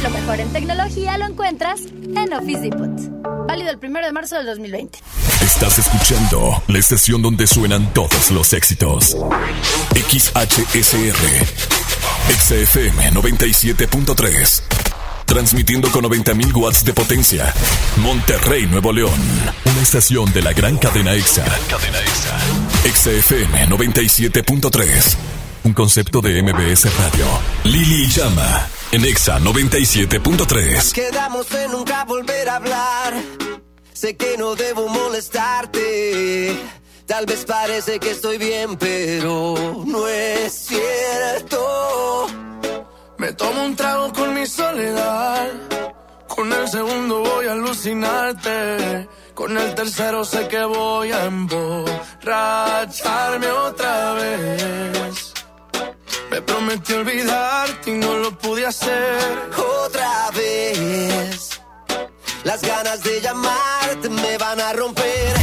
Lo 0.03 0.11
mejor 0.11 0.41
en 0.41 0.53
tecnología 0.53 1.17
lo 1.17 1.27
encuentras 1.27 1.83
en 1.83 2.33
Office 2.33 2.61
Depot. 2.61 3.47
Válido 3.47 3.71
el 3.71 3.79
1 3.81 4.01
de 4.01 4.13
marzo 4.13 4.35
del 4.35 4.47
2020. 4.47 4.99
Estás 5.45 5.79
escuchando 5.79 6.61
la 6.67 6.79
estación 6.81 7.23
donde 7.23 7.47
suenan 7.47 7.95
todos 7.95 8.33
los 8.33 8.53
éxitos. 8.53 9.17
XHSR. 9.95 11.47
XFM 12.33 13.13
97.3. 13.13 14.80
Transmitiendo 15.31 15.89
con 15.93 16.05
90.000 16.07 16.57
watts 16.57 16.85
de 16.85 16.93
potencia. 16.93 17.55
Monterrey, 17.99 18.67
Nuevo 18.67 18.93
León. 18.93 19.15
Una 19.65 19.81
estación 19.81 20.33
de 20.33 20.43
la 20.43 20.53
gran 20.53 20.77
cadena 20.77 21.15
EXA. 21.15 21.45
cadena 21.69 22.01
EXA. 22.01 22.37
XFM 22.93 23.69
97.3. 23.69 25.17
Un 25.63 25.73
concepto 25.73 26.21
de 26.21 26.43
MBS 26.43 26.93
Radio. 26.99 27.27
Lili 27.63 28.09
Llama. 28.09 28.69
En 28.91 29.05
EXA 29.05 29.39
97.3. 29.39 30.91
Quedamos 30.91 31.47
en 31.55 31.71
nunca 31.71 32.05
volver 32.07 32.49
a 32.49 32.57
hablar. 32.57 33.15
Sé 33.93 34.17
que 34.17 34.37
no 34.37 34.57
debo 34.57 34.89
molestarte. 34.89 36.57
Tal 37.07 37.27
vez 37.27 37.45
parece 37.45 38.01
que 38.01 38.11
estoy 38.11 38.37
bien, 38.37 38.77
pero 38.77 39.85
no 39.87 40.09
es 40.09 40.53
cierto. 40.53 42.50
Me 43.21 43.33
tomo 43.35 43.67
un 43.67 43.77
trago 43.77 44.11
con 44.15 44.33
mi 44.33 44.47
soledad. 44.47 45.51
Con 46.27 46.51
el 46.51 46.67
segundo 46.67 47.21
voy 47.21 47.49
a 47.49 47.53
alucinarte. 47.53 49.07
Con 49.35 49.59
el 49.59 49.75
tercero 49.75 50.25
sé 50.25 50.49
que 50.49 50.65
voy 50.65 51.13
a 51.13 51.27
emborracharme 51.27 53.47
otra 53.69 54.15
vez. 54.15 55.35
Me 56.31 56.41
prometí 56.41 56.95
olvidarte 56.95 57.91
y 57.91 57.99
no 57.99 58.17
lo 58.17 58.39
pude 58.39 58.65
hacer. 58.65 59.19
Otra 59.85 60.31
vez. 60.31 61.61
Las 62.45 62.63
ganas 62.63 63.03
de 63.03 63.21
llamarte 63.21 64.09
me 64.09 64.39
van 64.39 64.63
a 64.63 64.73
romper. 64.73 65.40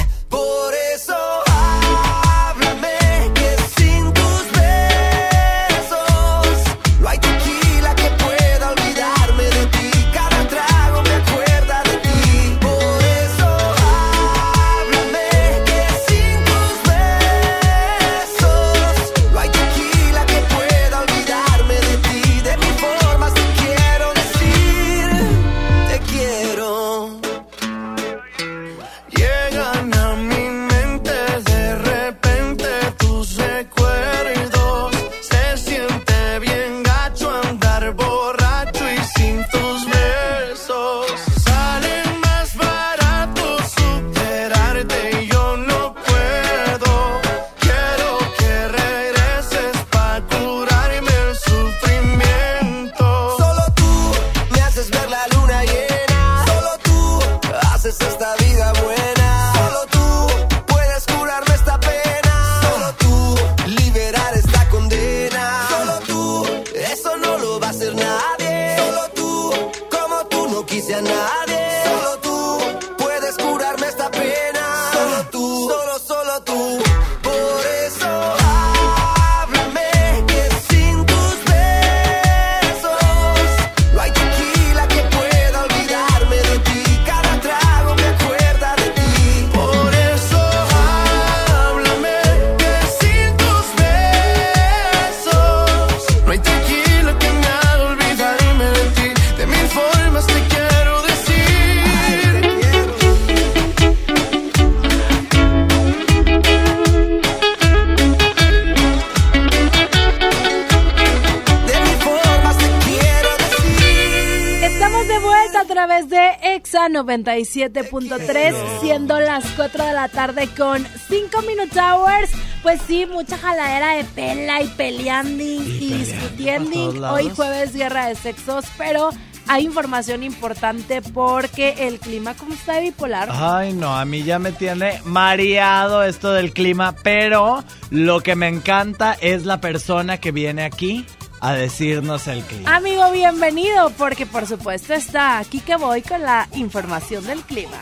EXA 116.67 116.89
97.3, 116.89 118.81
siendo 118.81 119.17
las 119.19 119.45
4 119.55 119.85
de 119.85 119.93
la 119.93 120.09
tarde 120.09 120.49
con 120.57 120.85
5 121.07 121.41
Minute 121.43 121.79
Hours. 121.79 122.29
Pues 122.61 122.81
sí, 122.85 123.05
mucha 123.05 123.37
jaladera 123.37 123.95
de 123.95 124.03
pela 124.03 124.61
y 124.61 124.67
peleando 124.67 125.43
y, 125.43 125.59
discutiendo. 125.59 127.13
Hoy 127.13 127.29
jueves 127.29 127.73
guerra 127.73 128.07
de 128.07 128.15
sexos, 128.15 128.65
pero 128.77 129.11
hay 129.47 129.63
información 129.63 130.23
importante 130.23 131.01
porque 131.01 131.87
el 131.87 131.99
clima, 131.99 132.33
¿cómo 132.33 132.53
está 132.53 132.81
bipolar? 132.81 133.29
Ay, 133.31 133.71
no, 133.71 133.97
a 133.97 134.03
mí 134.03 134.23
ya 134.23 134.37
me 134.37 134.51
tiene 134.51 134.99
mareado 135.05 136.03
esto 136.03 136.33
del 136.33 136.51
clima, 136.51 136.95
pero 137.01 137.63
lo 137.91 138.19
que 138.19 138.35
me 138.35 138.49
encanta 138.49 139.15
es 139.21 139.45
la 139.45 139.61
persona 139.61 140.17
que 140.17 140.33
viene 140.33 140.63
aquí 140.63 141.05
a 141.39 141.53
decirnos 141.53 142.27
el 142.27 142.43
clima. 142.43 142.75
Amigo, 142.75 143.11
bienvenido, 143.11 143.91
porque 143.97 144.25
por 144.25 144.47
supuesto 144.47 144.93
está 144.93 145.39
aquí 145.39 145.59
que 145.59 145.75
voy 145.75 146.01
con 146.01 146.21
la 146.21 146.47
información 146.53 147.25
del 147.25 147.41
clima. 147.41 147.77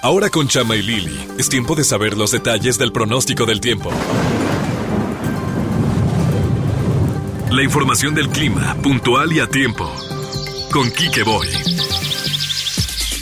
Ahora 0.00 0.30
con 0.30 0.46
Chama 0.46 0.76
y 0.76 0.82
Lili, 0.82 1.28
es 1.38 1.48
tiempo 1.48 1.74
de 1.74 1.82
saber 1.82 2.16
los 2.16 2.30
detalles 2.30 2.78
del 2.78 2.92
pronóstico 2.92 3.46
del 3.46 3.60
tiempo. 3.60 3.90
La 7.50 7.62
información 7.62 8.14
del 8.14 8.28
clima, 8.28 8.76
puntual 8.82 9.32
y 9.32 9.40
a 9.40 9.48
tiempo. 9.48 9.90
Con 10.70 10.90
Quique 10.90 11.22
Boy. 11.22 11.48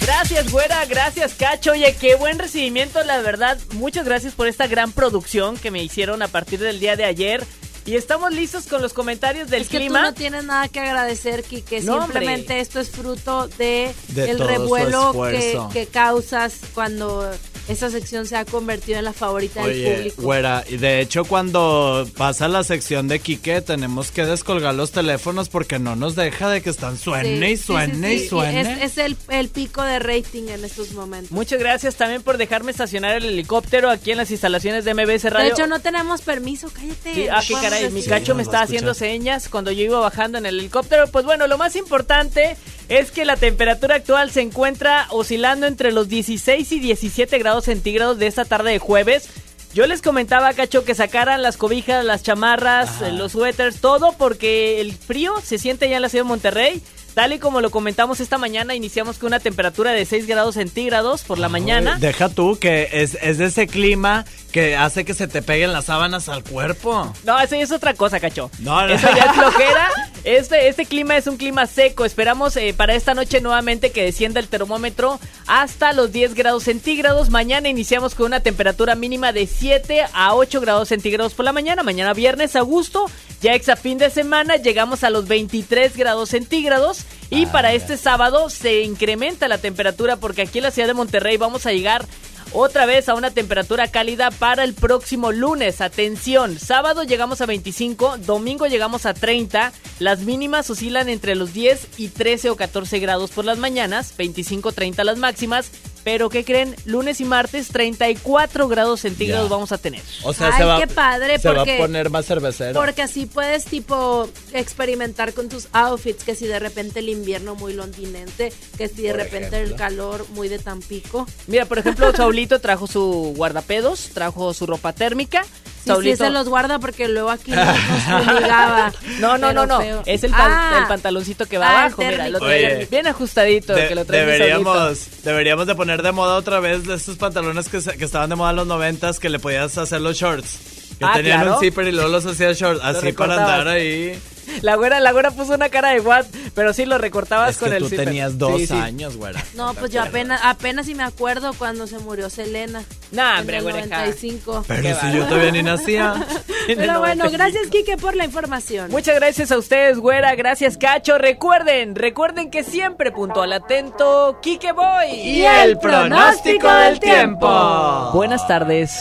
Gracias, 0.00 0.50
güera, 0.50 0.84
gracias, 0.84 1.34
Cacho. 1.34 1.72
Oye, 1.72 1.96
qué 1.98 2.14
buen 2.14 2.38
recibimiento, 2.38 3.02
la 3.04 3.20
verdad. 3.20 3.58
Muchas 3.74 4.04
gracias 4.04 4.34
por 4.34 4.46
esta 4.46 4.66
gran 4.66 4.92
producción 4.92 5.56
que 5.56 5.70
me 5.70 5.82
hicieron 5.82 6.22
a 6.22 6.28
partir 6.28 6.60
del 6.60 6.78
día 6.78 6.96
de 6.96 7.04
ayer. 7.04 7.44
Y 7.86 7.94
estamos 7.94 8.32
listos 8.32 8.66
con 8.66 8.82
los 8.82 8.92
comentarios 8.92 9.48
del 9.48 9.62
es 9.62 9.68
que 9.68 9.78
clima. 9.78 10.00
Tú 10.00 10.04
no 10.06 10.14
tienes 10.14 10.44
nada 10.44 10.66
que 10.68 10.80
agradecer, 10.80 11.44
Kike. 11.44 11.82
No, 11.82 12.02
Simplemente 12.02 12.42
hombre. 12.42 12.60
esto 12.60 12.80
es 12.80 12.90
fruto 12.90 13.46
de, 13.46 13.94
De 14.08 14.30
el 14.30 14.40
revuelo 14.40 15.12
que, 15.30 15.56
que 15.72 15.86
causas 15.86 16.54
cuando 16.74 17.30
esa 17.68 17.90
sección 17.90 18.26
se 18.26 18.36
ha 18.36 18.44
convertido 18.44 18.98
en 18.98 19.04
la 19.04 19.12
favorita 19.12 19.62
del 19.66 19.70
Oye, 19.70 19.96
público. 19.96 20.22
güera, 20.22 20.64
y 20.68 20.76
de 20.76 21.00
hecho 21.00 21.24
cuando 21.24 22.08
pasa 22.16 22.48
la 22.48 22.62
sección 22.64 23.08
de 23.08 23.18
Quique 23.20 23.60
tenemos 23.60 24.10
que 24.10 24.24
descolgar 24.24 24.74
los 24.74 24.92
teléfonos 24.92 25.48
porque 25.48 25.78
no 25.78 25.96
nos 25.96 26.14
deja 26.16 26.48
de 26.48 26.60
que 26.62 26.70
están 26.70 26.96
suene 26.98 27.50
y 27.50 27.56
Sí, 27.56 27.62
sí, 27.62 27.62
suene 27.66 28.08
sí, 28.08 28.14
y 28.14 28.18
sí. 28.20 28.28
suene. 28.28 28.60
Es, 28.60 28.92
es 28.92 28.98
el, 28.98 29.16
el 29.30 29.48
pico 29.48 29.82
de 29.82 29.98
rating 29.98 30.48
en 30.48 30.64
estos 30.64 30.92
momentos. 30.92 31.30
Muchas 31.32 31.58
gracias 31.58 31.96
también 31.96 32.22
por 32.22 32.36
dejarme 32.38 32.70
estacionar 32.70 33.16
el 33.16 33.24
helicóptero 33.24 33.90
aquí 33.90 34.12
en 34.12 34.18
las 34.18 34.30
instalaciones 34.30 34.84
de 34.84 34.94
MBS 34.94 35.22
De 35.22 35.30
Radio. 35.30 35.52
hecho, 35.52 35.66
no 35.66 35.80
tenemos 35.80 36.22
permiso, 36.22 36.70
cállate. 36.72 37.30
Ah, 37.30 37.42
qué 37.46 37.54
caray, 37.54 37.90
mi 37.90 38.02
cacho 38.02 38.34
me 38.34 38.42
estaba 38.42 38.62
haciendo 38.62 38.94
señas 38.94 39.48
cuando 39.48 39.72
yo 39.72 39.82
iba 39.82 39.98
bajando 40.00 40.38
en 40.38 40.46
el 40.46 40.58
helicóptero. 40.58 41.06
Pues 41.08 41.24
bueno, 41.24 41.46
lo 41.46 41.58
más 41.58 41.76
importante 41.76 42.56
es 42.88 43.10
que 43.10 43.24
la 43.24 43.36
temperatura 43.36 43.96
actual 43.96 44.30
se 44.30 44.42
encuentra 44.42 45.06
oscilando 45.10 45.66
entre 45.66 45.92
los 45.92 46.08
16 46.08 46.70
y 46.72 46.80
17 46.80 47.38
grados 47.38 47.64
centígrados 47.64 48.18
de 48.18 48.26
esta 48.26 48.44
tarde 48.44 48.72
de 48.72 48.78
jueves. 48.78 49.28
Yo 49.74 49.86
les 49.86 50.00
comentaba, 50.00 50.52
Cacho, 50.54 50.84
que 50.84 50.94
sacaran 50.94 51.42
las 51.42 51.56
cobijas, 51.56 52.04
las 52.04 52.22
chamarras, 52.22 53.00
los 53.12 53.32
suéteres, 53.32 53.80
todo 53.80 54.12
porque 54.16 54.80
el 54.80 54.92
frío 54.92 55.34
se 55.42 55.58
siente 55.58 55.88
ya 55.88 55.96
en 55.96 56.02
la 56.02 56.08
ciudad 56.08 56.24
de 56.24 56.28
Monterrey. 56.28 56.82
Tal 57.16 57.32
y 57.32 57.38
como 57.38 57.62
lo 57.62 57.70
comentamos 57.70 58.20
esta 58.20 58.36
mañana, 58.36 58.74
iniciamos 58.74 59.16
con 59.16 59.28
una 59.28 59.40
temperatura 59.40 59.92
de 59.92 60.04
6 60.04 60.26
grados 60.26 60.56
centígrados 60.56 61.22
por 61.22 61.38
la 61.38 61.48
mañana. 61.48 61.96
Deja 61.98 62.28
tú 62.28 62.58
que 62.60 62.90
es, 62.92 63.16
es 63.22 63.38
de 63.38 63.46
ese 63.46 63.66
clima 63.66 64.26
que 64.52 64.76
hace 64.76 65.06
que 65.06 65.14
se 65.14 65.26
te 65.26 65.40
peguen 65.40 65.72
las 65.72 65.86
sábanas 65.86 66.28
al 66.28 66.44
cuerpo. 66.44 67.10
No, 67.24 67.40
eso 67.40 67.56
ya 67.56 67.62
es 67.62 67.72
otra 67.72 67.94
cosa, 67.94 68.20
cacho. 68.20 68.50
No, 68.58 68.86
no. 68.86 68.92
Eso 68.92 69.08
ya 69.16 69.24
es 69.24 69.32
flojera. 69.34 69.90
Este, 70.24 70.68
este 70.68 70.84
clima 70.84 71.16
es 71.16 71.26
un 71.26 71.38
clima 71.38 71.66
seco. 71.66 72.04
Esperamos 72.04 72.54
eh, 72.58 72.74
para 72.76 72.94
esta 72.94 73.14
noche 73.14 73.40
nuevamente 73.40 73.92
que 73.92 74.04
descienda 74.04 74.38
el 74.38 74.48
termómetro 74.48 75.18
hasta 75.46 75.94
los 75.94 76.12
10 76.12 76.34
grados 76.34 76.64
centígrados. 76.64 77.30
Mañana 77.30 77.70
iniciamos 77.70 78.14
con 78.14 78.26
una 78.26 78.40
temperatura 78.40 78.94
mínima 78.94 79.32
de 79.32 79.46
7 79.46 80.04
a 80.12 80.34
8 80.34 80.60
grados 80.60 80.88
centígrados 80.88 81.32
por 81.32 81.46
la 81.46 81.52
mañana. 81.52 81.82
Mañana 81.82 82.12
viernes 82.12 82.56
a 82.56 82.60
gusto. 82.60 83.06
Ya 83.40 83.54
ex 83.54 83.68
a 83.68 83.76
fin 83.76 83.98
de 83.98 84.10
semana 84.10 84.56
llegamos 84.56 85.04
a 85.04 85.10
los 85.10 85.28
23 85.28 85.96
grados 85.96 86.30
centígrados. 86.30 87.05
Y 87.30 87.46
para 87.46 87.72
este 87.72 87.96
sábado 87.96 88.50
se 88.50 88.82
incrementa 88.82 89.48
la 89.48 89.58
temperatura 89.58 90.16
porque 90.16 90.42
aquí 90.42 90.58
en 90.58 90.64
la 90.64 90.70
ciudad 90.70 90.88
de 90.88 90.94
Monterrey 90.94 91.36
vamos 91.36 91.66
a 91.66 91.72
llegar 91.72 92.06
otra 92.52 92.86
vez 92.86 93.08
a 93.08 93.14
una 93.14 93.30
temperatura 93.30 93.88
cálida 93.88 94.30
para 94.30 94.64
el 94.64 94.74
próximo 94.74 95.32
lunes. 95.32 95.80
Atención, 95.80 96.58
sábado 96.58 97.02
llegamos 97.02 97.40
a 97.40 97.46
25, 97.46 98.18
domingo 98.18 98.66
llegamos 98.66 99.06
a 99.06 99.14
30. 99.14 99.72
Las 99.98 100.20
mínimas 100.20 100.70
oscilan 100.70 101.08
entre 101.08 101.34
los 101.34 101.52
10 101.52 101.88
y 101.98 102.08
13 102.08 102.50
o 102.50 102.56
14 102.56 102.98
grados 103.00 103.30
por 103.30 103.44
las 103.44 103.58
mañanas, 103.58 104.14
25, 104.16 104.72
30 104.72 105.04
las 105.04 105.18
máximas. 105.18 105.70
Pero 106.06 106.28
¿qué 106.30 106.44
creen? 106.44 106.76
Lunes 106.84 107.20
y 107.20 107.24
martes 107.24 107.66
34 107.66 108.68
grados 108.68 109.00
centígrados 109.00 109.48
Ya. 109.48 109.50
vamos 109.52 109.72
a 109.72 109.78
tener. 109.78 110.02
O 110.22 110.32
sea, 110.32 110.50
Ay, 110.52 110.58
se 110.58 110.64
va, 110.64 110.78
qué 110.78 110.86
padre, 110.86 111.40
se 111.40 111.48
va 111.48 111.56
porque- 111.56 111.74
a 111.74 111.78
poner 111.78 112.10
más 112.10 112.26
cervecero. 112.26 112.78
Porque 112.80 113.02
así 113.02 113.26
puedes, 113.26 113.64
tipo, 113.64 114.28
experimentar 114.52 115.32
con 115.34 115.48
tus 115.48 115.66
outfits. 115.72 116.22
Que 116.22 116.36
si 116.36 116.46
de 116.46 116.60
repente 116.60 117.00
el 117.00 117.08
invierno 117.08 117.56
muy 117.56 117.72
londinense, 117.72 118.52
que 118.78 118.86
si 118.86 119.02
de 119.02 119.10
Por 119.10 119.18
repente 119.18 119.60
el 119.60 119.74
calor 119.74 120.24
muy 120.30 120.48
de 120.48 120.60
Tampico. 120.60 121.26
Mira, 121.48 121.64
por 121.64 121.78
ejemplo, 121.80 122.12
Saulito 122.14 122.60
trajo 122.60 122.86
su 122.86 123.34
guardapedos, 123.36 124.10
trajo 124.14 124.54
su 124.54 124.64
ropa 124.64 124.92
térmica. 124.92 125.44
Sí, 125.86 126.02
sí, 126.02 126.16
se 126.16 126.30
los 126.30 126.48
guarda 126.48 126.78
porque 126.78 127.08
luego 127.08 127.30
aquí 127.30 127.50
nos, 127.52 127.66
fumigaba. 128.24 128.92
No, 129.20 129.38
no, 129.38 129.52
no, 129.52 129.66
no. 129.66 129.80
feo. 129.80 130.02
Es 130.06 130.24
el, 130.24 130.30
pan- 130.32 130.40
Ah, 130.52 130.78
el 130.82 130.88
pantaloncito 130.88 131.46
que 131.46 131.58
va 131.58 131.68
ah, 131.68 131.80
abajo. 131.84 132.02
Mira, 132.02 132.28
lo 132.28 132.38
trae 132.40 132.76
Oye. 132.76 132.86
bien 132.90 133.06
ajustadito. 133.06 133.72
De- 133.74 133.88
que 133.88 133.94
lo 133.94 134.04
deberíamos, 134.04 135.22
deberíamos 135.22 135.66
de 135.66 135.74
poner 135.74 136.02
de 136.02 136.12
moda 136.12 136.34
otra 136.36 136.60
vez 136.60 136.84
de 136.86 136.94
estos 136.94 137.16
pantalones 137.16 137.68
que, 137.68 137.80
se- 137.80 137.96
que 137.96 138.04
estaban 138.04 138.30
de 138.30 138.36
moda 138.36 138.50
en 138.50 138.56
los 138.56 138.66
noventas 138.66 139.18
que 139.18 139.28
le 139.28 139.38
podías 139.38 139.76
hacer 139.78 140.00
los 140.00 140.16
shorts. 140.16 140.58
Que 140.98 141.04
Ah, 141.04 141.12
tenían 141.14 141.42
claro. 141.42 141.54
un 141.56 141.60
zipper 141.60 141.86
y 141.88 141.92
luego 141.92 142.08
los 142.08 142.24
hacías 142.26 142.58
shorts. 142.58 142.80
Así 142.82 143.12
para 143.12 143.34
andar 143.34 143.68
ahí. 143.68 144.18
La 144.62 144.76
güera, 144.76 145.00
la 145.00 145.12
güera 145.12 145.30
puso 145.30 145.54
una 145.54 145.68
cara 145.68 145.90
de 145.90 146.00
what, 146.00 146.24
pero 146.54 146.72
sí 146.72 146.86
lo 146.86 146.98
recortabas 146.98 147.50
Es 147.50 147.56
con 147.58 147.70
que 147.70 147.76
el 147.76 147.82
tú 147.82 147.88
zipper. 147.90 148.06
tenías 148.06 148.38
dos 148.38 148.58
Sí, 148.60 148.66
sí. 148.68 148.74
años, 148.74 149.16
güera. 149.16 149.42
No, 149.54 149.74
pues 149.74 149.90
yo 149.92 150.02
apenas, 150.02 150.40
apenas 150.44 150.86
si 150.86 150.94
me 150.94 151.02
acuerdo 151.02 151.52
cuando 151.54 151.86
se 151.86 151.98
murió 151.98 152.30
Selena. 152.30 152.82
Nah, 153.12 153.34
en 153.34 153.40
hombre. 153.40 153.60
95. 153.62 154.64
Pero 154.66 155.00
si 155.00 155.12
yo 155.12 155.24
todavía 155.26 155.50
ni 155.52 155.62
nacía. 155.62 156.14
Pero 156.66 156.98
bueno, 156.98 157.30
gracias 157.30 157.68
Kike 157.68 157.96
por 157.96 158.16
la 158.16 158.24
información. 158.24 158.90
Muchas 158.90 159.14
gracias 159.16 159.52
a 159.52 159.58
ustedes, 159.58 159.98
güera. 159.98 160.34
Gracias, 160.34 160.76
Cacho. 160.78 161.18
Recuerden, 161.18 161.94
recuerden 161.94 162.50
que 162.50 162.64
siempre 162.64 163.12
puntual 163.12 163.52
atento, 163.52 164.38
Kike 164.42 164.72
Boy. 164.72 165.10
Y 165.12 165.44
el 165.44 165.78
pronóstico 165.78 166.68
del 166.72 166.98
tiempo. 166.98 168.10
Buenas 168.14 168.46
tardes. 168.48 168.96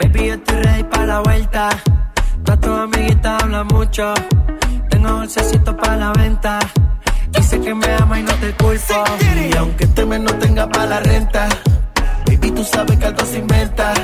Baby, 0.00 0.26
yo 0.28 0.34
estoy 0.34 0.56
ready 0.62 0.84
para 0.84 1.06
la 1.06 1.20
vuelta. 1.20 1.68
Todas 2.44 2.60
tus 2.60 2.70
amiguitas 2.70 3.42
hablan 3.42 3.66
mucho. 3.68 4.14
Tengo 5.08 5.20
bolsecito 5.20 5.74
para 5.74 5.96
la 5.96 6.12
venta. 6.12 6.58
Dice 7.32 7.58
que 7.60 7.74
me 7.74 7.94
ama 7.94 8.20
y 8.20 8.22
no 8.24 8.34
te 8.34 8.52
culpo. 8.52 9.04
Y 9.50 9.56
aunque 9.56 9.84
este 9.84 10.04
mes 10.04 10.20
no 10.20 10.34
tenga 10.34 10.68
para 10.68 10.86
la 10.86 11.00
renta, 11.00 11.48
baby, 12.26 12.50
tú 12.50 12.62
sabes 12.62 12.98
que 12.98 13.06
algo 13.06 13.24
se 13.24 13.38
inventa. 13.38 13.94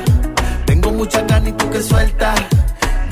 Tengo 0.64 0.92
mucha 0.92 1.20
ganas 1.20 1.50
y 1.50 1.52
tú 1.52 1.68
que 1.68 1.82
sueltas. 1.82 2.40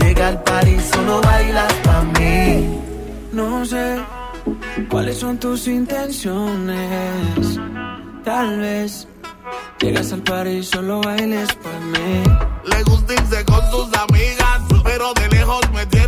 Llega 0.00 0.28
al 0.28 0.42
París, 0.42 0.90
solo 0.90 1.20
bailas 1.20 1.72
pa' 1.84 2.02
mí. 2.18 2.80
No 3.32 3.66
sé 3.66 4.00
cuáles 4.88 5.18
son 5.18 5.36
tus 5.38 5.68
intenciones. 5.68 7.60
Tal 8.24 8.58
vez 8.58 9.06
llegas 9.80 10.12
al 10.14 10.22
par 10.22 10.46
y 10.46 10.62
solo 10.62 11.02
bailes 11.02 11.52
por 11.56 11.78
mí. 11.92 12.22
Le 12.64 12.82
gusta 12.84 13.12
irse 13.12 13.44
con 13.44 13.70
sus 13.70 13.88
amigas, 13.98 14.60
pero 14.82 15.12
de 15.12 15.28
lejos 15.28 15.60
me 15.74 15.84
tiene 15.86 16.01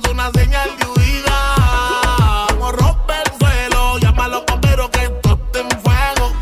tenemos 0.00 0.10
una 0.10 0.30
señal 0.32 0.70
de 0.78 0.86
huida. 0.86 2.46
Como 2.48 2.72
rompe 2.72 3.12
el 3.24 3.38
suelo, 3.38 3.98
llámalo 3.98 4.44
pero 4.60 4.90
que 4.90 5.04
esto 5.04 5.38
esté 5.44 5.60
en 5.60 5.80
fuego. 5.80 6.32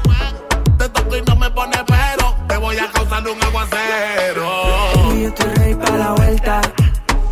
Te 0.79 0.89
toco 0.89 1.17
y 1.17 1.23
no 1.23 1.37
me 1.37 1.51
pone 1.51 1.77
pero, 1.87 2.35
te 2.49 2.57
voy 2.57 2.79
a 2.79 2.91
causar 2.91 3.27
un 3.29 3.43
aguacero. 3.43 4.49
Baby, 4.95 5.23
yo 5.23 5.29
estoy 5.29 5.47
ready 5.55 5.75
para 5.75 5.99
la 5.99 6.13
vuelta. 6.13 6.61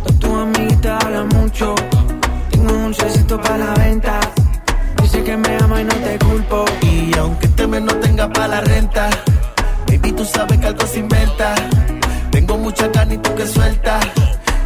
Todas 0.03 0.19
tus 0.19 0.31
amiguitas 0.31 1.03
hablan 1.03 1.27
mucho. 1.29 1.75
Tengo 2.51 2.71
un 2.71 2.83
dulcecito 2.83 3.41
para 3.41 3.57
la 3.57 3.73
venta. 3.73 4.19
Dice 5.01 5.23
que 5.23 5.37
me 5.37 5.57
ama 5.57 5.81
y 5.81 5.83
no 5.85 5.95
te 5.95 6.19
culpo. 6.19 6.65
Y 6.81 7.17
aunque 7.17 7.47
este 7.47 7.67
mes 7.67 7.81
no 7.81 7.95
tenga 7.95 8.29
para 8.29 8.47
la 8.47 8.61
renta, 8.61 9.09
baby, 9.87 10.11
tú 10.11 10.25
sabes 10.25 10.59
que 10.59 10.67
algo 10.67 10.85
se 10.85 10.99
inventa. 10.99 11.55
Tengo 12.31 12.57
mucha 12.57 12.87
ganas 12.89 13.15
y 13.15 13.17
tú 13.17 13.33
que 13.35 13.47
sueltas. 13.47 14.05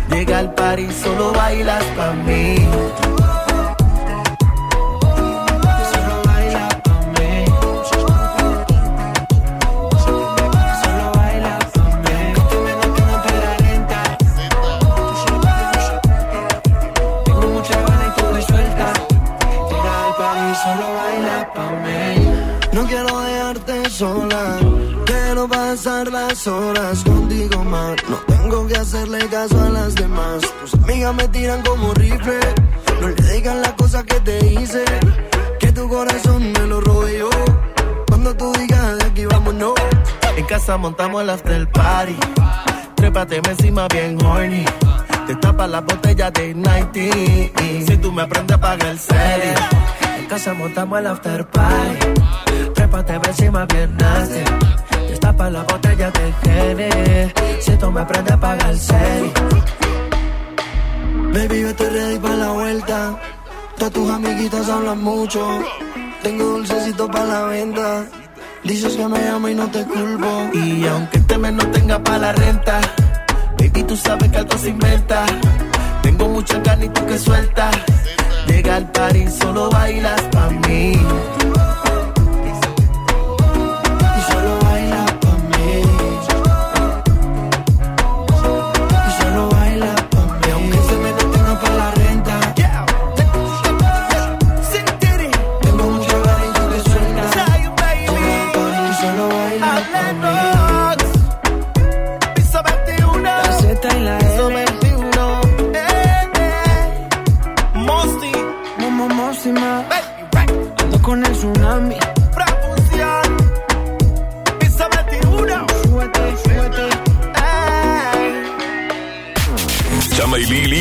Llega 0.10 0.40
al 0.40 0.54
París, 0.54 0.96
solo 1.04 1.32
bailas 1.34 1.84
pa' 1.96 2.14
mí. 2.14 2.56
Solo 5.92 6.16
baila 6.26 6.68
pa' 6.84 7.02
mí. 7.16 7.46
Solo 10.06 11.06
baila 11.16 11.56
pa' 11.74 11.92
mí. 12.04 12.18
Tengo 17.26 17.48
mucha 17.50 17.78
ganas 17.82 18.08
y 18.08 18.22
tú 18.22 18.26
me 18.34 18.42
sueltas. 18.42 18.96
Llega 19.70 19.94
al 20.06 20.14
París, 20.22 20.58
solo 20.64 20.88
baila 20.98 21.38
pa' 21.54 21.72
mí. 21.84 22.04
No 22.74 22.82
quiero 22.88 23.20
dejarte 23.22 23.90
sola. 23.90 24.44
Quiero 25.06 25.48
pasar 25.48 26.12
las 26.12 26.48
horas 26.48 27.04
contigo 27.04 27.64
más. 27.64 27.96
No 28.10 28.35
que 28.64 28.78
hacerle 28.78 29.20
caso 29.28 29.62
a 29.62 29.70
las 29.70 29.96
demás. 29.96 30.42
Tus 30.62 30.74
amigas 30.76 31.14
me 31.14 31.28
tiran 31.28 31.62
como 31.64 31.94
rifle. 31.94 32.40
No 33.02 33.10
le 33.10 33.34
digan 33.34 33.62
las 33.62 33.74
cosas 33.74 34.04
que 34.06 34.20
te 34.22 34.46
hice. 34.48 34.86
Que 35.60 35.72
tu 35.74 35.90
corazón 35.90 36.54
me 36.54 36.66
lo 36.66 36.82
yo. 37.10 37.30
Cuando 38.08 38.34
tú 38.36 38.54
digas 38.54 38.98
de 38.98 39.06
aquí 39.06 39.26
vámonos. 39.26 39.74
En 40.38 40.46
casa 40.46 40.78
montamos 40.78 41.22
el 41.22 41.30
after 41.30 41.70
party. 41.70 42.16
Trépate 42.96 43.42
encima 43.44 43.88
bien 43.90 44.24
horny. 44.26 44.66
Te 45.28 45.36
tapa 45.36 45.68
la 45.68 45.82
botella 45.82 46.32
de 46.32 46.56
90. 46.56 47.88
Si 47.88 47.98
tú 47.98 48.12
me 48.12 48.22
aprendes 48.22 48.56
a 48.56 48.60
pagar 48.60 48.88
el 48.88 49.00
serie. 49.00 49.54
En 50.18 50.26
casa 50.28 50.54
montamos 50.54 51.00
el 51.00 51.08
after 51.08 51.46
party. 51.48 52.06
Trépate 52.74 53.14
encima 53.16 53.66
bien 53.66 53.98
nasty. 53.98 54.85
Tapa 55.26 55.50
la 55.50 55.64
botella 55.64 56.12
de 56.12 56.34
Gene. 56.44 57.34
Si 57.60 57.72
tú 57.78 57.92
me 57.92 58.02
aprendes 58.02 58.32
a 58.32 58.40
pagar 58.40 58.70
el 58.70 58.80
serie. 58.80 59.34
Baby, 61.34 61.62
yo 61.62 61.70
estoy 61.70 61.90
ready 61.90 62.20
para 62.20 62.36
la 62.36 62.52
vuelta. 62.52 63.20
Todas 63.76 63.92
tus 63.92 64.08
amiguitas 64.12 64.70
hablan 64.70 65.02
mucho. 65.04 65.42
Tengo 66.22 66.44
dulcecito 66.44 67.08
para 67.08 67.26
la 67.26 67.42
venta. 67.46 68.06
Dices 68.64 68.96
que 68.96 69.08
me 69.08 69.28
amo 69.28 69.50
y 69.50 69.56
no 69.56 69.68
te 69.72 69.84
culpo. 69.86 70.32
Y 70.54 70.86
aunque 70.86 71.18
este 71.18 71.40
mes 71.40 71.54
no 71.54 71.66
tenga 71.72 71.98
para 72.04 72.20
la 72.20 72.32
renta, 72.34 72.80
baby, 73.58 73.82
tú 73.82 73.98
sabes 73.98 74.30
que 74.30 74.38
algo 74.38 74.58
se 74.60 74.70
inventa. 74.70 75.26
Tengo 76.04 76.30
mucha 76.30 76.62
carne 76.62 76.86
y 76.86 76.90
tú 76.90 77.04
que 77.08 77.18
sueltas. 77.18 77.76
Llega 78.46 78.76
al 78.76 78.92
party 78.92 79.28
solo 79.28 79.72
bailas 79.72 80.22
pa' 80.32 80.52
mí. 80.68 80.94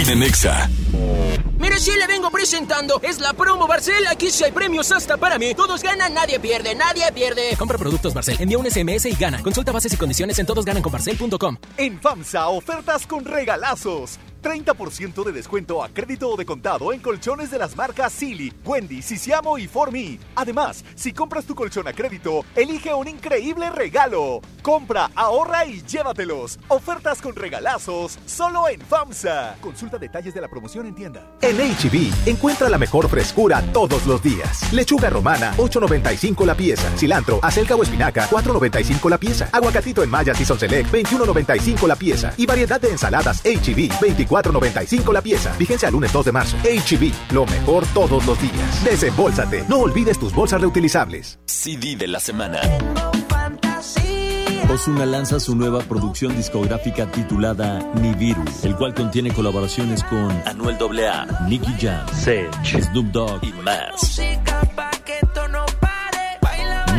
De 0.07 0.15
Nexa. 0.15 0.69
Mire, 1.59 1.79
si 1.79 1.93
le 1.93 2.07
vengo 2.07 2.31
presentando, 2.31 3.01
es 3.03 3.21
la 3.21 3.33
promo 3.33 3.67
Barcel. 3.67 4.07
Aquí 4.07 4.31
sí 4.31 4.45
hay 4.45 4.53
premios 4.53 4.93
hasta 4.93 5.17
para 5.17 5.39
mí. 5.39 5.55
Todos 5.55 5.83
ganan, 5.83 6.13
nadie 6.13 6.39
pierde, 6.39 6.75
nadie 6.75 7.11
pierde. 7.13 7.57
Compra 7.57 7.79
productos 7.79 8.13
Barcel, 8.13 8.37
envía 8.39 8.59
un 8.59 8.71
SMS 8.71 9.07
y 9.07 9.15
gana. 9.15 9.43
Consulta 9.43 9.73
bases 9.73 9.95
y 9.95 9.97
condiciones 9.97 10.39
en 10.39 10.45
todosgananconbarcel.com. 10.47 11.57
En 11.79 12.01
FAMSA, 12.01 12.49
ofertas 12.49 13.07
con 13.07 13.25
regalazos. 13.25 14.19
30% 14.45 15.25
de 15.25 15.33
descuento 15.33 15.83
a 15.83 15.89
crédito 15.89 16.29
o 16.29 16.37
de 16.37 16.45
contado 16.45 16.93
en 16.93 17.01
colchones 17.01 17.51
de 17.51 17.59
las 17.59 17.75
marcas 17.75 18.13
Silly, 18.13 18.53
Wendy, 18.65 19.01
Sisiamo 19.01 19.57
y 19.57 19.67
Formi. 19.67 20.21
Además, 20.37 20.85
si 20.95 21.13
compras 21.13 21.47
tu 21.47 21.55
colchón 21.55 21.89
a 21.89 21.95
crédito, 21.95 22.45
elige 22.55 22.93
un 22.93 23.09
increíble 23.09 23.71
regalo. 23.71 24.43
Compra, 24.63 25.11
ahorra 25.15 25.65
y 25.65 25.83
llévatelos. 25.83 26.59
Ofertas 26.69 27.23
con 27.23 27.35
regalazos 27.35 28.19
solo 28.27 28.69
en 28.69 28.81
FAMSA. 28.83 29.57
Consulta 29.63 29.97
detalles 29.99 30.35
de 30.35 30.41
la 30.43 30.49
promoción 30.49 30.87
en 30.87 30.95
tienda. 30.95 31.27
En 31.41 31.57
HB, 31.57 32.29
encuentra 32.29 32.69
la 32.69 32.77
mejor 32.77 33.09
frescura 33.09 33.63
todos 33.73 34.07
los 34.07 34.23
días. 34.23 34.73
Lechuga 34.73 35.09
romana, 35.09 35.55
8.95 35.57 36.45
la 36.45 36.55
pieza. 36.55 36.91
Cilantro, 36.99 37.41
acelga 37.43 37.77
o 37.77 37.83
espinaca, 37.83 38.29
4.95 38.29 39.09
la 39.09 39.19
pieza. 39.19 39.49
Aguacatito 39.53 40.03
en 40.03 40.11
Maya 40.11 40.35
Season 40.35 40.59
Select, 40.59 40.93
21.95 40.93 41.87
la 41.87 41.97
pieza. 41.97 42.35
Y 42.37 42.45
variedad 42.45 42.81
de 42.81 42.91
ensaladas 42.91 43.43
HB, 43.43 43.89
24.95 44.43 45.13
la 45.13 45.23
pieza. 45.23 45.55
Vigencia 45.59 45.89
al 45.89 45.95
lunes 45.95 46.13
2 46.13 46.25
de 46.27 46.33
marzo. 46.33 46.57
HB, 46.59 47.33
lo 47.33 47.47
mejor 47.47 47.85
todos 47.95 48.27
los 48.27 48.41
días. 48.41 48.85
Desembolsate. 48.85 49.65
No 49.69 49.79
olvides 49.79 50.19
tus 50.19 50.35
bolsas 50.35 50.61
reutilizables. 50.61 51.39
CD 51.47 51.97
de 51.97 52.09
la 52.09 52.21
semana. 52.21 52.61
Ozuna 54.73 55.07
lanza 55.07 55.39
su 55.39 55.55
nueva 55.55 55.81
producción 55.81 56.35
discográfica 56.37 57.11
titulada 57.11 57.79
Nibiru, 57.95 58.43
el 58.63 58.75
cual 58.77 58.95
contiene 58.95 59.33
colaboraciones 59.33 60.03
con 60.05 60.31
Anuel 60.47 60.77
AA, 60.77 61.47
Nicky 61.49 61.75
Jam, 61.79 62.07
Sech, 62.09 62.51
Snoop 62.65 63.07
Dogg 63.13 63.45
y 63.45 63.53
más. 63.63 64.21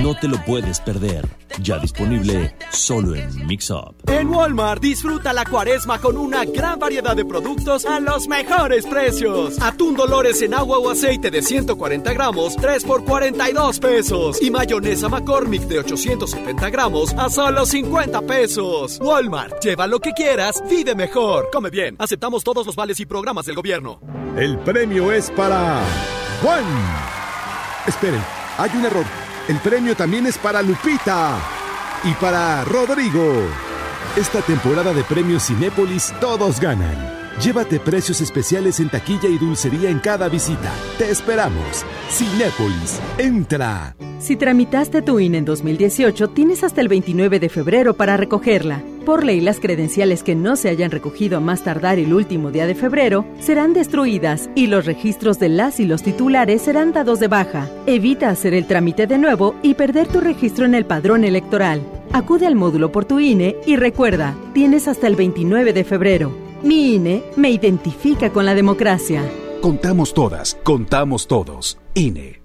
No 0.05 0.13
te 0.13 0.27
lo 0.27 0.37
puedes 0.45 0.79
perder. 0.81 1.27
Ya 1.63 1.79
disponible 1.79 2.55
solo 2.69 3.15
en 3.15 3.47
Mix 3.47 3.71
Up. 3.71 3.95
En 4.05 4.29
Walmart 4.29 4.79
disfruta 4.79 5.33
la 5.33 5.43
cuaresma 5.45 5.99
con 5.99 6.15
una 6.15 6.45
gran 6.45 6.77
variedad 6.77 7.15
de 7.15 7.25
productos 7.25 7.87
a 7.87 7.99
los 7.99 8.27
mejores 8.27 8.85
precios. 8.85 9.59
Atún 9.59 9.95
Dolores 9.95 10.43
en 10.43 10.53
agua 10.53 10.77
o 10.77 10.91
aceite 10.91 11.31
de 11.31 11.41
140 11.41 12.13
gramos, 12.13 12.55
3 12.55 12.83
por 12.83 13.03
42 13.03 13.79
pesos. 13.79 14.39
Y 14.43 14.51
mayonesa 14.51 15.09
McCormick 15.09 15.63
de 15.63 15.79
870 15.79 16.69
gramos 16.69 17.11
a 17.15 17.27
solo 17.27 17.65
50 17.65 18.21
pesos. 18.27 18.99
Walmart, 19.01 19.59
lleva 19.63 19.87
lo 19.87 19.99
que 19.99 20.11
quieras, 20.11 20.63
vive 20.69 20.93
mejor. 20.93 21.49
Come 21.51 21.71
bien, 21.71 21.95
aceptamos 21.97 22.43
todos 22.43 22.67
los 22.67 22.75
vales 22.75 22.99
y 22.99 23.07
programas 23.07 23.47
del 23.47 23.55
gobierno. 23.55 23.99
El 24.37 24.59
premio 24.59 25.11
es 25.11 25.31
para 25.31 25.81
Juan. 26.43 26.63
Esperen, 27.87 28.21
hay 28.59 28.69
un 28.75 28.85
error. 28.85 29.24
El 29.47 29.59
premio 29.59 29.95
también 29.95 30.25
es 30.25 30.39
para 30.39 30.63
Lupita 30.63 31.37
y 32.03 32.13
para 32.13 32.63
Rodrigo. 32.65 33.47
Esta 34.15 34.41
temporada 34.41 34.91
de 34.91 35.03
premios 35.03 35.45
Cinépolis 35.45 36.13
todos 36.19 36.59
ganan. 36.59 37.24
Llévate 37.41 37.81
precios 37.81 38.21
especiales 38.21 38.79
en 38.79 38.89
taquilla 38.89 39.27
y 39.27 39.37
dulcería 39.37 39.89
en 39.89 39.99
cada 39.99 40.29
visita. 40.29 40.71
Te 40.97 41.09
esperamos. 41.09 41.85
Cinépolis, 42.09 42.99
entra. 43.17 43.95
Si 44.19 44.37
tramitaste 44.37 45.01
tu 45.01 45.19
INE 45.19 45.39
en 45.39 45.45
2018, 45.45 46.29
tienes 46.29 46.63
hasta 46.63 46.79
el 46.79 46.87
29 46.87 47.41
de 47.41 47.49
febrero 47.49 47.93
para 47.93 48.15
recogerla. 48.15 48.81
Por 49.05 49.25
ley, 49.25 49.41
las 49.41 49.59
credenciales 49.59 50.23
que 50.23 50.33
no 50.33 50.55
se 50.55 50.69
hayan 50.69 50.91
recogido 50.91 51.37
a 51.37 51.41
más 51.41 51.61
tardar 51.61 51.99
el 51.99 52.13
último 52.13 52.51
día 52.51 52.65
de 52.65 52.73
febrero 52.73 53.25
serán 53.39 53.73
destruidas 53.73 54.49
y 54.55 54.67
los 54.67 54.85
registros 54.85 55.37
de 55.37 55.49
las 55.49 55.79
y 55.81 55.85
los 55.85 56.03
titulares 56.03 56.61
serán 56.61 56.93
dados 56.93 57.19
de 57.19 57.27
baja. 57.27 57.69
Evita 57.85 58.29
hacer 58.29 58.53
el 58.53 58.65
trámite 58.65 59.07
de 59.07 59.17
nuevo 59.17 59.55
y 59.61 59.73
perder 59.73 60.07
tu 60.07 60.21
registro 60.21 60.65
en 60.65 60.73
el 60.73 60.85
padrón 60.85 61.25
electoral. 61.25 61.81
Acude 62.13 62.47
al 62.47 62.55
módulo 62.55 62.93
por 62.93 63.03
tu 63.03 63.19
INE 63.19 63.57
y 63.67 63.75
recuerda, 63.75 64.35
tienes 64.53 64.87
hasta 64.87 65.05
el 65.05 65.17
29 65.17 65.73
de 65.73 65.83
febrero. 65.83 66.44
Mi 66.63 66.95
INE 66.95 67.23
me 67.35 67.49
identifica 67.49 68.31
con 68.31 68.45
la 68.45 68.55
democracia. 68.55 69.21
Contamos 69.61 70.13
todas, 70.13 70.57
contamos 70.63 71.27
todos. 71.27 71.77
INE. 71.93 72.41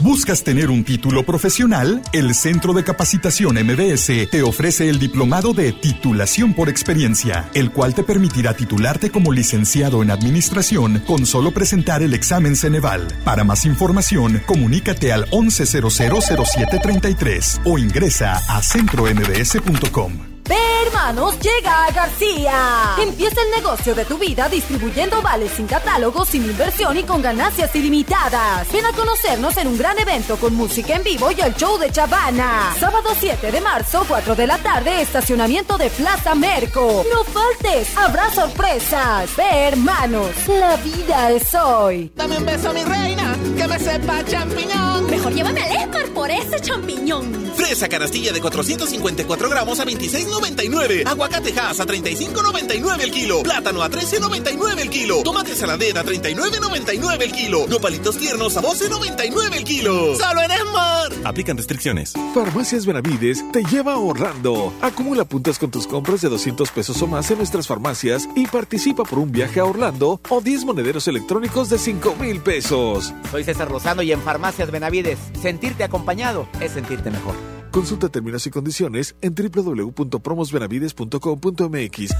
¿Buscas 0.00 0.42
tener 0.44 0.70
un 0.70 0.84
título 0.84 1.24
profesional? 1.24 2.02
El 2.12 2.34
Centro 2.34 2.74
de 2.74 2.84
Capacitación 2.84 3.56
MBS 3.56 4.28
te 4.30 4.42
ofrece 4.42 4.90
el 4.90 4.98
diplomado 4.98 5.54
de 5.54 5.72
titulación 5.72 6.52
por 6.52 6.68
experiencia, 6.68 7.48
el 7.54 7.72
cual 7.72 7.94
te 7.94 8.02
permitirá 8.02 8.52
titularte 8.54 9.10
como 9.10 9.32
licenciado 9.32 10.02
en 10.02 10.10
administración 10.10 11.02
con 11.06 11.24
solo 11.24 11.52
presentar 11.52 12.02
el 12.02 12.12
examen 12.12 12.56
Ceneval. 12.56 13.08
Para 13.24 13.42
más 13.42 13.64
información, 13.64 14.42
comunícate 14.44 15.12
al 15.12 15.24
11000733 15.30 17.62
o 17.64 17.78
ingresa 17.78 18.34
a 18.48 18.62
centrombs.com. 18.62 20.35
B 20.48 20.54
Hermanos 20.86 21.36
llega 21.40 21.86
a 21.86 21.90
García. 21.90 22.94
Empieza 23.00 23.40
el 23.42 23.50
negocio 23.50 23.94
de 23.94 24.04
tu 24.04 24.18
vida 24.18 24.48
distribuyendo 24.48 25.20
vales 25.20 25.52
sin 25.52 25.66
catálogo, 25.66 26.24
sin 26.24 26.44
inversión 26.44 26.96
y 26.96 27.02
con 27.02 27.20
ganancias 27.20 27.74
ilimitadas. 27.74 28.70
Ven 28.72 28.86
a 28.86 28.92
conocernos 28.92 29.56
en 29.56 29.68
un 29.68 29.78
gran 29.78 29.98
evento 29.98 30.36
con 30.36 30.54
música 30.54 30.94
en 30.94 31.02
vivo 31.02 31.30
y 31.32 31.40
el 31.40 31.54
show 31.54 31.78
de 31.78 31.90
Chavana. 31.90 32.74
Sábado 32.78 33.10
7 33.18 33.50
de 33.50 33.60
marzo, 33.60 34.04
4 34.06 34.34
de 34.36 34.46
la 34.46 34.58
tarde, 34.58 35.02
estacionamiento 35.02 35.76
de 35.76 35.90
Plaza 35.90 36.34
Merco. 36.34 37.04
No 37.12 37.24
faltes, 37.24 37.96
habrá 37.96 38.30
sorpresas. 38.32 39.34
B 39.36 39.42
Hermanos, 39.42 40.30
la 40.48 40.76
vida 40.76 41.30
es 41.32 41.54
hoy. 41.54 42.12
Dame 42.14 42.38
un 42.38 42.46
beso, 42.46 42.72
mi 42.72 42.84
reina, 42.84 43.36
que 43.56 43.66
me 43.66 43.78
sepa 43.78 44.24
champiñón. 44.24 45.06
Mejor 45.10 45.32
llévame 45.34 45.62
al 45.62 45.72
Escor 45.72 46.12
por 46.12 46.30
ese 46.30 46.60
champiñón. 46.60 47.52
Fresa 47.56 47.88
canastilla 47.88 48.32
de 48.32 48.40
454 48.40 49.48
gramos 49.48 49.80
a 49.80 49.84
26 49.84 50.26
$14.99. 50.40 51.06
Aguacatejas 51.06 51.80
a 51.80 51.86
$35.99 51.86 53.00
el 53.00 53.10
kilo. 53.10 53.42
Plátano 53.42 53.82
a 53.82 53.90
$13.99 53.90 54.80
el 54.80 54.90
kilo. 54.90 55.22
Tomate 55.22 55.54
saladera 55.54 56.00
a 56.00 56.04
$39.99 56.04 57.22
el 57.22 57.32
kilo. 57.32 57.66
Nopalitos 57.68 58.16
tiernos 58.16 58.56
a 58.56 58.62
$12.99 58.62 59.56
el 59.56 59.64
kilo. 59.64 60.14
¡Solo 60.16 60.42
en 60.42 60.50
Esmar! 60.50 61.12
Aplican 61.24 61.56
restricciones. 61.56 62.12
Farmacias 62.34 62.86
Benavides 62.86 63.44
te 63.52 63.62
lleva 63.64 63.94
ahorrando. 63.94 64.72
Acumula 64.80 65.24
puntos 65.24 65.58
con 65.58 65.70
tus 65.70 65.86
compras 65.86 66.20
de 66.20 66.28
200 66.28 66.70
pesos 66.70 67.00
o 67.02 67.06
más 67.06 67.30
en 67.30 67.38
nuestras 67.38 67.66
farmacias 67.66 68.28
y 68.34 68.46
participa 68.46 69.04
por 69.04 69.18
un 69.18 69.32
viaje 69.32 69.60
a 69.60 69.64
Orlando 69.64 70.20
o 70.28 70.40
10 70.40 70.64
monederos 70.64 71.08
electrónicos 71.08 71.68
de 71.68 71.78
5 71.78 72.16
mil 72.20 72.40
pesos. 72.40 73.12
Soy 73.30 73.44
César 73.44 73.70
Lozano 73.70 74.02
y 74.02 74.12
en 74.12 74.20
Farmacias 74.20 74.70
Benavides, 74.70 75.18
sentirte 75.40 75.84
acompañado 75.84 76.48
es 76.60 76.72
sentirte 76.72 77.10
mejor. 77.10 77.55
Consulta 77.76 78.08
términos 78.08 78.44
y 78.46 78.50
condiciones 78.50 79.14
en 79.20 79.34
www.promosbenavides.com.mx. 79.34 82.10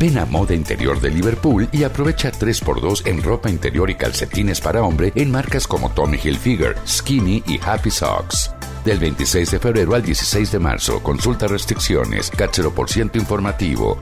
Ven 0.00 0.16
a 0.16 0.24
Moda 0.24 0.54
Interior 0.54 0.98
de 0.98 1.10
Liverpool 1.10 1.68
y 1.72 1.84
aprovecha 1.84 2.32
3x2 2.32 3.06
en 3.06 3.22
ropa 3.22 3.50
interior 3.50 3.90
y 3.90 3.96
calcetines 3.96 4.62
para 4.62 4.82
hombre 4.82 5.12
en 5.14 5.30
marcas 5.30 5.66
como 5.66 5.90
Tommy 5.90 6.16
Hilfiger, 6.16 6.74
Skinny 6.86 7.42
y 7.46 7.60
Happy 7.62 7.90
Socks. 7.90 8.50
Del 8.82 8.98
26 8.98 9.50
de 9.50 9.58
febrero 9.58 9.94
al 9.94 10.02
16 10.02 10.52
de 10.52 10.58
marzo, 10.58 11.02
consulta 11.02 11.46
restricciones, 11.46 12.30
cachero 12.30 12.74
por 12.74 12.88
ciento 12.88 13.18
informativo. 13.18 14.00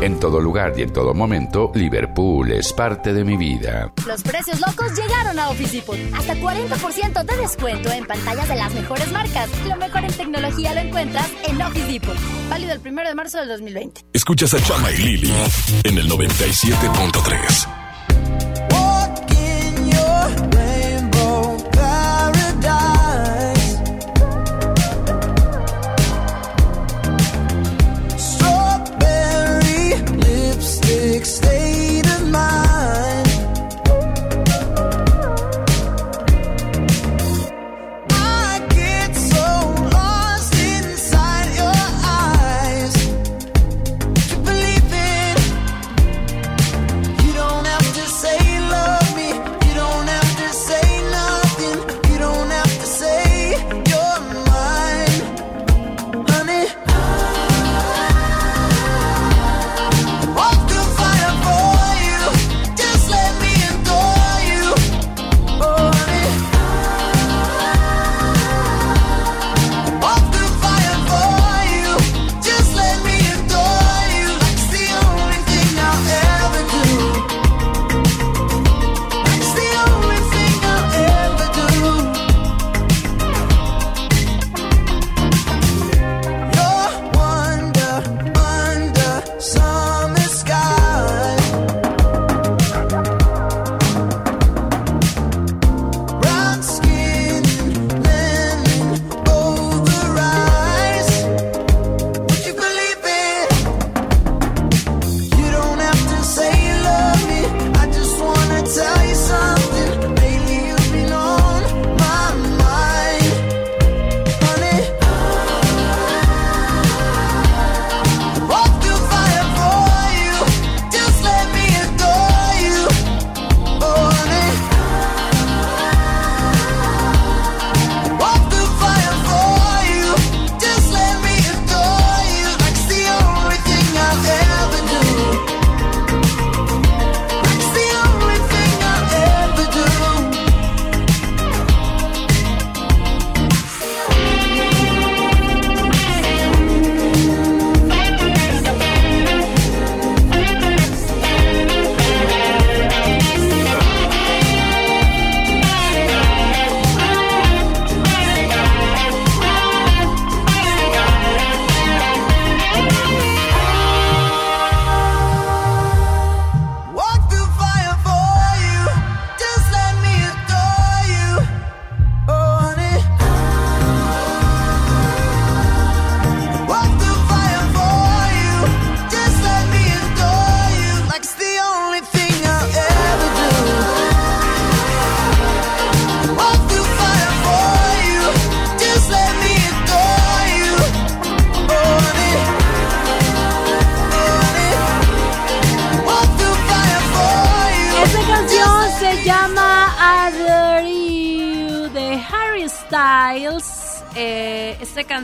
En 0.00 0.18
todo 0.18 0.40
lugar 0.40 0.72
y 0.78 0.82
en 0.82 0.92
todo 0.94 1.12
momento, 1.12 1.70
Liverpool 1.74 2.52
es 2.52 2.72
parte 2.72 3.12
de 3.12 3.22
mi 3.22 3.36
vida. 3.36 3.92
Los 4.06 4.22
precios 4.22 4.58
locos 4.58 4.96
llegaron 4.96 5.38
a 5.38 5.50
Office 5.50 5.76
Depot. 5.76 5.98
Hasta 6.16 6.34
40% 6.36 7.22
de 7.22 7.36
descuento 7.36 7.90
en 7.90 8.06
pantallas 8.06 8.48
de 8.48 8.56
las 8.56 8.72
mejores 8.72 9.12
marcas. 9.12 9.50
Lo 9.68 9.76
mejor 9.76 10.04
en 10.04 10.12
tecnología 10.12 10.72
lo 10.72 10.80
encuentras 10.80 11.30
en 11.46 11.60
Office 11.60 11.86
Depot. 11.86 12.16
Válido 12.48 12.72
el 12.72 12.80
1 12.80 13.08
de 13.08 13.14
marzo 13.14 13.38
del 13.40 13.48
2020. 13.48 14.06
Escuchas 14.14 14.54
a 14.54 14.62
Chama 14.62 14.90
y 14.90 14.96
Lili 14.96 15.32
en 15.84 15.98
el 15.98 16.08
97.3. 16.08 17.79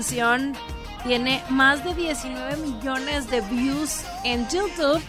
canción 0.07 0.53
tiene 1.05 1.43
más 1.51 1.83
de 1.85 1.95
19 1.95 2.57
millones 2.59 3.29
de 3.29 3.41
views 3.41 4.03
en 4.25 4.49
YouTube 4.49 5.03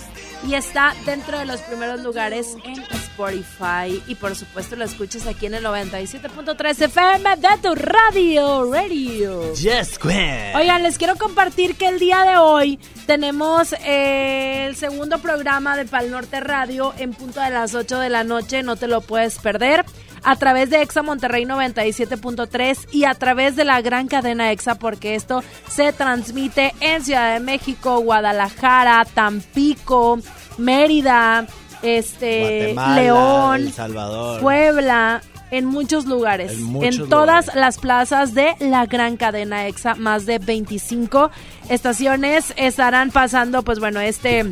y 0.48 0.56
está 0.56 0.95
dentro 1.06 1.38
de 1.38 1.45
los 1.45 1.61
primeros 1.61 2.02
lugares 2.02 2.56
en 2.64 2.82
Spotify. 2.95 4.02
Y 4.07 4.15
por 4.15 4.36
supuesto 4.36 4.76
lo 4.76 4.86
escuchas 4.86 5.28
aquí 5.28 5.48
en 5.48 5.56
el 5.56 5.64
97.3 5.64 6.82
FM 6.82 7.36
de 7.38 7.48
tu 7.61 7.76
radio, 7.76 8.72
radio. 8.72 9.53
Yes, 9.53 9.99
Queen. 9.99 10.56
Oigan, 10.56 10.82
les 10.82 10.98
quiero 10.98 11.15
compartir 11.15 11.76
que 11.76 11.88
el 11.88 11.99
día 11.99 12.24
de 12.24 12.38
hoy 12.38 12.80
tenemos 13.06 13.74
eh, 13.86 14.65
el 14.68 14.76
segundo 14.76 15.19
programa 15.19 15.78
de 15.78 15.86
Pal 15.86 16.10
Norte 16.10 16.40
Radio 16.40 16.94
en 16.98 17.14
punto 17.14 17.40
de 17.40 17.49
las 17.52 17.76
8 17.76 17.99
de 17.99 18.10
la 18.10 18.24
noche, 18.24 18.64
no 18.64 18.76
te 18.76 18.88
lo 18.88 19.02
puedes 19.02 19.38
perder. 19.40 19.86
A 20.29 20.35
través 20.35 20.69
de 20.69 20.81
Exa 20.81 21.03
Monterrey 21.03 21.45
97.3 21.45 22.89
y 22.91 23.05
a 23.05 23.13
través 23.13 23.55
de 23.55 23.63
la 23.63 23.79
gran 23.81 24.09
cadena 24.09 24.51
Exa, 24.51 24.75
porque 24.75 25.15
esto 25.15 25.41
se 25.69 25.93
transmite 25.93 26.73
en 26.81 27.01
Ciudad 27.01 27.33
de 27.33 27.39
México, 27.39 27.99
Guadalajara, 28.01 29.05
Tampico, 29.05 30.19
Mérida, 30.57 31.47
este, 31.81 32.73
Guatemala, 32.73 33.01
León, 33.01 33.55
El 33.67 33.71
Salvador. 33.71 34.41
Puebla, 34.41 35.21
en 35.49 35.63
muchos 35.63 36.05
lugares, 36.05 36.51
En 36.81 37.07
todas 37.07 37.55
las 37.55 37.77
plazas 37.77 38.33
de 38.33 38.53
la 38.59 38.85
gran 38.85 39.15
cadena 39.15 39.65
EXA, 39.67 39.95
más 39.95 40.25
de 40.25 40.39
25 40.39 41.31
estaciones 41.69 42.53
estarán 42.57 43.11
pasando, 43.11 43.63
pues 43.63 43.79
bueno, 43.79 44.01
este 44.01 44.45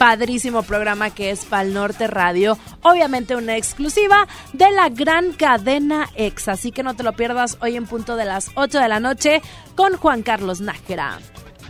padrísimo 0.00 0.62
programa 0.62 1.10
que 1.10 1.30
es 1.30 1.44
Pal 1.44 1.74
Norte 1.74 2.06
Radio, 2.06 2.56
obviamente 2.80 3.36
una 3.36 3.58
exclusiva 3.58 4.26
de 4.54 4.70
la 4.70 4.88
gran 4.88 5.32
cadena 5.32 6.08
EXA, 6.14 6.52
así 6.52 6.72
que 6.72 6.82
no 6.82 6.96
te 6.96 7.02
lo 7.02 7.12
pierdas 7.12 7.58
hoy 7.60 7.76
en 7.76 7.84
punto 7.84 8.16
de 8.16 8.24
las 8.24 8.50
8 8.54 8.78
de 8.78 8.88
la 8.88 8.98
noche 8.98 9.42
con 9.76 9.98
Juan 9.98 10.22
Carlos 10.22 10.62
Nájera. 10.62 11.18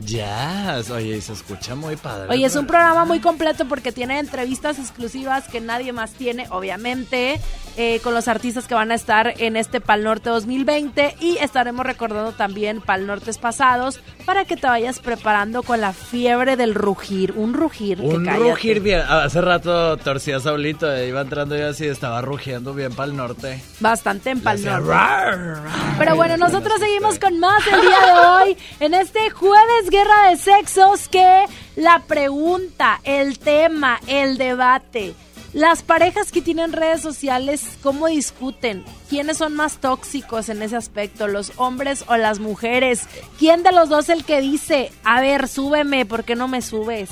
Ya, 0.01 0.81
oye, 0.93 1.21
se 1.21 1.33
escucha 1.33 1.75
muy 1.75 1.97
padre. 1.97 2.29
Oye, 2.31 2.47
es 2.47 2.57
un 2.57 2.67
programa 2.67 3.05
muy 3.05 3.21
completo 3.21 3.67
porque 3.67 3.93
tiene 3.93 4.19
entrevistas 4.19 4.79
exclusivas 4.79 5.49
que 5.49 5.61
nadie 5.61 5.93
más 5.93 6.13
tiene, 6.13 6.47
obviamente, 6.51 7.41
eh, 7.77 8.01
con 8.03 8.15
los 8.15 8.27
artistas 8.27 8.67
que 8.67 8.75
van 8.75 8.91
a 8.91 8.95
estar 8.95 9.35
en 9.39 9.57
este 9.57 9.81
Pal 9.81 10.03
Norte 10.03 10.31
2020 10.31 11.17
y 11.21 11.37
estaremos 11.39 11.87
recordando 11.87 12.33
también 12.33 12.81
Pal 12.81 13.07
Nortes 13.07 13.39
pasados 13.39 14.01
para 14.25 14.45
que 14.45 14.57
te 14.57 14.67
vayas 14.67 14.99
preparando 14.99 15.63
con 15.63 15.81
la 15.81 15.93
fiebre 15.93 16.57
del 16.57 16.75
rugir, 16.75 17.33
un 17.37 17.55
rugir 17.55 17.99
que 17.99 18.05
Un 18.05 18.27
rugir 18.27 18.81
bien. 18.81 19.01
Hace 19.01 19.41
rato 19.41 19.97
torcía 19.99 20.41
Saulito, 20.41 20.93
eh, 20.93 21.09
iba 21.09 21.21
entrando 21.21 21.57
yo 21.57 21.69
así, 21.69 21.87
estaba 21.87 22.21
rugiendo 22.23 22.75
bien 22.75 22.93
para 22.93 23.11
el 23.11 23.17
norte. 23.17 23.63
Bastante 23.81 24.31
en 24.31 24.41
Pal 24.41 24.63
Norte. 24.65 24.89
rar, 24.89 25.39
rar. 25.39 25.95
Pero 25.99 26.17
bueno, 26.17 26.37
nosotros 26.37 26.79
seguimos 26.81 27.19
con 27.19 27.39
más 27.39 27.67
el 27.67 27.81
día 27.81 28.01
de 28.07 28.27
hoy 28.29 28.57
en 28.81 28.95
este 28.95 29.31
jueves 29.31 29.90
guerra 29.91 30.31
de 30.31 30.37
sexos 30.37 31.09
que 31.09 31.45
la 31.77 32.03
pregunta, 32.07 33.01
el 33.05 33.39
tema, 33.39 34.01
el 34.07 34.39
debate. 34.39 35.15
Las 35.53 35.83
parejas 35.83 36.31
que 36.31 36.43
tienen 36.43 36.73
redes 36.73 37.01
sociales, 37.03 37.65
¿cómo 37.83 38.07
discuten? 38.07 38.85
¿Quiénes 39.09 39.39
son 39.39 39.55
más 39.57 39.79
tóxicos 39.79 40.49
en 40.49 40.63
ese 40.63 40.77
aspecto? 40.77 41.27
¿Los 41.27 41.53
hombres 41.57 42.05
o 42.07 42.17
las 42.17 42.39
mujeres? 42.39 43.09
¿Quién 43.39 43.65
de 43.65 43.73
los 43.73 43.89
dos 43.89 44.09
el 44.11 44.25
que 44.25 44.41
dice, 44.41 44.93
a 45.03 45.21
ver, 45.21 45.49
súbeme, 45.49 46.07
¿por 46.07 46.23
qué 46.23 46.37
no 46.37 46.47
me 46.47 46.63
subes? 46.63 47.11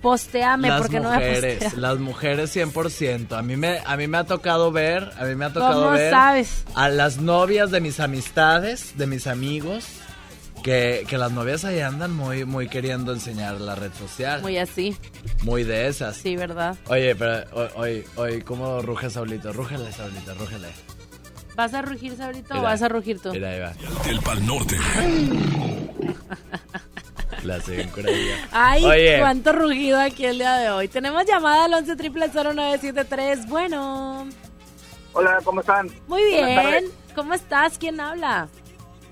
Posteame, 0.00 0.68
Las 0.68 0.80
¿por 0.80 0.90
qué 0.90 1.00
no 1.00 1.10
me 1.10 1.16
mujeres, 1.16 1.54
posteas? 1.56 1.74
las 1.78 1.98
mujeres 1.98 2.56
100%. 2.56 3.36
A 3.38 3.42
mí 3.42 3.56
me 3.56 3.80
a 3.84 3.96
mí 3.96 4.06
me 4.06 4.18
ha 4.18 4.24
tocado 4.24 4.72
ver, 4.72 5.10
a 5.18 5.24
mí 5.24 5.34
me 5.34 5.44
ha 5.46 5.52
tocado 5.52 5.84
¿Cómo 5.84 5.90
ver 5.92 6.10
sabes? 6.10 6.64
a 6.74 6.88
las 6.88 7.18
novias 7.18 7.70
de 7.70 7.80
mis 7.80 8.00
amistades, 8.00 8.96
de 8.98 9.06
mis 9.06 9.26
amigos, 9.26 9.86
que, 10.64 11.04
que 11.06 11.18
las 11.18 11.30
novias 11.30 11.64
ahí 11.66 11.80
andan 11.80 12.16
muy 12.16 12.46
muy 12.46 12.68
queriendo 12.68 13.12
enseñar 13.12 13.60
la 13.60 13.74
red 13.74 13.92
social. 13.92 14.40
Muy 14.40 14.56
así, 14.56 14.96
Muy 15.42 15.62
de 15.62 15.88
esas. 15.88 16.16
sí, 16.16 16.36
¿verdad? 16.36 16.74
Oye, 16.88 17.14
pero 17.14 17.44
hoy, 17.76 18.02
hoy, 18.16 18.40
¿cómo 18.40 18.80
ruge 18.80 19.10
Saulito? 19.10 19.52
Rúgele, 19.52 19.92
Saulito, 19.92 20.34
rúgele. 20.34 20.68
¿Vas 21.54 21.74
a 21.74 21.82
rugir, 21.82 22.16
Sabrito, 22.16 22.58
o 22.58 22.62
vas 22.62 22.80
a 22.80 22.88
rugir 22.88 23.20
tú? 23.20 23.30
Mira, 23.30 23.50
ahí 23.50 23.60
va. 23.60 23.72
El 24.08 24.20
Pal 24.20 24.44
Norte. 24.44 24.76
La. 27.44 27.60
Ay, 28.52 28.84
Oye, 28.86 29.18
cuánto 29.20 29.52
rugido 29.52 30.00
aquí 30.00 30.24
el 30.24 30.38
día 30.38 30.54
de 30.54 30.70
hoy. 30.70 30.88
Tenemos 30.88 31.26
llamada 31.26 31.66
al 31.66 31.74
11 31.74 31.94
triple 31.96 32.30
0973. 32.30 33.46
Bueno, 33.48 34.26
Hola, 35.12 35.38
¿cómo 35.44 35.60
están? 35.60 35.90
muy 36.08 36.24
bien. 36.24 36.86
¿Cómo 37.14 37.34
estás? 37.34 37.76
¿Quién 37.76 38.00
habla? 38.00 38.48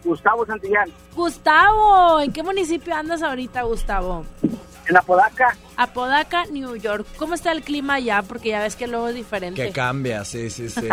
Gustavo 0.04 0.46
Santillán, 0.46 0.90
Gustavo. 1.14 2.20
¿En 2.20 2.32
qué 2.32 2.42
municipio 2.42 2.94
andas 2.94 3.22
ahorita, 3.22 3.62
Gustavo? 3.62 4.24
en 4.86 4.96
Apodaca. 4.96 5.56
Apodaca, 5.76 6.44
New 6.46 6.76
York. 6.76 7.06
¿Cómo 7.16 7.34
está 7.34 7.52
el 7.52 7.62
clima 7.62 7.94
allá? 7.94 8.22
Porque 8.22 8.50
ya 8.50 8.60
ves 8.60 8.76
que 8.76 8.86
luego 8.86 9.08
es 9.08 9.14
diferente. 9.14 9.64
que 9.66 9.72
cambia, 9.72 10.24
sí, 10.24 10.50
sí, 10.50 10.68
sí. 10.68 10.88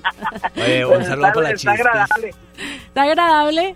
Oye, 0.56 0.84
un 0.84 1.04
saludo 1.04 1.26
está, 1.26 1.32
para 1.32 1.48
la 1.48 1.54
está 1.54 1.72
agradable. 1.72 2.34
¿Está 2.86 3.02
agradable? 3.02 3.74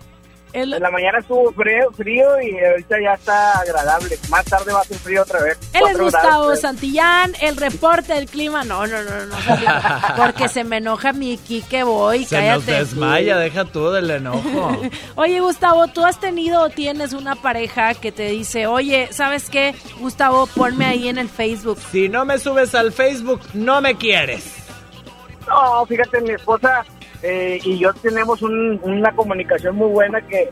El- 0.61 0.73
En 0.73 0.81
la 0.83 0.91
mañana 0.91 1.19
estuvo 1.19 1.51
frío, 1.53 1.91
frío 1.95 2.41
y 2.41 2.57
ahorita 2.63 2.95
ya 3.01 3.13
está 3.13 3.59
agradable. 3.59 4.17
Más 4.29 4.45
tarde 4.45 4.73
va 4.73 4.81
a 4.81 4.83
ser 4.83 4.97
frío 4.97 5.21
otra 5.21 5.41
vez. 5.41 5.57
Él 5.73 5.81
es 5.91 5.97
Gustavo. 5.99 6.55
Santillán, 6.55 7.33
el 7.41 7.57
reporte 7.57 8.13
del 8.13 8.25
clima. 8.27 8.63
No, 8.63 8.87
no, 8.87 9.01
no, 9.03 9.25
no. 9.25 9.35
Porque 10.17 10.47
se 10.49 10.63
me 10.63 10.77
enoja 10.77 11.13
mi 11.13 11.37
que 11.69 11.83
voy. 11.83 12.25
Se 12.25 12.35
cállate. 12.35 12.55
nos 12.55 12.65
desmaya, 12.65 13.37
deja 13.37 13.65
tú 13.65 13.89
del 13.91 14.09
enojo. 14.11 14.81
Oye, 15.15 15.39
Gustavo, 15.39 15.87
¿tú 15.87 16.03
has 16.03 16.19
tenido 16.19 16.61
o 16.63 16.69
tienes 16.69 17.13
una 17.13 17.35
pareja 17.35 17.93
que 17.93 18.11
te 18.11 18.23
dice, 18.29 18.67
oye, 18.67 19.09
¿sabes 19.11 19.49
qué? 19.49 19.75
Gustavo, 19.99 20.47
ponme 20.47 20.85
ahí 20.85 21.07
en 21.07 21.17
el 21.17 21.29
Facebook. 21.29 21.77
Si 21.91 22.09
no 22.09 22.25
me 22.25 22.37
subes 22.39 22.73
al 22.75 22.91
Facebook, 22.91 23.41
no 23.53 23.81
me 23.81 23.95
quieres. 23.95 24.43
No, 25.47 25.85
fíjate, 25.85 26.19
mi 26.21 26.31
esposa 26.31 26.85
eh, 27.23 27.59
y 27.63 27.77
yo 27.79 27.93
tenemos 27.93 28.41
un- 28.41 28.79
una 28.83 29.11
comunicación 29.13 29.75
muy 29.75 29.89
buena 29.89 30.21
que 30.21 30.49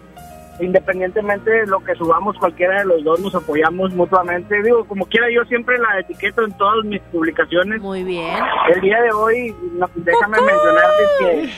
independientemente 0.60 1.52
de 1.52 1.68
lo 1.68 1.84
que 1.84 1.94
subamos 1.96 2.38
cualquiera 2.38 2.80
de 2.80 2.86
los 2.86 3.04
dos 3.04 3.20
nos 3.20 3.36
apoyamos 3.36 3.92
mutuamente. 3.94 4.62
Digo, 4.64 4.86
como 4.86 5.06
quiera 5.06 5.28
yo 5.30 5.44
siempre 5.46 5.78
la 5.78 6.00
etiqueto 6.00 6.46
en 6.46 6.54
todas 6.58 6.86
mis 6.86 7.02
publicaciones. 7.12 7.82
Muy 7.82 8.04
bien. 8.04 8.38
El 8.74 8.80
día 8.82 9.02
de 9.02 9.12
hoy, 9.12 9.54
no, 9.74 9.90
déjame 9.96 10.38
mencionarte 10.42 11.04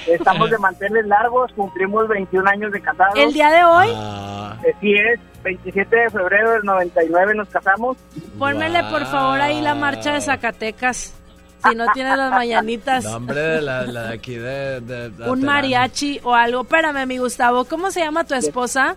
que 0.05 0.13
estamos 0.15 0.49
de 0.49 0.57
manteles 0.57 1.05
largos, 1.05 1.51
cumplimos 1.53 2.07
21 2.07 2.47
años 2.49 2.71
de 2.71 2.81
casados. 2.81 3.13
El 3.17 3.31
día 3.33 3.51
de 3.51 3.63
hoy, 3.63 3.87
Ah, 3.95 4.57
Así 4.75 4.93
es, 4.95 5.19
27 5.43 5.95
de 5.95 6.09
febrero 6.09 6.51
del 6.53 6.63
99 6.63 7.35
nos 7.35 7.47
casamos. 7.49 7.97
pónmele 8.39 8.81
por 8.89 9.05
favor 9.05 9.39
ahí 9.39 9.61
la 9.61 9.75
marcha 9.75 10.13
de 10.13 10.21
Zacatecas. 10.21 11.13
Si 11.63 11.75
no 11.75 11.85
tienes 11.93 12.17
las 12.17 12.31
mañanitas. 12.31 13.03
No, 13.03 13.15
hombre, 13.17 13.61
la, 13.61 13.83
la 13.83 14.03
de 14.03 14.13
aquí 14.13 14.35
de... 14.35 14.79
de- 14.81 15.09
de 15.09 15.29
Un 15.29 15.39
Terán. 15.41 15.43
mariachi 15.45 16.19
o 16.23 16.33
algo. 16.35 16.61
Espérame, 16.61 17.05
mi 17.07 17.17
Gustavo. 17.17 17.65
¿Cómo 17.65 17.91
se 17.91 17.99
llama 18.01 18.23
tu 18.25 18.35
esposa? 18.35 18.95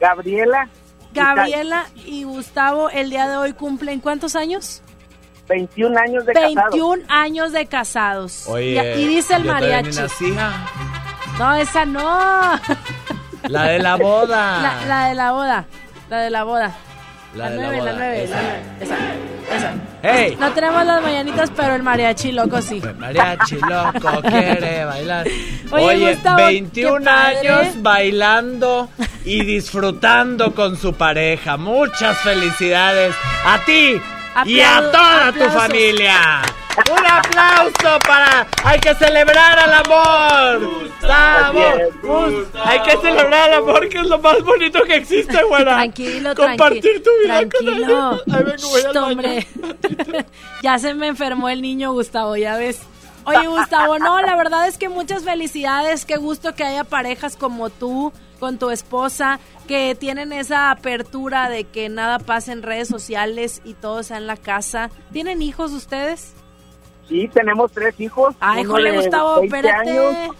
Gabriela. 0.00 0.68
Gabriela 1.12 1.86
y 2.04 2.24
Gustavo 2.24 2.90
el 2.90 3.08
día 3.10 3.26
de 3.28 3.36
hoy 3.38 3.52
cumplen 3.54 4.00
¿cuántos 4.00 4.36
años? 4.36 4.82
21 5.48 5.98
años 5.98 6.26
de 6.26 6.32
casados. 6.34 6.56
21 6.72 7.02
años 7.08 7.52
de 7.52 7.66
casados. 7.66 8.46
Oye, 8.48 8.96
y, 8.98 9.02
y 9.02 9.08
dice 9.08 9.34
el 9.36 9.44
mariachi. 9.44 9.96
nací, 9.98 10.34
ah. 10.38 10.66
No, 11.38 11.54
esa 11.54 11.84
no. 11.86 12.58
La 13.48 13.64
de 13.64 13.78
la 13.78 13.94
boda. 13.96 14.60
La, 14.60 14.86
la 14.86 15.08
de 15.08 15.14
la 15.14 15.32
boda. 15.32 15.64
La 16.10 16.18
de 16.20 16.30
la 16.30 16.42
boda. 16.44 16.74
La 17.36 17.50
la 17.50 17.56
nueve, 17.56 17.82
la 17.82 17.92
nueve, 17.92 18.24
esa. 18.24 18.34
la 18.36 18.42
nueve. 18.42 18.62
Esa, 18.80 18.96
esa. 19.56 19.74
¡Ey! 20.02 20.36
No 20.36 20.50
tenemos 20.52 20.86
las 20.86 21.02
mañanitas, 21.02 21.50
pero 21.56 21.74
el 21.74 21.82
mariachi 21.82 22.32
loco 22.32 22.62
sí. 22.62 22.80
Mariachi 22.98 23.56
loco 23.56 24.22
quiere 24.22 24.84
bailar. 24.84 25.26
Oye, 25.70 25.84
Oye, 25.84 26.12
Gustavo, 26.14 26.36
21 26.46 26.98
qué 26.98 27.04
padre. 27.04 27.48
años 27.48 27.82
bailando 27.82 28.88
y 29.24 29.44
disfrutando 29.44 30.54
con 30.54 30.76
su 30.76 30.94
pareja. 30.94 31.56
Muchas 31.56 32.16
felicidades 32.18 33.14
a 33.44 33.58
ti 33.64 34.00
y 34.44 34.60
a 34.60 34.80
toda 34.80 35.32
tu 35.32 35.44
aplausos. 35.44 35.62
familia. 35.62 36.42
Un 36.90 37.06
aplauso 37.06 37.98
para... 38.06 38.46
Hay 38.64 38.78
que 38.80 38.94
celebrar 38.96 39.58
al 39.58 39.72
amor. 39.72 40.82
Gustavo. 40.82 41.62
Gus- 42.02 42.46
Hay 42.64 42.80
que 42.82 42.90
celebrar 42.98 43.50
al 43.50 43.54
amor, 43.54 43.88
que 43.88 43.98
es 43.98 44.06
lo 44.06 44.18
más 44.18 44.42
bonito 44.42 44.82
que 44.82 44.96
existe, 44.96 45.42
güera. 45.44 45.74
Tranquilo, 45.76 46.34
Compartir 46.34 47.00
tranqui- 47.00 47.02
tu 47.02 47.10
vida 47.22 47.38
con 47.40 47.48
tranquilo. 47.48 48.08
alguien. 48.10 48.36
Ahí 48.36 48.42
vengo, 48.44 48.68
voy 48.68 48.82
al 48.82 48.92
Shh, 48.92 48.96
hombre. 48.98 49.46
ya 50.62 50.78
se 50.78 50.94
me 50.94 51.06
enfermó 51.06 51.48
el 51.48 51.62
niño, 51.62 51.92
Gustavo, 51.92 52.36
ya 52.36 52.56
ves. 52.56 52.80
Oye, 53.24 53.46
Gustavo, 53.48 53.98
no, 53.98 54.20
la 54.22 54.36
verdad 54.36 54.68
es 54.68 54.78
que 54.78 54.88
muchas 54.88 55.24
felicidades. 55.24 56.04
Qué 56.04 56.16
gusto 56.16 56.54
que 56.54 56.62
haya 56.62 56.84
parejas 56.84 57.36
como 57.36 57.70
tú, 57.70 58.12
con 58.36 58.58
tu 58.58 58.70
esposa, 58.70 59.40
que 59.66 59.94
tienen 59.94 60.32
esa 60.32 60.70
apertura 60.70 61.48
de 61.48 61.64
que 61.64 61.88
nada 61.88 62.18
pasa 62.18 62.52
en 62.52 62.62
redes 62.62 62.88
sociales 62.88 63.60
y 63.64 63.74
todo 63.74 64.02
sea 64.02 64.18
en 64.18 64.26
la 64.26 64.36
casa. 64.36 64.90
¿Tienen 65.12 65.42
hijos 65.42 65.72
ustedes? 65.72 66.34
Sí, 67.08 67.28
tenemos 67.32 67.70
tres 67.70 67.94
hijos. 68.00 68.34
Ay, 68.40 68.62
uno 68.64 68.72
jole, 68.72 68.90
de 68.90 68.96
Gustavo, 68.98 69.40
20 69.40 69.56
espérate. 69.56 69.90
años, 69.90 70.36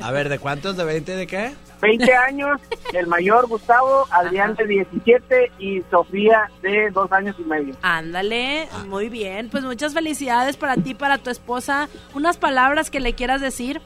A 0.00 0.10
ver, 0.10 0.28
¿de 0.28 0.38
cuántos? 0.38 0.76
¿De 0.76 0.84
20 0.84 1.14
de 1.14 1.26
qué? 1.26 1.52
20 1.82 2.14
años, 2.14 2.58
el 2.94 3.06
mayor 3.06 3.46
Gustavo, 3.46 4.06
Adrián 4.10 4.54
de 4.54 4.66
17 4.66 5.52
y 5.58 5.82
Sofía 5.90 6.50
de 6.62 6.90
dos 6.90 7.12
años 7.12 7.36
y 7.38 7.42
medio. 7.42 7.76
Ándale, 7.82 8.66
muy 8.88 9.10
bien. 9.10 9.50
Pues 9.50 9.62
muchas 9.62 9.92
felicidades 9.92 10.56
para 10.56 10.76
ti, 10.76 10.94
para 10.94 11.18
tu 11.18 11.28
esposa. 11.28 11.90
Unas 12.14 12.38
palabras 12.38 12.90
que 12.90 13.00
le 13.00 13.12
quieras 13.14 13.42
decir. 13.42 13.82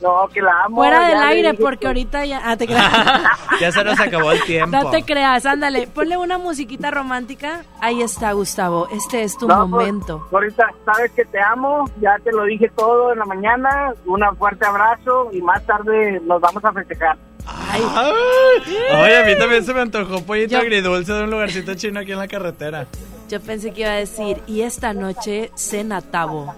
No, 0.00 0.28
que 0.32 0.42
la 0.42 0.64
amo. 0.64 0.76
Fuera 0.76 1.08
del 1.08 1.18
aire, 1.18 1.54
porque 1.54 1.78
que- 1.80 1.86
ahorita 1.86 2.24
ya... 2.26 2.42
Ah, 2.44 2.56
te 2.56 2.66
creas. 2.68 2.92
Ya 3.60 3.72
se 3.72 3.82
nos 3.84 3.98
acabó 3.98 4.30
el 4.32 4.42
tiempo. 4.42 4.76
No 4.76 4.90
te 4.90 5.02
creas, 5.04 5.46
ándale. 5.46 5.86
Ponle 5.86 6.16
una 6.18 6.36
musiquita 6.38 6.90
romántica. 6.90 7.62
Ahí 7.80 8.02
está, 8.02 8.32
Gustavo. 8.32 8.88
Este 8.92 9.22
es 9.22 9.38
tu 9.38 9.48
No, 9.48 9.60
pues, 9.68 9.88
momento. 9.88 10.28
ahorita 10.30 10.66
sabes 10.84 11.12
que 11.12 11.24
te 11.24 11.40
amo, 11.40 11.88
ya 12.00 12.16
te 12.22 12.30
lo 12.32 12.44
dije 12.44 12.70
todo 12.76 13.12
en 13.12 13.18
la 13.20 13.24
mañana. 13.24 13.94
Un 14.04 14.20
fuerte 14.36 14.66
abrazo 14.66 15.30
y 15.32 15.40
más 15.40 15.64
tarde 15.64 16.20
nos 16.24 16.40
vamos 16.40 16.64
a 16.64 16.72
festejar. 16.72 17.16
Oye, 19.02 19.16
a 19.18 19.24
mí 19.24 19.38
también 19.38 19.64
se 19.64 19.72
me 19.72 19.80
antojó 19.80 20.20
pollito 20.24 20.58
agridulce 20.58 21.12
de 21.12 21.24
un 21.24 21.30
lugarcito 21.30 21.74
chino 21.74 22.00
aquí 22.00 22.12
en 22.12 22.18
la 22.18 22.28
carretera. 22.28 22.86
Yo 23.28 23.40
pensé 23.40 23.72
que 23.72 23.80
iba 23.80 23.90
a 23.90 23.96
decir, 23.96 24.40
y 24.46 24.62
esta 24.62 24.92
noche 24.92 25.50
cena 25.56 26.00
tabo. 26.00 26.54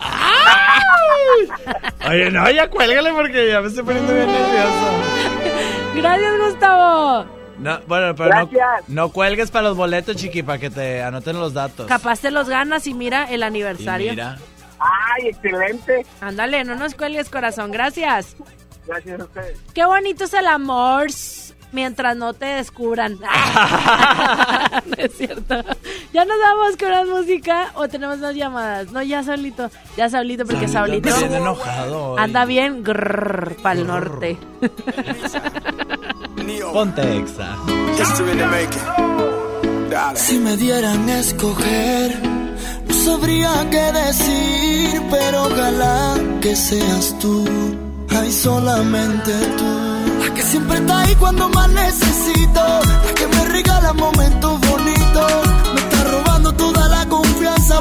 Oye, 2.06 2.30
no, 2.30 2.50
ya 2.50 2.68
cuélgale 2.68 3.12
porque 3.12 3.48
ya 3.48 3.60
me 3.60 3.68
estoy 3.68 3.84
poniendo 3.84 4.12
bien 4.14 4.26
nervioso. 4.26 4.90
Gracias, 5.94 6.32
Gustavo. 6.40 7.26
No, 7.58 7.80
bueno, 7.86 8.14
pero 8.14 8.34
no, 8.34 8.50
no 8.86 9.12
cuelgues 9.12 9.50
para 9.50 9.68
los 9.68 9.76
boletos, 9.76 10.16
chiqui, 10.16 10.42
para 10.42 10.58
que 10.58 10.70
te 10.70 11.02
anoten 11.02 11.38
los 11.38 11.54
datos. 11.54 11.86
Capaz 11.86 12.20
te 12.20 12.30
los 12.30 12.48
ganas 12.48 12.86
y 12.86 12.94
mira 12.94 13.24
el 13.24 13.42
aniversario. 13.42 14.08
Y 14.08 14.10
mira. 14.10 14.38
¡Ay, 14.78 15.28
excelente! 15.28 16.06
Ándale, 16.20 16.64
no 16.64 16.76
nos 16.76 16.94
cuelgues, 16.94 17.28
corazón. 17.28 17.72
Gracias. 17.72 18.36
Gracias 18.86 19.20
a 19.20 19.24
ustedes. 19.24 19.58
Qué 19.74 19.84
bonito 19.84 20.24
es 20.24 20.34
el 20.34 20.46
amor 20.46 21.08
mientras 21.72 22.16
no 22.16 22.34
te 22.34 22.46
descubran. 22.46 23.18
no 23.20 23.28
es 24.96 25.16
cierto. 25.16 25.54
Ya 26.12 26.24
nos 26.24 26.38
vamos 26.38 26.76
con 26.76 26.90
la 26.90 27.04
música 27.04 27.72
o 27.74 27.88
tenemos 27.88 28.18
más 28.18 28.34
llamadas. 28.34 28.90
No, 28.92 29.02
ya 29.02 29.22
solito. 29.22 29.70
Ya 29.96 30.08
solito 30.08 30.46
porque 30.46 30.68
Saulito 30.68 31.14
bien 31.16 31.34
enojado. 31.34 32.18
Anda 32.18 32.44
bien 32.44 32.84
para 33.62 33.78
el 33.78 33.86
norte. 33.86 34.38
Ponte 36.72 37.18
exa. 37.18 37.56
Si 40.14 40.38
me 40.38 40.56
dieran 40.56 41.08
a 41.08 41.18
escoger, 41.18 42.20
no 42.86 42.94
sabría 42.94 43.50
qué 43.70 43.92
decir, 43.92 45.02
pero 45.10 45.44
ojalá 45.44 46.14
que 46.40 46.54
seas 46.54 47.18
tú, 47.18 47.44
ay 48.10 48.30
solamente 48.30 49.32
tú, 49.56 49.87
la 50.18 50.34
que 50.34 50.42
siempre 50.42 50.78
está 50.78 51.00
ahí 51.00 51.14
cuando 51.16 51.48
más 51.50 51.68
necesito, 51.70 52.60
la 53.06 53.14
que 53.14 53.26
me 53.26 53.44
regala 53.46 53.92
momentos 53.92 54.60
bonitos, 54.60 55.32
me 55.74 55.80
está 55.80 56.04
robando 56.04 56.52
toda 56.52 56.88
la 56.88 57.06
confianza 57.06 57.80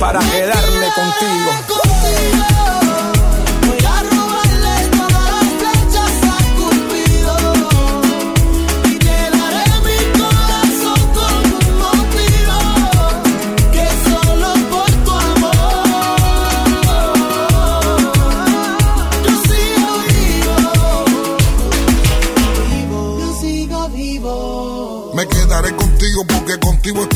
para 0.00 0.18
quedarme 0.20 0.86
contigo. 0.94 1.50
Voy 3.66 3.78
a 3.84 4.02
robarles 4.02 4.90
todas 4.90 5.26
las 5.32 5.48
flechas 5.58 6.14
a 6.24 6.36
Cupido 6.56 7.36
Y 8.84 8.94
te 8.98 9.16
daré 9.36 9.66
mi 9.86 9.98
corazón 10.18 11.00
con 11.16 11.42
un 11.56 11.66
motivo 11.78 12.58
Que 13.72 13.86
solo 14.04 14.48
por 14.70 14.90
tu 15.04 15.12
amor. 15.12 15.88
Yo 19.24 19.32
sigo 19.48 19.90
vivo. 20.08 20.56
Yo 23.20 23.28
sigo 23.40 23.80
vivo. 23.88 24.34
Me 25.14 25.24
quedaré 25.26 25.70
contigo 25.74 26.20
porque 26.26 26.58
contigo 26.60 27.02
estoy 27.02 27.15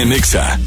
En 0.00 0.12
Exa. 0.12 0.58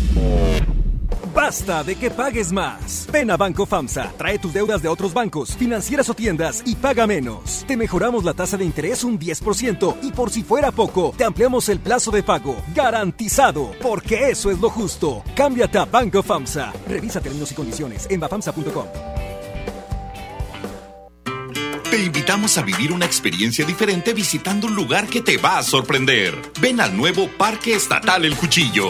Basta 1.34 1.84
de 1.84 1.96
que 1.96 2.12
pagues 2.12 2.52
más. 2.52 3.08
Ven 3.12 3.32
a 3.32 3.38
Banco 3.38 3.66
FAMSA, 3.66 4.14
trae 4.18 4.38
tus 4.38 4.54
deudas 4.54 4.84
de 4.84 4.88
otros 4.88 5.14
bancos, 5.14 5.56
financieras 5.58 6.08
o 6.10 6.14
tiendas 6.14 6.62
y 6.66 6.76
paga 6.76 7.08
menos. 7.08 7.66
Te 7.68 7.76
mejoramos 7.76 8.24
la 8.24 8.34
tasa 8.34 8.58
de 8.58 8.66
interés 8.66 9.04
un 9.04 9.18
10% 9.18 9.98
y 10.04 10.12
por 10.12 10.30
si 10.30 10.44
fuera 10.44 10.72
poco, 10.72 11.16
te 11.18 11.24
ampliamos 11.24 11.68
el 11.70 11.80
plazo 11.80 12.12
de 12.12 12.22
pago. 12.22 12.56
Garantizado, 12.76 13.72
porque 13.82 14.30
eso 14.30 14.52
es 14.52 14.60
lo 14.60 14.70
justo. 14.70 15.24
Cámbiate 15.36 15.80
a 15.80 15.86
Banco 15.86 16.22
FAMSA. 16.22 16.72
Revisa 16.88 17.20
términos 17.20 17.52
y 17.52 17.56
condiciones 17.56 18.08
en 18.12 18.20
bafamsa.com. 18.20 18.86
Te 21.90 22.04
invitamos 22.04 22.58
a 22.58 22.62
vivir 22.62 22.92
una 22.92 23.06
experiencia 23.06 23.66
diferente 23.66 24.14
visitando 24.14 24.68
un 24.68 24.76
lugar 24.76 25.08
que 25.08 25.22
te 25.22 25.38
va 25.38 25.58
a 25.58 25.64
sorprender. 25.64 26.40
Ven 26.60 26.82
al 26.82 26.96
nuevo 26.96 27.28
Parque 27.38 27.76
Estatal 27.76 28.26
El 28.26 28.36
Cuchillo. 28.36 28.90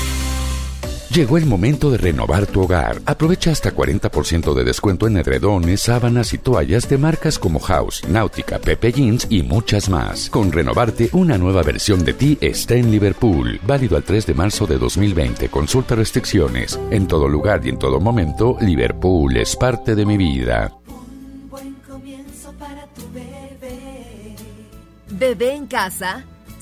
Llegó 1.13 1.37
el 1.37 1.45
momento 1.45 1.91
de 1.91 1.97
renovar 1.97 2.47
tu 2.47 2.61
hogar. 2.61 3.01
Aprovecha 3.05 3.51
hasta 3.51 3.75
40% 3.75 4.53
de 4.53 4.63
descuento 4.63 5.07
en 5.07 5.17
edredones, 5.17 5.81
sábanas 5.81 6.33
y 6.33 6.37
toallas 6.37 6.87
de 6.87 6.97
marcas 6.97 7.37
como 7.37 7.59
House, 7.59 8.01
Náutica, 8.07 8.59
Pepe 8.59 8.93
Jeans 8.93 9.27
y 9.29 9.43
muchas 9.43 9.89
más. 9.89 10.29
Con 10.29 10.53
Renovarte, 10.53 11.09
una 11.11 11.37
nueva 11.37 11.63
versión 11.63 12.05
de 12.05 12.13
ti 12.13 12.37
está 12.39 12.75
en 12.75 12.91
Liverpool. 12.91 13.59
Válido 13.67 13.97
al 13.97 14.03
3 14.03 14.25
de 14.25 14.33
marzo 14.33 14.65
de 14.65 14.77
2020. 14.77 15.49
Consulta 15.49 15.95
restricciones. 15.95 16.79
En 16.91 17.07
todo 17.07 17.27
lugar 17.27 17.59
y 17.65 17.69
en 17.69 17.77
todo 17.77 17.99
momento, 17.99 18.55
Liverpool 18.61 19.35
es 19.35 19.57
parte 19.57 19.95
de 19.95 20.05
mi 20.05 20.15
vida. 20.15 20.71
Buen 21.49 21.73
comienzo 21.89 22.53
para 22.53 22.87
tu 22.87 23.01
bebé. 23.11 24.37
Bebé 25.09 25.55
en 25.55 25.67
casa. 25.67 26.23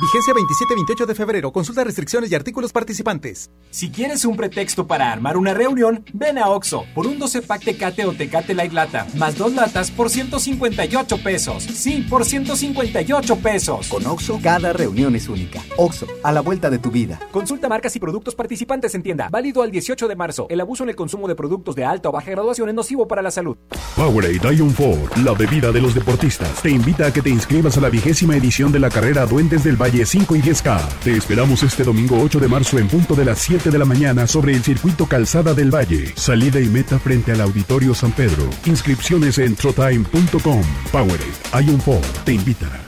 Vigencia 0.00 0.32
27-28 0.32 1.06
de 1.06 1.14
febrero. 1.16 1.52
Consulta 1.52 1.82
restricciones 1.82 2.30
y 2.30 2.34
artículos 2.36 2.72
participantes. 2.72 3.50
Si 3.70 3.90
quieres 3.90 4.24
un 4.24 4.36
pretexto 4.36 4.86
para 4.86 5.10
armar 5.10 5.36
una 5.36 5.54
reunión, 5.54 6.04
ven 6.12 6.38
a 6.38 6.50
Oxo 6.50 6.84
por 6.94 7.08
un 7.08 7.18
12 7.18 7.42
pack 7.42 7.64
Tecate 7.64 8.04
o 8.06 8.12
Tecate 8.12 8.54
Light 8.54 8.72
Lata, 8.72 9.08
más 9.16 9.36
dos 9.36 9.52
latas 9.54 9.90
por 9.90 10.08
158 10.08 11.18
pesos. 11.18 11.64
Sí, 11.64 12.06
por 12.08 12.24
158 12.24 13.36
pesos. 13.40 13.88
Con 13.88 14.06
Oxo, 14.06 14.38
cada 14.40 14.72
reunión 14.72 15.16
es 15.16 15.28
única. 15.28 15.60
Oxo, 15.76 16.06
a 16.22 16.30
la 16.30 16.42
vuelta 16.42 16.70
de 16.70 16.78
tu 16.78 16.92
vida. 16.92 17.18
Consulta 17.32 17.68
marcas 17.68 17.96
y 17.96 17.98
productos 17.98 18.36
participantes 18.36 18.94
en 18.94 19.02
tienda. 19.02 19.28
Válido 19.32 19.62
al 19.62 19.72
18 19.72 20.06
de 20.06 20.14
marzo. 20.14 20.46
El 20.48 20.60
abuso 20.60 20.84
en 20.84 20.90
el 20.90 20.96
consumo 20.96 21.26
de 21.26 21.34
productos 21.34 21.74
de 21.74 21.84
alta 21.84 22.08
o 22.10 22.12
baja 22.12 22.30
graduación 22.30 22.68
es 22.68 22.74
nocivo 22.76 23.08
para 23.08 23.20
la 23.20 23.32
salud. 23.32 23.56
Powerade 23.96 24.54
Ion 24.54 24.72
4, 24.74 25.24
la 25.24 25.32
bebida 25.32 25.72
de 25.72 25.80
los 25.80 25.92
deportistas, 25.92 26.62
te 26.62 26.70
invita 26.70 27.06
a 27.06 27.12
que 27.12 27.20
te 27.20 27.30
inscribas 27.30 27.76
a 27.76 27.80
la 27.80 27.88
vigésima 27.88 28.36
edición 28.36 28.70
de 28.70 28.78
la 28.78 28.90
carrera 28.90 29.26
Duendes 29.26 29.64
del 29.64 29.76
Valle 29.76 29.87
5 29.90 30.36
y 30.36 30.42
10K. 30.42 30.88
Te 31.04 31.16
esperamos 31.16 31.62
este 31.62 31.84
domingo 31.84 32.20
8 32.20 32.40
de 32.40 32.48
marzo 32.48 32.78
en 32.78 32.88
punto 32.88 33.14
de 33.14 33.24
las 33.24 33.38
7 33.38 33.70
de 33.70 33.78
la 33.78 33.84
mañana 33.84 34.26
sobre 34.26 34.54
el 34.54 34.62
circuito 34.62 35.06
Calzada 35.06 35.54
del 35.54 35.74
Valle. 35.74 36.12
Salida 36.16 36.60
y 36.60 36.68
meta 36.68 36.98
frente 36.98 37.32
al 37.32 37.40
Auditorio 37.40 37.94
San 37.94 38.12
Pedro. 38.12 38.48
Inscripciones 38.66 39.38
en 39.38 39.54
trotime.com. 39.56 40.62
Powerade 40.92 41.66
Ion 41.66 41.78
4 41.84 42.12
te 42.24 42.32
invita. 42.32 42.87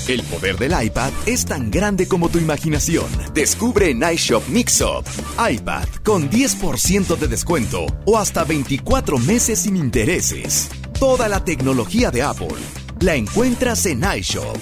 El 0.11 0.23
poder 0.23 0.57
del 0.57 0.73
iPad 0.83 1.09
es 1.25 1.45
tan 1.45 1.71
grande 1.71 2.05
como 2.05 2.27
tu 2.27 2.37
imaginación. 2.37 3.05
Descubre 3.33 3.91
en 3.91 4.03
iShop 4.03 4.45
Mixup. 4.49 5.07
iPad 5.49 5.87
con 6.03 6.29
10% 6.29 7.15
de 7.15 7.27
descuento 7.29 7.85
o 8.03 8.17
hasta 8.17 8.43
24 8.43 9.17
meses 9.19 9.59
sin 9.59 9.77
intereses. 9.77 10.69
Toda 10.99 11.29
la 11.29 11.45
tecnología 11.45 12.11
de 12.11 12.23
Apple 12.23 12.57
la 12.99 13.15
encuentras 13.15 13.85
en 13.85 14.03
iShop. 14.03 14.57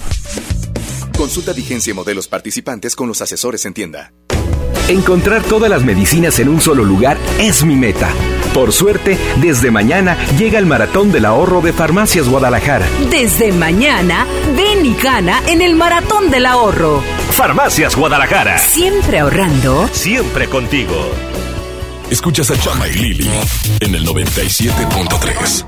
Consulta 1.16 1.52
vigencia 1.52 1.90
y 1.90 1.94
modelos 1.94 2.28
participantes 2.28 2.94
con 2.94 3.08
los 3.08 3.20
asesores 3.20 3.66
en 3.66 3.74
tienda. 3.74 4.12
Encontrar 4.88 5.42
todas 5.42 5.68
las 5.68 5.82
medicinas 5.84 6.38
en 6.38 6.48
un 6.48 6.60
solo 6.60 6.84
lugar 6.84 7.18
es 7.40 7.64
mi 7.64 7.74
meta. 7.74 8.08
Por 8.54 8.72
suerte, 8.72 9.16
desde 9.40 9.70
mañana 9.70 10.16
llega 10.36 10.58
el 10.58 10.66
Maratón 10.66 11.12
del 11.12 11.24
Ahorro 11.24 11.60
de 11.60 11.72
Farmacias 11.72 12.28
Guadalajara. 12.28 12.88
Desde 13.08 13.52
mañana, 13.52 14.26
ven 14.56 14.69
y 14.90 14.94
gana 15.02 15.40
en 15.46 15.62
el 15.62 15.76
Maratón 15.76 16.30
del 16.30 16.46
Ahorro. 16.46 17.02
Farmacias 17.30 17.94
Guadalajara. 17.94 18.58
Siempre 18.58 19.20
ahorrando. 19.20 19.88
Siempre 19.92 20.48
contigo. 20.48 20.94
Escuchas 22.10 22.50
a 22.50 22.58
Chama 22.58 22.88
y 22.88 22.94
Lili 22.94 23.30
en 23.80 23.94
el 23.94 24.04
97.3. 24.04 25.66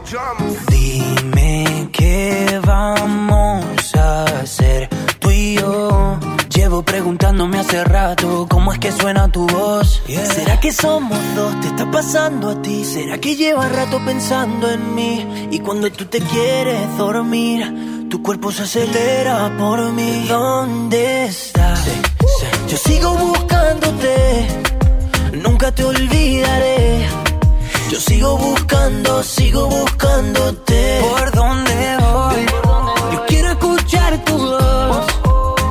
Dime 0.68 1.88
qué 1.92 2.60
vamos 2.66 3.94
a 3.94 4.24
hacer 4.40 4.88
tú 5.20 5.30
y 5.30 5.54
yo. 5.54 6.18
Llevo 6.48 6.82
preguntándome 6.82 7.60
hace 7.60 7.84
rato 7.84 8.46
cómo 8.50 8.72
es 8.72 8.80
que 8.80 8.90
suena 8.90 9.28
tu 9.28 9.46
voz. 9.46 10.02
¿Será 10.34 10.58
que 10.58 10.72
somos 10.72 11.18
dos? 11.36 11.60
¿Te 11.60 11.68
está 11.68 11.88
pasando 11.90 12.50
a 12.50 12.60
ti? 12.60 12.84
¿Será 12.84 13.18
que 13.18 13.36
llevas 13.36 13.70
rato 13.70 14.04
pensando 14.04 14.68
en 14.68 14.94
mí? 14.96 15.48
Y 15.52 15.60
cuando 15.60 15.90
tú 15.92 16.06
te 16.06 16.20
quieres 16.20 16.96
dormir, 16.98 18.01
tu 18.12 18.22
cuerpo 18.22 18.52
se 18.52 18.64
acelera 18.64 19.51
por 19.59 19.80
mí. 19.93 20.26
¿Dónde 20.28 21.24
estás? 21.24 21.80
Yo 22.68 22.76
sigo 22.76 23.10
buscándote, 23.14 24.47
nunca 25.43 25.72
te 25.72 25.82
olvidaré. 25.82 27.06
Yo 27.90 27.98
sigo 27.98 28.36
buscando, 28.36 29.22
sigo 29.22 29.66
buscándote. 29.66 31.01
¿Por 31.09 31.32
dónde 31.32 31.97
voy? 32.01 32.47
Yo 33.14 33.26
quiero 33.28 33.48
escuchar 33.52 34.22
tu 34.26 34.36
voz. 34.36 35.06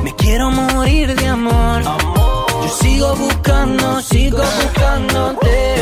Me 0.02 0.12
quiero 0.16 0.50
morir 0.50 1.14
de 1.14 1.26
amor. 1.28 1.82
Yo 1.84 2.68
sigo 2.82 3.14
buscando, 3.14 4.02
sigo 4.02 4.38
buscándote. 4.38 5.81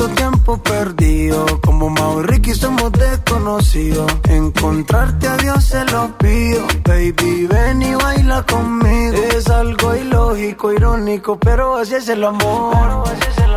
Tanto 0.00 0.14
tiempo 0.14 0.56
perdido, 0.56 1.60
como 1.60 1.90
Mau 1.90 2.22
y 2.22 2.54
somos 2.54 2.90
desconocidos. 2.92 4.10
Encontrarte 4.30 5.28
a 5.28 5.36
Dios 5.36 5.62
se 5.62 5.84
lo 5.84 6.16
pido, 6.16 6.66
baby, 6.86 7.46
ven 7.46 7.82
y 7.82 7.94
baila 7.94 8.42
conmigo. 8.46 9.18
Es 9.36 9.46
algo 9.50 9.94
ilógico, 9.94 10.72
irónico, 10.72 11.38
pero 11.38 11.76
así 11.76 11.96
es 11.96 12.08
el 12.08 12.24
amor. 12.24 13.04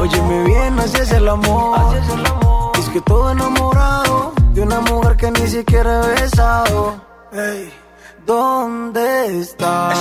Óyeme 0.02 0.44
bien, 0.44 0.78
así 0.80 0.98
es 0.98 1.14
el 1.14 1.30
amor. 1.30 1.80
Es 2.78 2.90
que 2.90 3.00
todo 3.00 3.32
enamorado 3.32 4.34
de 4.54 4.64
una 4.64 4.82
mujer 4.82 5.16
que 5.16 5.32
ni 5.32 5.48
siquiera 5.48 6.04
he 6.04 6.22
besado. 6.24 6.96
Ey, 7.32 7.72
¿dónde 8.26 9.40
estás? 9.40 9.98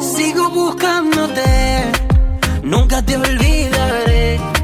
Sigo 0.00 0.48
buscándote, 0.48 1.92
nunca 2.62 3.02
te 3.02 3.16
olvidaré. 3.18 4.57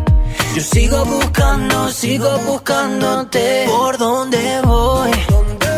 Yo 0.54 0.60
sigo 0.60 1.04
buscando, 1.04 1.90
sigo 1.90 2.38
buscándote. 2.46 3.66
¿Por 3.66 3.98
dónde 3.98 4.60
voy? 4.62 5.10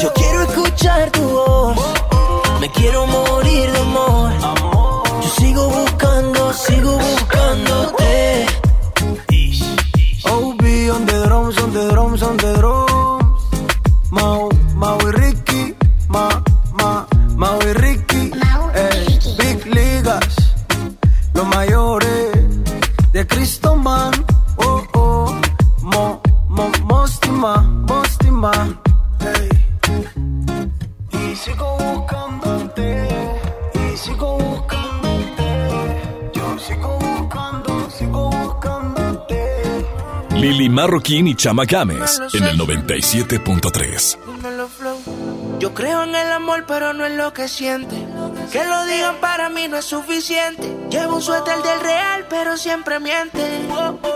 Yo 0.03 0.13
quiero 0.13 0.43
escuchar 0.43 1.11
tu 1.13 1.23
voz. 1.23 1.79
Me 2.61 2.71
quiero 2.71 3.07
morir 3.07 3.73
de 3.73 3.79
amor. 3.79 4.33
Yo 5.23 5.31
sigo 5.41 5.71
buscando, 5.71 6.53
sigo 6.53 6.99
buscándote. 6.99 8.47
Drums, 10.23 10.91
on 10.91 11.07
the 11.07 11.25
drums, 11.27 11.59
on 11.59 11.73
the 11.73 11.89
drums. 11.89 11.96
Chama 41.47 41.65
Games 41.65 42.21
en 42.35 42.43
el 42.43 42.59
97.3. 42.59 44.19
Yo 45.61 45.73
creo 45.75 46.03
en 46.03 46.17
el 46.17 46.33
amor, 46.33 46.65
pero 46.67 46.93
no 46.93 47.07
en 47.07 47.17
lo 47.17 47.33
que 47.33 47.47
siente. 47.47 47.95
Que 48.51 48.65
lo 48.65 48.85
digan 48.87 49.21
para 49.21 49.49
mí 49.49 49.69
no 49.69 49.77
es 49.77 49.85
suficiente. 49.85 50.77
Llevo 50.91 51.15
un 51.15 51.23
suéter 51.23 51.63
del 51.63 51.79
real, 51.83 52.27
pero 52.29 52.57
siempre 52.57 52.99
miente. 52.99 53.65
Oh, 53.71 53.97
oh. 54.03 54.16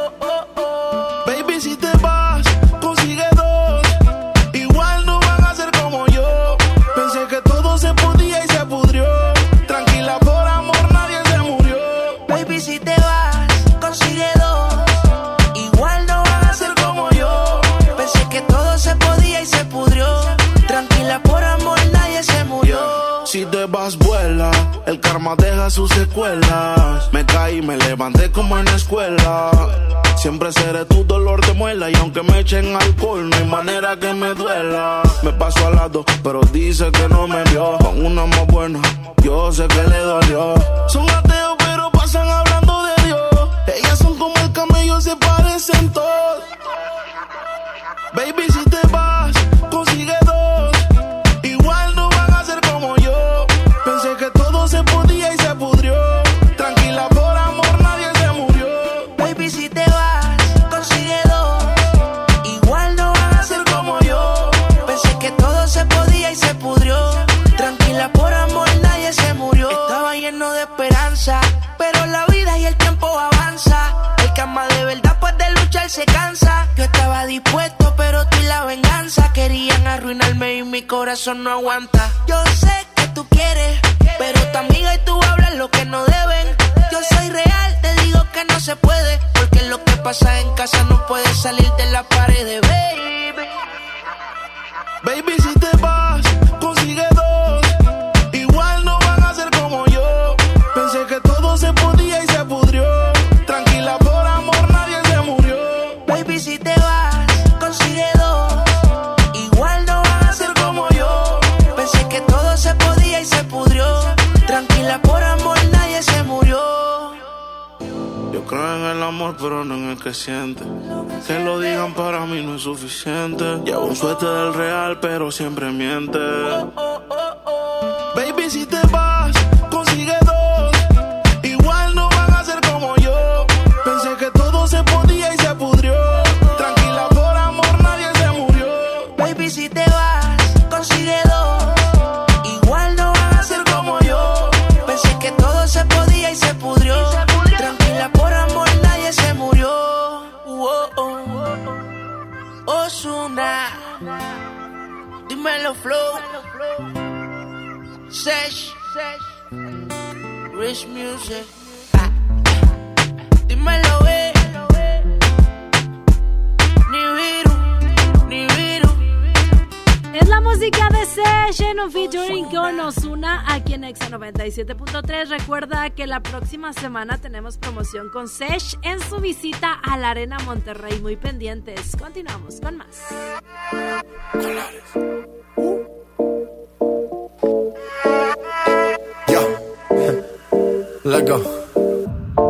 próxima 176.70 176.88
semana 176.88 177.18
tenemos 177.18 177.58
promoción 177.58 178.10
con 178.10 178.28
Sesh 178.28 178.78
en 178.82 179.00
su 179.00 179.16
visita 179.18 179.72
a 179.72 179.96
la 179.96 180.10
Arena 180.10 180.38
Monterrey. 180.44 181.00
Muy 181.00 181.16
pendientes. 181.16 181.96
Continuamos 181.96 182.60
con 182.60 182.76
más. 182.76 182.86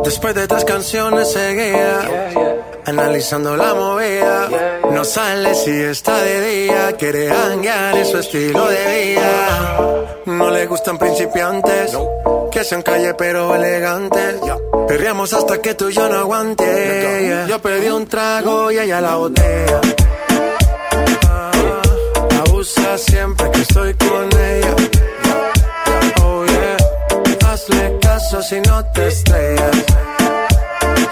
Después 0.03 0.35
de 0.35 0.47
tres 0.47 0.65
canciones 0.65 1.31
seguía 1.31 2.29
analizando 2.85 3.55
la 3.55 3.73
movida. 3.73 4.81
No 4.91 5.03
sale 5.03 5.55
si 5.55 5.71
está 5.71 6.21
de 6.21 6.65
día, 6.65 6.95
quiere 6.97 7.31
hangar 7.31 7.97
en 7.97 8.05
su 8.05 8.17
estilo 8.17 8.67
de 8.67 9.13
vida. 9.13 10.15
No 10.25 10.51
le 10.51 10.67
gustan 10.67 10.97
principiantes. 10.97 11.95
Que 12.51 12.59
sea 12.59 12.69
sean 12.71 12.81
calle 12.81 13.13
pero 13.13 13.55
elegante. 13.55 14.19
Perriamos 14.85 15.31
hasta 15.31 15.61
que 15.61 15.73
tú 15.73 15.87
y 15.87 15.93
yo 15.93 16.09
no 16.09 16.19
aguante. 16.19 17.45
Yo 17.47 17.61
pedí 17.61 17.87
un 17.87 18.05
trago 18.07 18.69
y 18.69 18.77
ella 18.77 18.99
la 18.99 19.15
botella. 19.15 19.79
Ah, 21.29 21.51
abusa 22.45 22.97
siempre 22.97 23.49
que 23.51 23.61
estoy 23.61 23.93
con 23.93 24.29
ella. 24.37 24.75
Oh 26.23 26.45
yeah. 26.45 27.49
Hazle 27.49 27.97
caso 28.01 28.41
si 28.41 28.59
no 28.59 28.83
te 28.93 29.07
estrellas. 29.07 29.85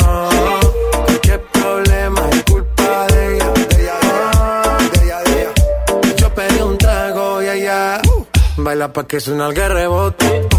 Ah, 0.03 0.59
cualquier 1.05 1.41
problema 1.53 2.21
es 2.33 2.43
culpa 2.43 3.07
de 3.13 3.35
ella. 3.35 3.53
Ah, 4.35 4.77
yo 6.17 6.33
pedí 6.33 6.61
un 6.61 6.77
trago 6.77 7.41
y 7.41 7.47
ella. 7.47 8.01
Uh, 8.13 8.25
baila 8.61 8.91
pa' 8.91 9.07
que 9.07 9.21
suena 9.21 9.47
el 9.47 9.53
que 9.53 9.69
rebote 9.69 10.58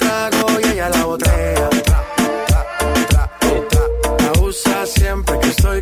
siempre 4.91 5.39
que 5.39 5.47
estoy 5.49 5.81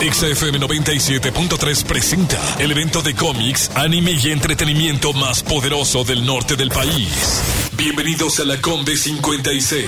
XFM 0.00 0.60
97.3 0.60 1.84
presenta 1.84 2.38
el 2.58 2.70
evento 2.70 3.00
de 3.00 3.14
cómics, 3.14 3.70
anime 3.74 4.12
y 4.12 4.30
entretenimiento 4.30 5.14
más 5.14 5.42
poderoso 5.42 6.04
del 6.04 6.26
norte 6.26 6.54
del 6.54 6.68
país. 6.68 7.65
Bienvenidos 7.76 8.40
a 8.40 8.44
la 8.44 8.58
Combe 8.58 8.96
56. 8.96 9.86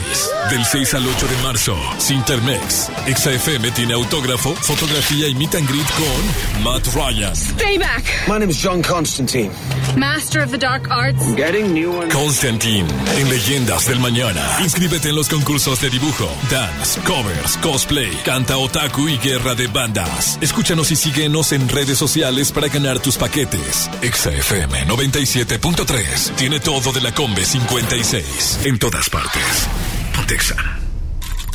Del 0.51 0.63
6 0.63 0.95
al 0.95 1.07
8 1.07 1.27
de 1.27 1.37
marzo, 1.43 1.77
Sintermex. 1.97 2.91
XFM 3.07 3.71
tiene 3.71 3.95
autógrafo, 3.95 4.55
fotografía 4.57 5.27
y 5.27 5.35
meet 5.35 5.55
and 5.55 5.67
greet 5.67 5.87
con 5.93 6.63
Matt 6.63 6.87
Ryan, 6.95 7.33
Payback. 7.57 8.05
My 8.29 8.39
name 8.39 8.51
is 8.51 8.63
John 8.63 8.83
Constantine. 8.83 9.51
Master 9.97 10.43
of 10.43 10.51
the 10.51 10.59
Dark 10.59 10.87
Arts. 10.91 11.19
Getting 11.35 11.73
new 11.73 11.91
ones. 11.91 12.13
Constantine 12.13 12.87
en 13.17 13.31
Leyendas 13.31 13.87
del 13.87 14.01
Mañana. 14.01 14.59
Inscríbete 14.63 15.09
en 15.09 15.17
los 15.17 15.29
concursos 15.29 15.81
de 15.81 15.89
dibujo, 15.89 16.29
dance, 16.51 17.01
covers, 17.07 17.57
cosplay, 17.63 18.11
canta 18.23 18.59
otaku 18.59 19.09
y 19.09 19.17
guerra 19.17 19.55
de 19.55 19.67
bandas. 19.67 20.39
Escúchanos 20.43 20.91
y 20.91 20.97
síguenos 20.97 21.53
en 21.53 21.67
redes 21.69 21.97
sociales 21.97 22.53
para 22.53 22.69
ganar 22.69 22.99
tus 23.01 23.17
paquetes. 23.17 23.89
XFM 24.03 24.87
97.3 24.87 26.37
tiene 26.37 26.61
todo 26.61 26.93
de 26.93 27.01
la 27.01 27.15
Combe 27.15 27.45
56 27.45 27.78
en 28.65 28.79
todas 28.79 29.09
partes. 29.09 29.69
Pontexa. 30.15 30.78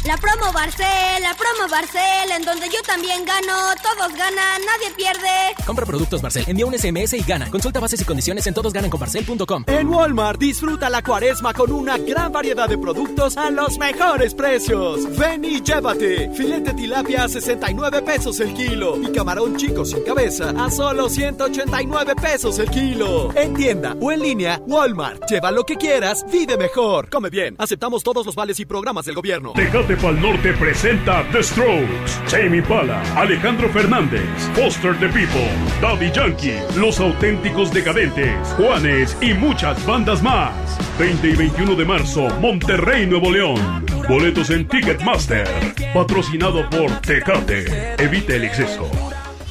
La 0.05 0.17
promo 0.17 0.51
Barcel, 0.51 1.21
la 1.21 1.33
promo 1.33 1.69
Barcel, 1.71 2.31
en 2.35 2.43
donde 2.43 2.67
yo 2.67 2.81
también 2.85 3.23
gano, 3.23 3.53
todos 3.81 4.11
ganan, 4.17 4.61
nadie 4.65 4.93
pierde. 4.97 5.55
Compra 5.65 5.85
productos 5.85 6.21
Barcel, 6.21 6.43
envía 6.45 6.65
un 6.65 6.77
SMS 6.77 7.13
y 7.13 7.21
gana. 7.21 7.49
Consulta 7.49 7.79
bases 7.79 8.01
y 8.01 8.03
condiciones 8.03 8.45
en 8.45 8.53
todosgananconbarcel.com. 8.53 9.63
En 9.67 9.87
Walmart 9.87 10.41
disfruta 10.41 10.89
la 10.89 11.01
cuaresma 11.01 11.53
con 11.53 11.71
una 11.71 11.97
gran 11.97 12.33
variedad 12.33 12.67
de 12.67 12.77
productos 12.77 13.37
a 13.37 13.49
los 13.49 13.77
mejores 13.77 14.35
precios. 14.35 15.07
Ven 15.17 15.45
y 15.45 15.61
llévate. 15.61 16.29
Filete 16.33 16.73
tilapia 16.73 17.23
a 17.23 17.29
69 17.29 18.01
pesos 18.01 18.41
el 18.41 18.53
kilo 18.53 18.97
y 19.01 19.09
camarón 19.13 19.55
chico 19.55 19.85
sin 19.85 20.03
cabeza 20.03 20.53
a 20.57 20.69
solo 20.69 21.07
189 21.07 22.15
pesos 22.17 22.59
el 22.59 22.69
kilo. 22.69 23.31
En 23.35 23.53
tienda 23.53 23.95
o 24.01 24.11
en 24.11 24.21
línea, 24.21 24.59
Walmart. 24.67 25.23
Lleva 25.29 25.49
lo 25.51 25.63
que 25.63 25.77
quieras, 25.77 26.25
vive 26.29 26.57
mejor. 26.57 27.09
Come 27.09 27.29
bien. 27.29 27.55
Aceptamos 27.57 28.03
todos 28.03 28.25
los 28.25 28.35
vales 28.35 28.59
y 28.59 28.65
programas 28.65 29.05
del 29.05 29.15
gobierno. 29.15 29.53
Tecate 29.93 30.01
Pal 30.01 30.21
Norte 30.21 30.53
presenta 30.53 31.23
The 31.31 31.43
Strokes, 31.43 32.19
Jamie 32.27 32.61
Pala, 32.61 33.01
Alejandro 33.15 33.69
Fernández, 33.69 34.23
Foster 34.55 34.97
the 34.99 35.07
People, 35.09 35.49
Daddy 35.81 36.11
Yankee, 36.11 36.57
Los 36.75 36.99
Auténticos 36.99 37.71
Decadentes, 37.71 38.35
Juanes 38.57 39.15
y 39.21 39.33
muchas 39.33 39.85
bandas 39.85 40.23
más. 40.23 40.53
20 40.97 41.29
y 41.29 41.35
21 41.35 41.75
de 41.75 41.85
marzo, 41.85 42.27
Monterrey, 42.39 43.05
Nuevo 43.05 43.31
León. 43.31 43.85
Boletos 44.07 44.49
en 44.49 44.67
Ticketmaster. 44.67 45.47
Patrocinado 45.93 46.67
por 46.69 46.89
Tecate. 47.01 47.93
Evita 48.03 48.33
el 48.33 48.45
exceso. 48.45 48.89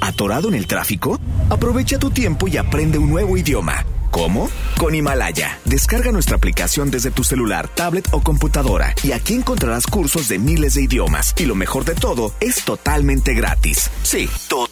¿Atorado 0.01 0.49
en 0.49 0.55
el 0.55 0.67
tráfico? 0.67 1.21
Aprovecha 1.51 1.99
tu 1.99 2.11
tiempo 2.11 2.49
y 2.49 2.57
aprende 2.57 2.99
un 2.99 3.11
nuevo 3.11 3.37
idioma. 3.37 3.85
¿Cómo? 4.13 4.51
Con 4.79 4.95
Himalaya. 4.95 5.59
Descarga 5.65 6.13
nuestra 6.13 6.37
aplicación 6.37 6.91
desde 6.91 7.11
tu 7.11 7.25
celular, 7.25 7.69
tablet 7.69 8.07
o 8.13 8.23
computadora 8.23 8.95
y 9.03 9.13
aquí 9.13 9.35
encontrarás 9.35 9.87
cursos 9.87 10.29
de 10.29 10.39
miles 10.39 10.75
de 10.75 10.83
idiomas. 10.83 11.35
Y 11.39 11.47
lo 11.47 11.55
mejor 11.55 11.85
de 11.85 11.95
todo, 11.95 12.33
es 12.39 12.63
totalmente 12.65 13.33
gratis. 13.35 13.91
Sí, 14.03 14.29
totalmente 14.49 14.72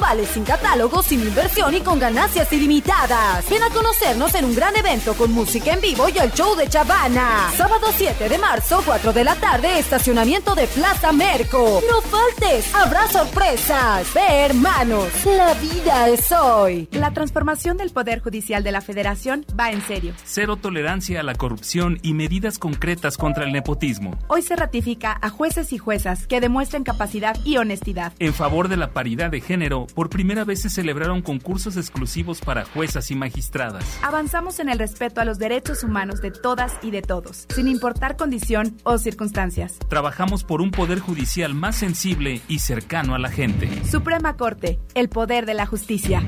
vales 0.00 0.28
sin 0.28 0.44
catálogo, 0.44 1.02
sin 1.02 1.20
inversión 1.20 1.74
y 1.74 1.80
con 1.80 1.98
ganancias 1.98 2.52
ilimitadas. 2.52 3.48
Ven 3.48 3.62
a 3.62 3.70
conocernos 3.70 4.34
en 4.34 4.44
un 4.44 4.54
gran 4.54 4.76
evento 4.76 5.14
con 5.14 5.32
música 5.32 5.72
en 5.72 5.80
vivo 5.80 6.08
y 6.08 6.18
el 6.18 6.32
show 6.32 6.54
de 6.56 6.68
Chavana. 6.68 7.50
Sábado 7.56 7.86
7 7.96 8.28
de 8.28 8.38
marzo, 8.38 8.82
4 8.84 9.12
de 9.12 9.24
la 9.24 9.34
tarde, 9.36 9.78
estacionamiento 9.78 10.54
de 10.54 10.66
Plaza 10.66 11.12
Merco. 11.12 11.80
No 11.88 12.00
faltes, 12.02 12.74
habrá 12.74 13.06
sorpresas. 13.08 14.12
Ve, 14.14 14.44
hermanos, 14.44 15.08
la 15.24 15.54
vida 15.54 16.08
es 16.08 16.30
hoy. 16.32 16.88
La 16.92 17.12
transformación 17.12 17.76
del 17.76 17.90
Poder 17.90 18.20
Judicial 18.20 18.62
de 18.62 18.72
la 18.72 18.80
Federación 18.80 19.46
va 19.58 19.70
en 19.70 19.82
serio. 19.82 20.14
Cero 20.24 20.56
tolerancia 20.56 21.20
a 21.20 21.22
la 21.22 21.34
corrupción 21.34 21.98
y 22.02 22.14
medidas 22.14 22.58
concretas 22.58 23.16
contra 23.16 23.44
el 23.44 23.52
nepotismo. 23.52 24.18
Hoy 24.28 24.42
se 24.42 24.56
ratifica 24.56 25.16
a 25.20 25.30
jueces 25.30 25.72
y 25.72 25.78
juezas 25.78 26.26
que 26.26 26.40
demuestren 26.40 26.84
capacidad 26.84 27.36
y 27.44 27.56
honestidad. 27.56 28.12
En 28.18 28.34
favor 28.34 28.68
de 28.68 28.76
la 28.76 28.90
paridad 28.90 29.30
de 29.30 29.40
género, 29.40 29.53
por 29.94 30.10
primera 30.10 30.44
vez 30.44 30.62
se 30.62 30.70
celebraron 30.70 31.22
concursos 31.22 31.76
exclusivos 31.76 32.40
para 32.40 32.64
juezas 32.64 33.10
y 33.10 33.14
magistradas. 33.14 33.84
Avanzamos 34.02 34.58
en 34.58 34.68
el 34.68 34.78
respeto 34.78 35.20
a 35.20 35.24
los 35.24 35.38
derechos 35.38 35.84
humanos 35.84 36.20
de 36.20 36.30
todas 36.30 36.72
y 36.82 36.90
de 36.90 37.02
todos, 37.02 37.46
sin 37.54 37.68
importar 37.68 38.16
condición 38.16 38.76
o 38.82 38.98
circunstancias. 38.98 39.78
Trabajamos 39.88 40.44
por 40.44 40.60
un 40.60 40.70
poder 40.70 40.98
judicial 40.98 41.54
más 41.54 41.76
sensible 41.76 42.40
y 42.48 42.58
cercano 42.58 43.14
a 43.14 43.18
la 43.18 43.30
gente. 43.30 43.68
Suprema 43.84 44.36
Corte, 44.36 44.80
el 44.94 45.08
poder 45.08 45.46
de 45.46 45.54
la 45.54 45.66
justicia. 45.66 46.22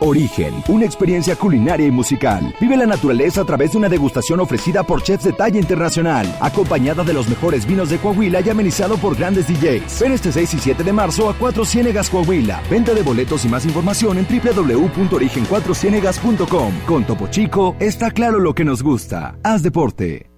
Origen, 0.00 0.62
una 0.68 0.84
experiencia 0.84 1.36
culinaria 1.36 1.86
y 1.86 1.90
musical. 1.90 2.54
Vive 2.60 2.76
la 2.76 2.84
naturaleza 2.86 3.40
a 3.42 3.44
través 3.44 3.72
de 3.72 3.78
una 3.78 3.88
degustación 3.88 4.40
ofrecida 4.40 4.82
por 4.82 5.02
chefs 5.02 5.24
de 5.24 5.32
talla 5.32 5.58
internacional, 5.58 6.26
acompañada 6.40 7.02
de 7.04 7.12
los 7.12 7.28
mejores 7.28 7.66
vinos 7.66 7.90
de 7.90 7.98
Coahuila 7.98 8.40
y 8.40 8.50
amenizado 8.50 8.96
por 8.96 9.16
grandes 9.16 9.46
DJs. 9.46 10.00
Ven 10.00 10.12
este 10.12 10.32
6 10.32 10.54
y 10.54 10.58
7 10.58 10.82
de 10.84 10.92
marzo 10.92 11.28
a 11.28 11.34
Cuatro 11.34 11.64
Ciénegas 11.64 12.10
Coahuila. 12.10 12.60
Venta 12.70 12.94
de 12.94 13.02
boletos 13.02 13.44
y 13.44 13.48
más 13.48 13.64
información 13.64 14.18
en 14.18 14.26
www.origen4cienegas.com. 14.26 16.72
Con 16.86 17.04
Topo 17.04 17.28
Chico 17.28 17.76
está 17.78 18.10
claro 18.10 18.40
lo 18.40 18.54
que 18.54 18.64
nos 18.64 18.82
gusta. 18.82 19.36
Haz 19.42 19.62
deporte. 19.62 20.29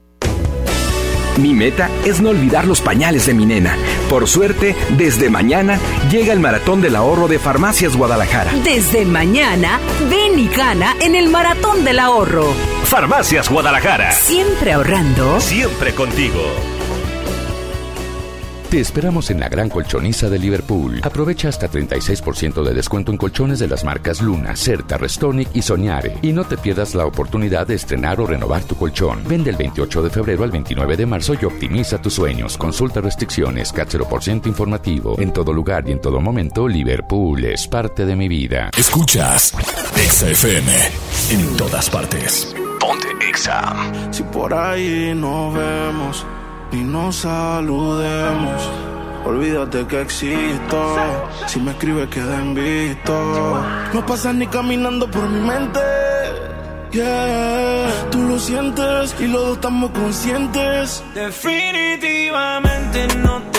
Mi 1.39 1.55
meta 1.55 1.89
es 2.05 2.21
no 2.21 2.31
olvidar 2.31 2.67
los 2.67 2.81
pañales 2.81 3.27
de 3.27 3.35
mi 3.35 3.47
nena. 3.47 3.77
Por 4.11 4.29
suerte, 4.29 4.77
desde 4.97 5.31
mañana 5.31 5.79
llega 6.11 6.33
el 6.33 6.41
maratón 6.41 6.81
del 6.83 6.97
ahorro 6.97 7.29
de 7.29 7.39
Farmacias 7.39 7.97
Guadalajara. 7.97 8.53
Desde 8.65 9.05
mañana, 9.05 9.81
ven 10.11 10.39
y 10.39 10.49
gana 10.49 10.95
en 11.01 11.15
el 11.15 11.29
maratón 11.31 11.85
del 11.85 11.99
ahorro. 11.99 12.53
Farmacias 12.85 13.49
Guadalajara. 13.49 14.13
Siempre 14.13 14.73
ahorrando. 14.73 15.41
Siempre 15.41 15.95
contigo. 15.95 16.43
Te 18.73 18.81
esperamos 18.81 19.31
en 19.31 19.39
la 19.39 19.51
gran 19.51 19.69
colchoniza 19.69 20.31
de 20.31 20.39
Liverpool. 20.39 20.99
Aprovecha 21.03 21.51
hasta 21.51 21.71
36% 21.71 22.65
de 22.65 22.73
descuento 22.73 23.13
en 23.13 23.19
colchones 23.19 23.59
de 23.59 23.69
las 23.69 23.85
marcas 23.85 24.23
Luna, 24.23 24.57
Certa, 24.57 24.97
Restonic 24.97 25.51
y 25.53 25.61
Soñare. 25.61 26.17
Y 26.23 26.33
no 26.33 26.45
te 26.45 26.57
pierdas 26.57 26.95
la 26.95 27.05
oportunidad 27.05 27.67
de 27.67 27.75
estrenar 27.75 28.19
o 28.19 28.27
renovar 28.27 28.65
tu 28.65 28.75
colchón. 28.75 29.25
Vende 29.29 29.51
el 29.51 29.57
28 29.57 30.05
de 30.05 30.09
febrero 30.09 30.45
al 30.45 30.53
29 30.53 30.97
de 30.97 31.05
marzo 31.05 31.35
y 31.39 31.45
optimiza 31.45 32.01
tus 32.01 32.15
sueños. 32.15 32.57
Consulta 32.57 33.03
restricciones, 33.03 33.75
CAT 33.75 33.91
0% 33.91 34.47
informativo. 34.47 35.21
En 35.21 35.35
todo 35.35 35.53
lugar 35.53 35.87
y 35.87 35.93
en 35.93 36.01
todo 36.01 36.19
momento, 36.19 36.67
Liverpool 36.67 37.45
es 37.45 37.69
parte 37.69 38.07
de 38.07 38.17
mi 38.17 38.27
vida. 38.27 38.71
Escuchas 38.75 39.53
Exa 39.99 40.31
FM 40.31 40.73
en 41.31 41.57
todas 41.59 41.91
partes. 41.91 42.57
Ponte 42.81 43.09
Exa. 43.29 43.93
Si 44.11 44.23
por 44.23 44.55
ahí 44.55 45.13
nos 45.15 45.53
vemos 45.53 46.25
y 46.73 46.77
nos 46.77 47.17
saludemos. 47.17 48.71
Olvídate 49.25 49.87
que 49.87 50.01
existo. 50.01 50.97
Si 51.47 51.61
me 51.61 51.71
escribes, 51.73 52.09
queda 52.09 52.41
visto. 52.41 53.63
No 53.93 54.05
pasas 54.07 54.35
ni 54.35 54.47
caminando 54.47 55.09
por 55.11 55.29
mi 55.29 55.41
mente. 55.41 55.81
Yeah, 56.91 57.89
tú 58.11 58.19
lo 58.23 58.39
sientes 58.39 59.15
y 59.19 59.27
los 59.27 59.43
dos 59.47 59.55
estamos 59.57 59.91
conscientes. 59.93 61.03
Definitivamente 61.15 63.07
no 63.19 63.41
te 63.51 63.52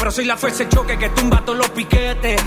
pero 0.00 0.10
soy 0.10 0.24
la 0.24 0.38
fuerza 0.38 0.64
de 0.64 0.70
choque 0.70 0.96
que 0.96 1.10
tumba 1.10 1.42
todos 1.44 1.58
los 1.58 1.68
piquetes. 1.70 2.40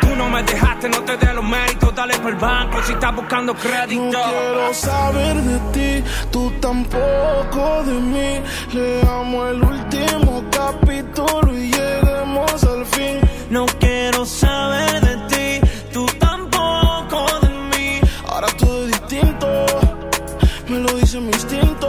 Tú 0.00 0.16
no 0.16 0.28
me 0.28 0.42
dejaste, 0.42 0.88
no 0.88 1.00
te 1.02 1.16
dé 1.16 1.32
los 1.32 1.44
méritos, 1.44 1.94
dale 1.94 2.18
por 2.18 2.32
el 2.32 2.36
banco 2.36 2.82
si 2.82 2.92
estás 2.92 3.14
buscando 3.14 3.54
crédito. 3.54 4.02
No 4.02 4.24
quiero 4.24 4.74
saber 4.74 5.36
de 5.36 5.58
ti, 5.72 6.04
tú 6.32 6.50
tampoco 6.60 7.84
de 7.84 7.92
mí. 7.92 8.42
Leamos 8.72 9.50
el 9.50 9.62
último 9.62 10.44
capítulo 10.50 11.54
y 11.56 11.70
lleguemos 11.70 12.64
al 12.64 12.84
fin. 12.86 13.20
No 13.50 13.66
quiero 13.78 14.26
saber 14.26 15.00
de 15.00 15.16
ti, 15.28 15.68
tú 15.92 16.06
tampoco 16.18 17.24
de 17.42 17.50
mí. 17.70 18.00
Ahora 18.26 18.48
todo 18.58 18.84
es 18.86 18.90
distinto, 18.90 19.66
me 20.68 20.78
lo 20.80 20.92
dice 20.94 21.20
mi 21.20 21.28
instinto. 21.28 21.88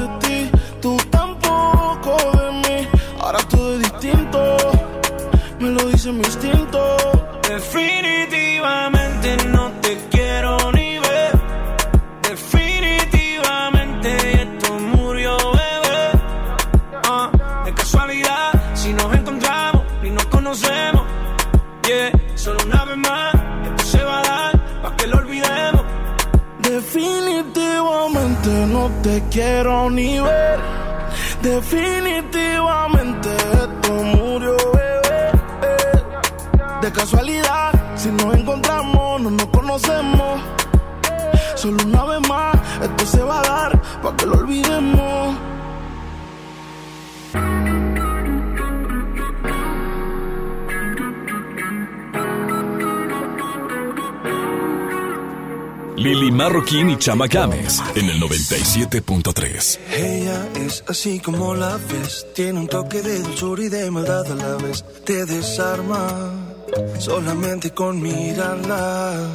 mi 6.11 6.23
instinto. 6.23 6.97
Definitivamente 7.47 9.37
no 9.47 9.71
te 9.81 9.97
quiero 10.09 10.71
ni 10.71 10.99
ver. 10.99 11.31
Definitivamente 12.21 14.09
esto 14.41 14.73
murió, 14.79 15.37
bebé. 15.37 16.11
Ah, 17.07 17.29
de 17.65 17.73
casualidad, 17.73 18.51
si 18.73 18.93
nos 18.93 19.13
encontramos 19.13 19.83
y 20.03 20.09
nos 20.09 20.25
conocemos. 20.25 21.03
Yeah, 21.87 22.11
solo 22.35 22.59
una 22.65 22.85
vez 22.85 22.97
más, 22.97 23.33
esto 23.65 23.83
se 23.85 24.03
va 24.03 24.19
a 24.19 24.23
dar 24.23 24.81
para 24.81 24.95
que 24.95 25.07
lo 25.07 25.17
olvidemos. 25.17 25.83
Definitivamente 26.59 28.49
no 28.67 28.89
te 29.01 29.23
quiero 29.29 29.89
ni 29.89 30.19
ver. 30.19 30.59
Definitivamente 31.41 33.29
De 36.81 36.91
casualidad, 36.91 37.95
si 37.95 38.09
nos 38.09 38.35
encontramos, 38.35 39.21
no 39.21 39.29
nos 39.29 39.45
conocemos. 39.47 40.41
Solo 41.55 41.77
una 41.85 42.05
vez 42.05 42.27
más, 42.27 42.55
esto 42.81 43.05
se 43.05 43.21
va 43.21 43.39
a 43.39 43.43
dar 43.43 43.81
para 44.01 44.17
que 44.17 44.25
lo 44.25 44.33
olvidemos. 44.33 45.37
Lili 55.97 56.31
Marroquín 56.31 56.89
y 56.89 56.97
Chama 56.97 57.27
Games 57.27 57.79
en 57.93 58.09
el 58.09 58.19
97.3. 58.19 59.79
Ella 59.91 60.47
es 60.55 60.83
así 60.87 61.19
como 61.19 61.53
la 61.53 61.77
ves, 61.77 62.25
tiene 62.33 62.59
un 62.59 62.67
toque 62.67 63.03
de 63.03 63.19
dulzura 63.19 63.63
y 63.65 63.69
de 63.69 63.91
maldad 63.91 64.31
a 64.31 64.33
la 64.33 64.55
vez. 64.55 64.83
Te 65.05 65.27
desarma 65.27 66.50
solamente 66.99 67.71
con 67.71 68.01
mirarla. 68.01 69.29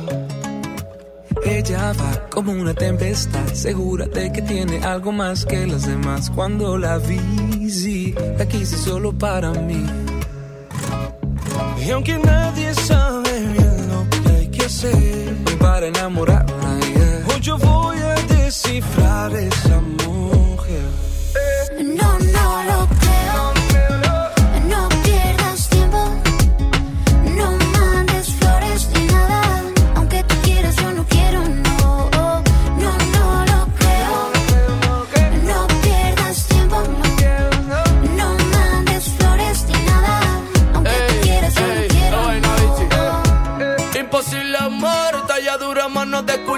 Ella 1.45 1.93
va 1.93 2.29
como 2.31 2.53
una 2.53 2.75
tempestad, 2.75 3.47
segura 3.53 4.07
de 4.07 4.33
que 4.33 4.43
tiene 4.43 4.83
algo 4.85 5.13
más 5.13 5.45
que 5.45 5.67
las 5.67 5.87
demás. 5.87 6.31
Cuando 6.31 6.77
la 6.77 6.99
vi, 6.99 8.15
la 8.39 8.47
quise 8.49 8.77
solo 8.77 9.13
para 9.13 9.53
mí. 9.53 9.85
Y 11.85 11.91
aunque 11.91 12.19
nadie 12.19 12.75
sabe 12.75 13.41
bien 13.41 13.89
lo 13.89 14.07
que 14.11 14.29
hay 14.29 14.49
que 14.49 14.65
hacer 14.65 15.35
para 15.61 15.87
enamorarla, 15.87 16.79
hoy 17.33 17.41
yo 17.41 17.59
voy 17.59 17.99
a 17.99 18.15
descifrar 18.35 19.33
esa 19.37 19.81
mujer. 19.81 20.83
No, 21.85 22.19
no 22.19 22.63
lo 22.65 22.89
creo. 22.99 23.56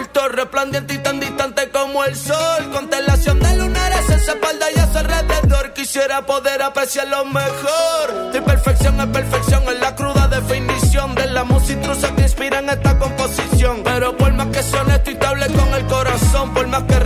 Culto, 0.09 0.29
resplandiente 0.29 0.95
y 0.95 0.99
tan 0.99 1.21
distante 1.21 1.69
como 1.71 2.05
el 2.05 2.15
sol. 2.17 2.71
Constelación 2.73 3.41
de 3.41 3.57
lunares 3.57 4.11
en 4.11 4.21
su 4.21 4.31
espalda 4.31 4.67
y 4.75 4.79
a 4.79 4.87
su 4.93 4.99
alrededor. 4.99 5.73
Quisiera 5.73 6.27
poder 6.27 6.63
apreciar 6.63 7.09
lo 7.09 7.25
mejor. 7.25 8.33
Tu 8.33 8.43
perfección 8.45 9.01
es 9.01 9.07
perfección, 9.07 9.63
es 9.69 9.81
la 9.81 9.95
cruda 9.95 10.29
definición 10.29 11.15
de 11.15 11.27
la 11.27 11.45
música 11.45 11.73
intrusa 11.73 12.15
que 12.15 12.23
inspira 12.23 12.59
en 12.59 12.71
esta 12.71 12.99
composición. 12.99 13.83
Pero 13.85 14.17
por 14.17 14.33
más 14.33 14.47
que 14.49 14.77
honesto 14.77 15.11
y 15.11 15.15
te 15.15 15.27
hable 15.27 15.47
con 15.49 15.75
el 15.75 15.87
corazón, 15.87 16.55
por 16.55 16.67
más 16.69 16.83
que 16.85 16.99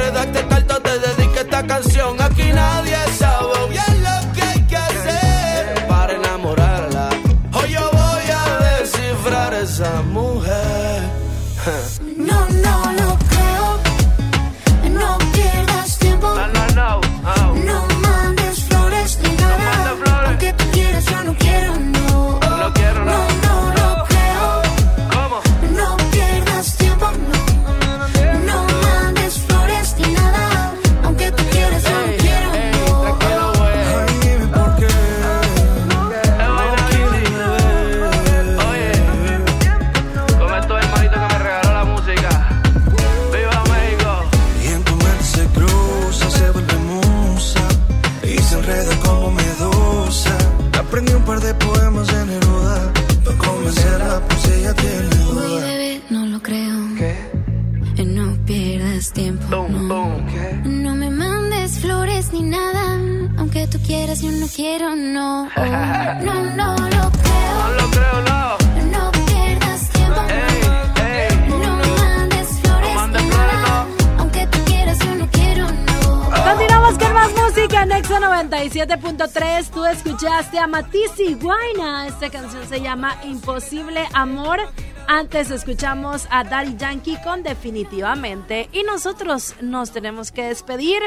Exa 78.02 78.20
97.3. 78.20 79.70
Tú 79.70 79.84
escuchaste 79.84 80.58
a 80.58 80.66
Matisse 80.66 81.20
y 81.20 81.34
Guaina. 81.34 82.06
Esta 82.06 82.30
canción 82.30 82.66
se 82.66 82.80
llama 82.80 83.16
Imposible 83.24 84.08
Amor. 84.14 84.60
Antes 85.06 85.50
escuchamos 85.50 86.26
a 86.30 86.42
Daddy 86.42 86.76
Yankee 86.76 87.18
con 87.22 87.42
Definitivamente. 87.42 88.68
Y 88.72 88.82
nosotros 88.82 89.56
nos 89.60 89.92
tenemos 89.92 90.32
que 90.32 90.44
despedir. 90.44 91.02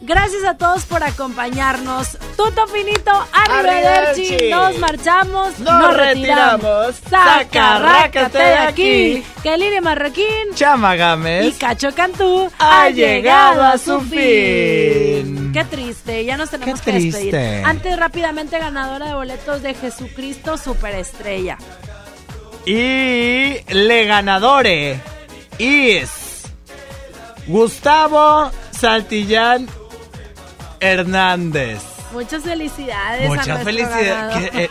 Gracias 0.00 0.44
a 0.44 0.56
todos 0.56 0.84
por 0.84 1.02
acompañarnos. 1.02 2.16
Tuto 2.36 2.66
finito, 2.68 3.10
arrivederci. 3.32 4.48
Nos 4.48 4.78
marchamos, 4.78 5.58
Nos 5.58 5.96
retiramos. 5.96 6.94
Sacarrácate 7.10 8.38
de 8.38 8.54
aquí. 8.54 9.24
Lili 9.44 9.80
Marroquín 9.80 10.54
Chama 10.54 10.94
y 10.94 10.98
Gámez 10.98 11.58
Cacho 11.58 11.88
Cantú 11.94 12.50
ha 12.58 12.90
llegado 12.90 13.62
a 13.64 13.76
su 13.78 14.00
fin. 14.02 15.50
Qué 15.52 15.64
triste, 15.68 16.24
ya 16.24 16.36
nos 16.36 16.50
tenemos 16.50 16.80
Qué 16.80 16.92
que 16.92 16.98
despedir. 17.00 17.30
triste. 17.30 17.62
Antes, 17.64 17.98
rápidamente, 17.98 18.58
ganadora 18.58 19.06
de 19.06 19.14
boletos 19.14 19.62
de 19.62 19.74
Jesucristo 19.74 20.58
Superestrella. 20.58 21.58
Y 22.66 23.56
le 23.68 24.04
ganadore 24.04 25.00
is 25.58 26.42
Gustavo 27.46 28.50
Saltillán 28.70 29.66
Hernández. 30.80 31.80
Muchas 32.12 32.42
felicidades. 32.42 33.28
Muchas 33.28 33.62
felicidades. 33.64 34.50
eh, 34.54 34.70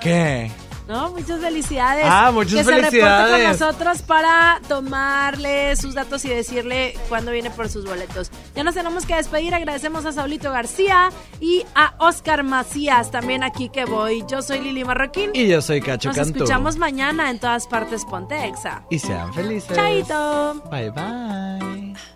¿Qué? 0.00 0.50
¿No? 0.88 1.10
Muchas 1.10 1.40
felicidades. 1.40 2.04
Ah, 2.08 2.30
muchas 2.32 2.58
que 2.58 2.64
se 2.64 2.70
reporte 2.70 2.90
felicidades. 2.90 3.32
con 3.32 3.42
nosotros 3.68 4.02
para 4.02 4.60
tomarle 4.68 5.74
sus 5.74 5.94
datos 5.94 6.24
y 6.24 6.28
decirle 6.28 6.96
cuándo 7.08 7.32
viene 7.32 7.50
por 7.50 7.68
sus 7.68 7.84
boletos. 7.84 8.30
Ya 8.54 8.62
nos 8.62 8.74
tenemos 8.76 9.04
que 9.04 9.16
despedir. 9.16 9.52
Agradecemos 9.52 10.06
a 10.06 10.12
Saulito 10.12 10.52
García 10.52 11.10
y 11.40 11.64
a 11.74 11.94
Oscar 11.98 12.44
Macías, 12.44 13.10
también 13.10 13.42
aquí 13.42 13.68
que 13.68 13.84
voy. 13.84 14.22
Yo 14.28 14.42
soy 14.42 14.60
Lili 14.60 14.84
Marroquín. 14.84 15.30
Y 15.34 15.48
yo 15.48 15.60
soy 15.60 15.80
Cacho 15.80 16.10
Nos 16.10 16.18
Cantú. 16.18 16.38
escuchamos 16.38 16.76
mañana 16.76 17.30
en 17.30 17.40
todas 17.40 17.66
partes 17.66 18.04
Pontexa. 18.04 18.84
Y 18.88 19.00
sean 19.00 19.34
felices. 19.34 19.74
Chaito. 19.76 20.62
Bye 20.70 20.90
bye. 20.90 22.15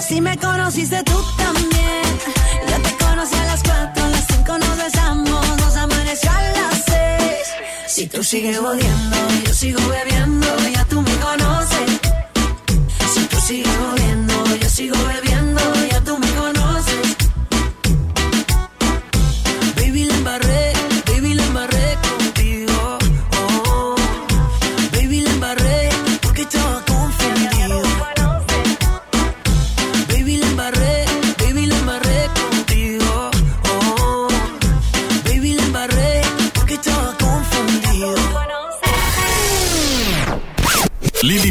Si 0.00 0.20
me 0.20 0.36
conociste 0.36 1.02
tú 1.04 1.22
también. 1.36 2.02
Yo 2.68 2.82
te 2.82 3.04
conocí 3.04 3.34
a 3.36 3.44
las 3.44 3.62
4, 3.62 4.04
a 4.04 4.08
las 4.08 4.26
5 4.26 4.58
nos 4.58 4.76
besamos, 4.76 5.60
nos 5.60 5.76
amaneció 5.76 6.30
a 6.30 6.42
las 6.42 6.84
6. 6.84 7.48
Si 7.86 8.06
tú 8.08 8.22
sigues 8.22 8.58
odiando, 8.58 9.16
yo 9.46 9.54
sigo 9.54 9.80
bebiendo, 9.88 10.46
ya 10.74 10.84
tú 10.84 11.00
me 11.00 11.16
conoces. 11.16 12.00
Si 13.14 13.20
tú 13.26 13.40
sigues 13.40 13.76
odiando, 13.92 14.56
yo 14.56 14.68
sigo 14.68 14.96
bebiendo, 14.96 15.23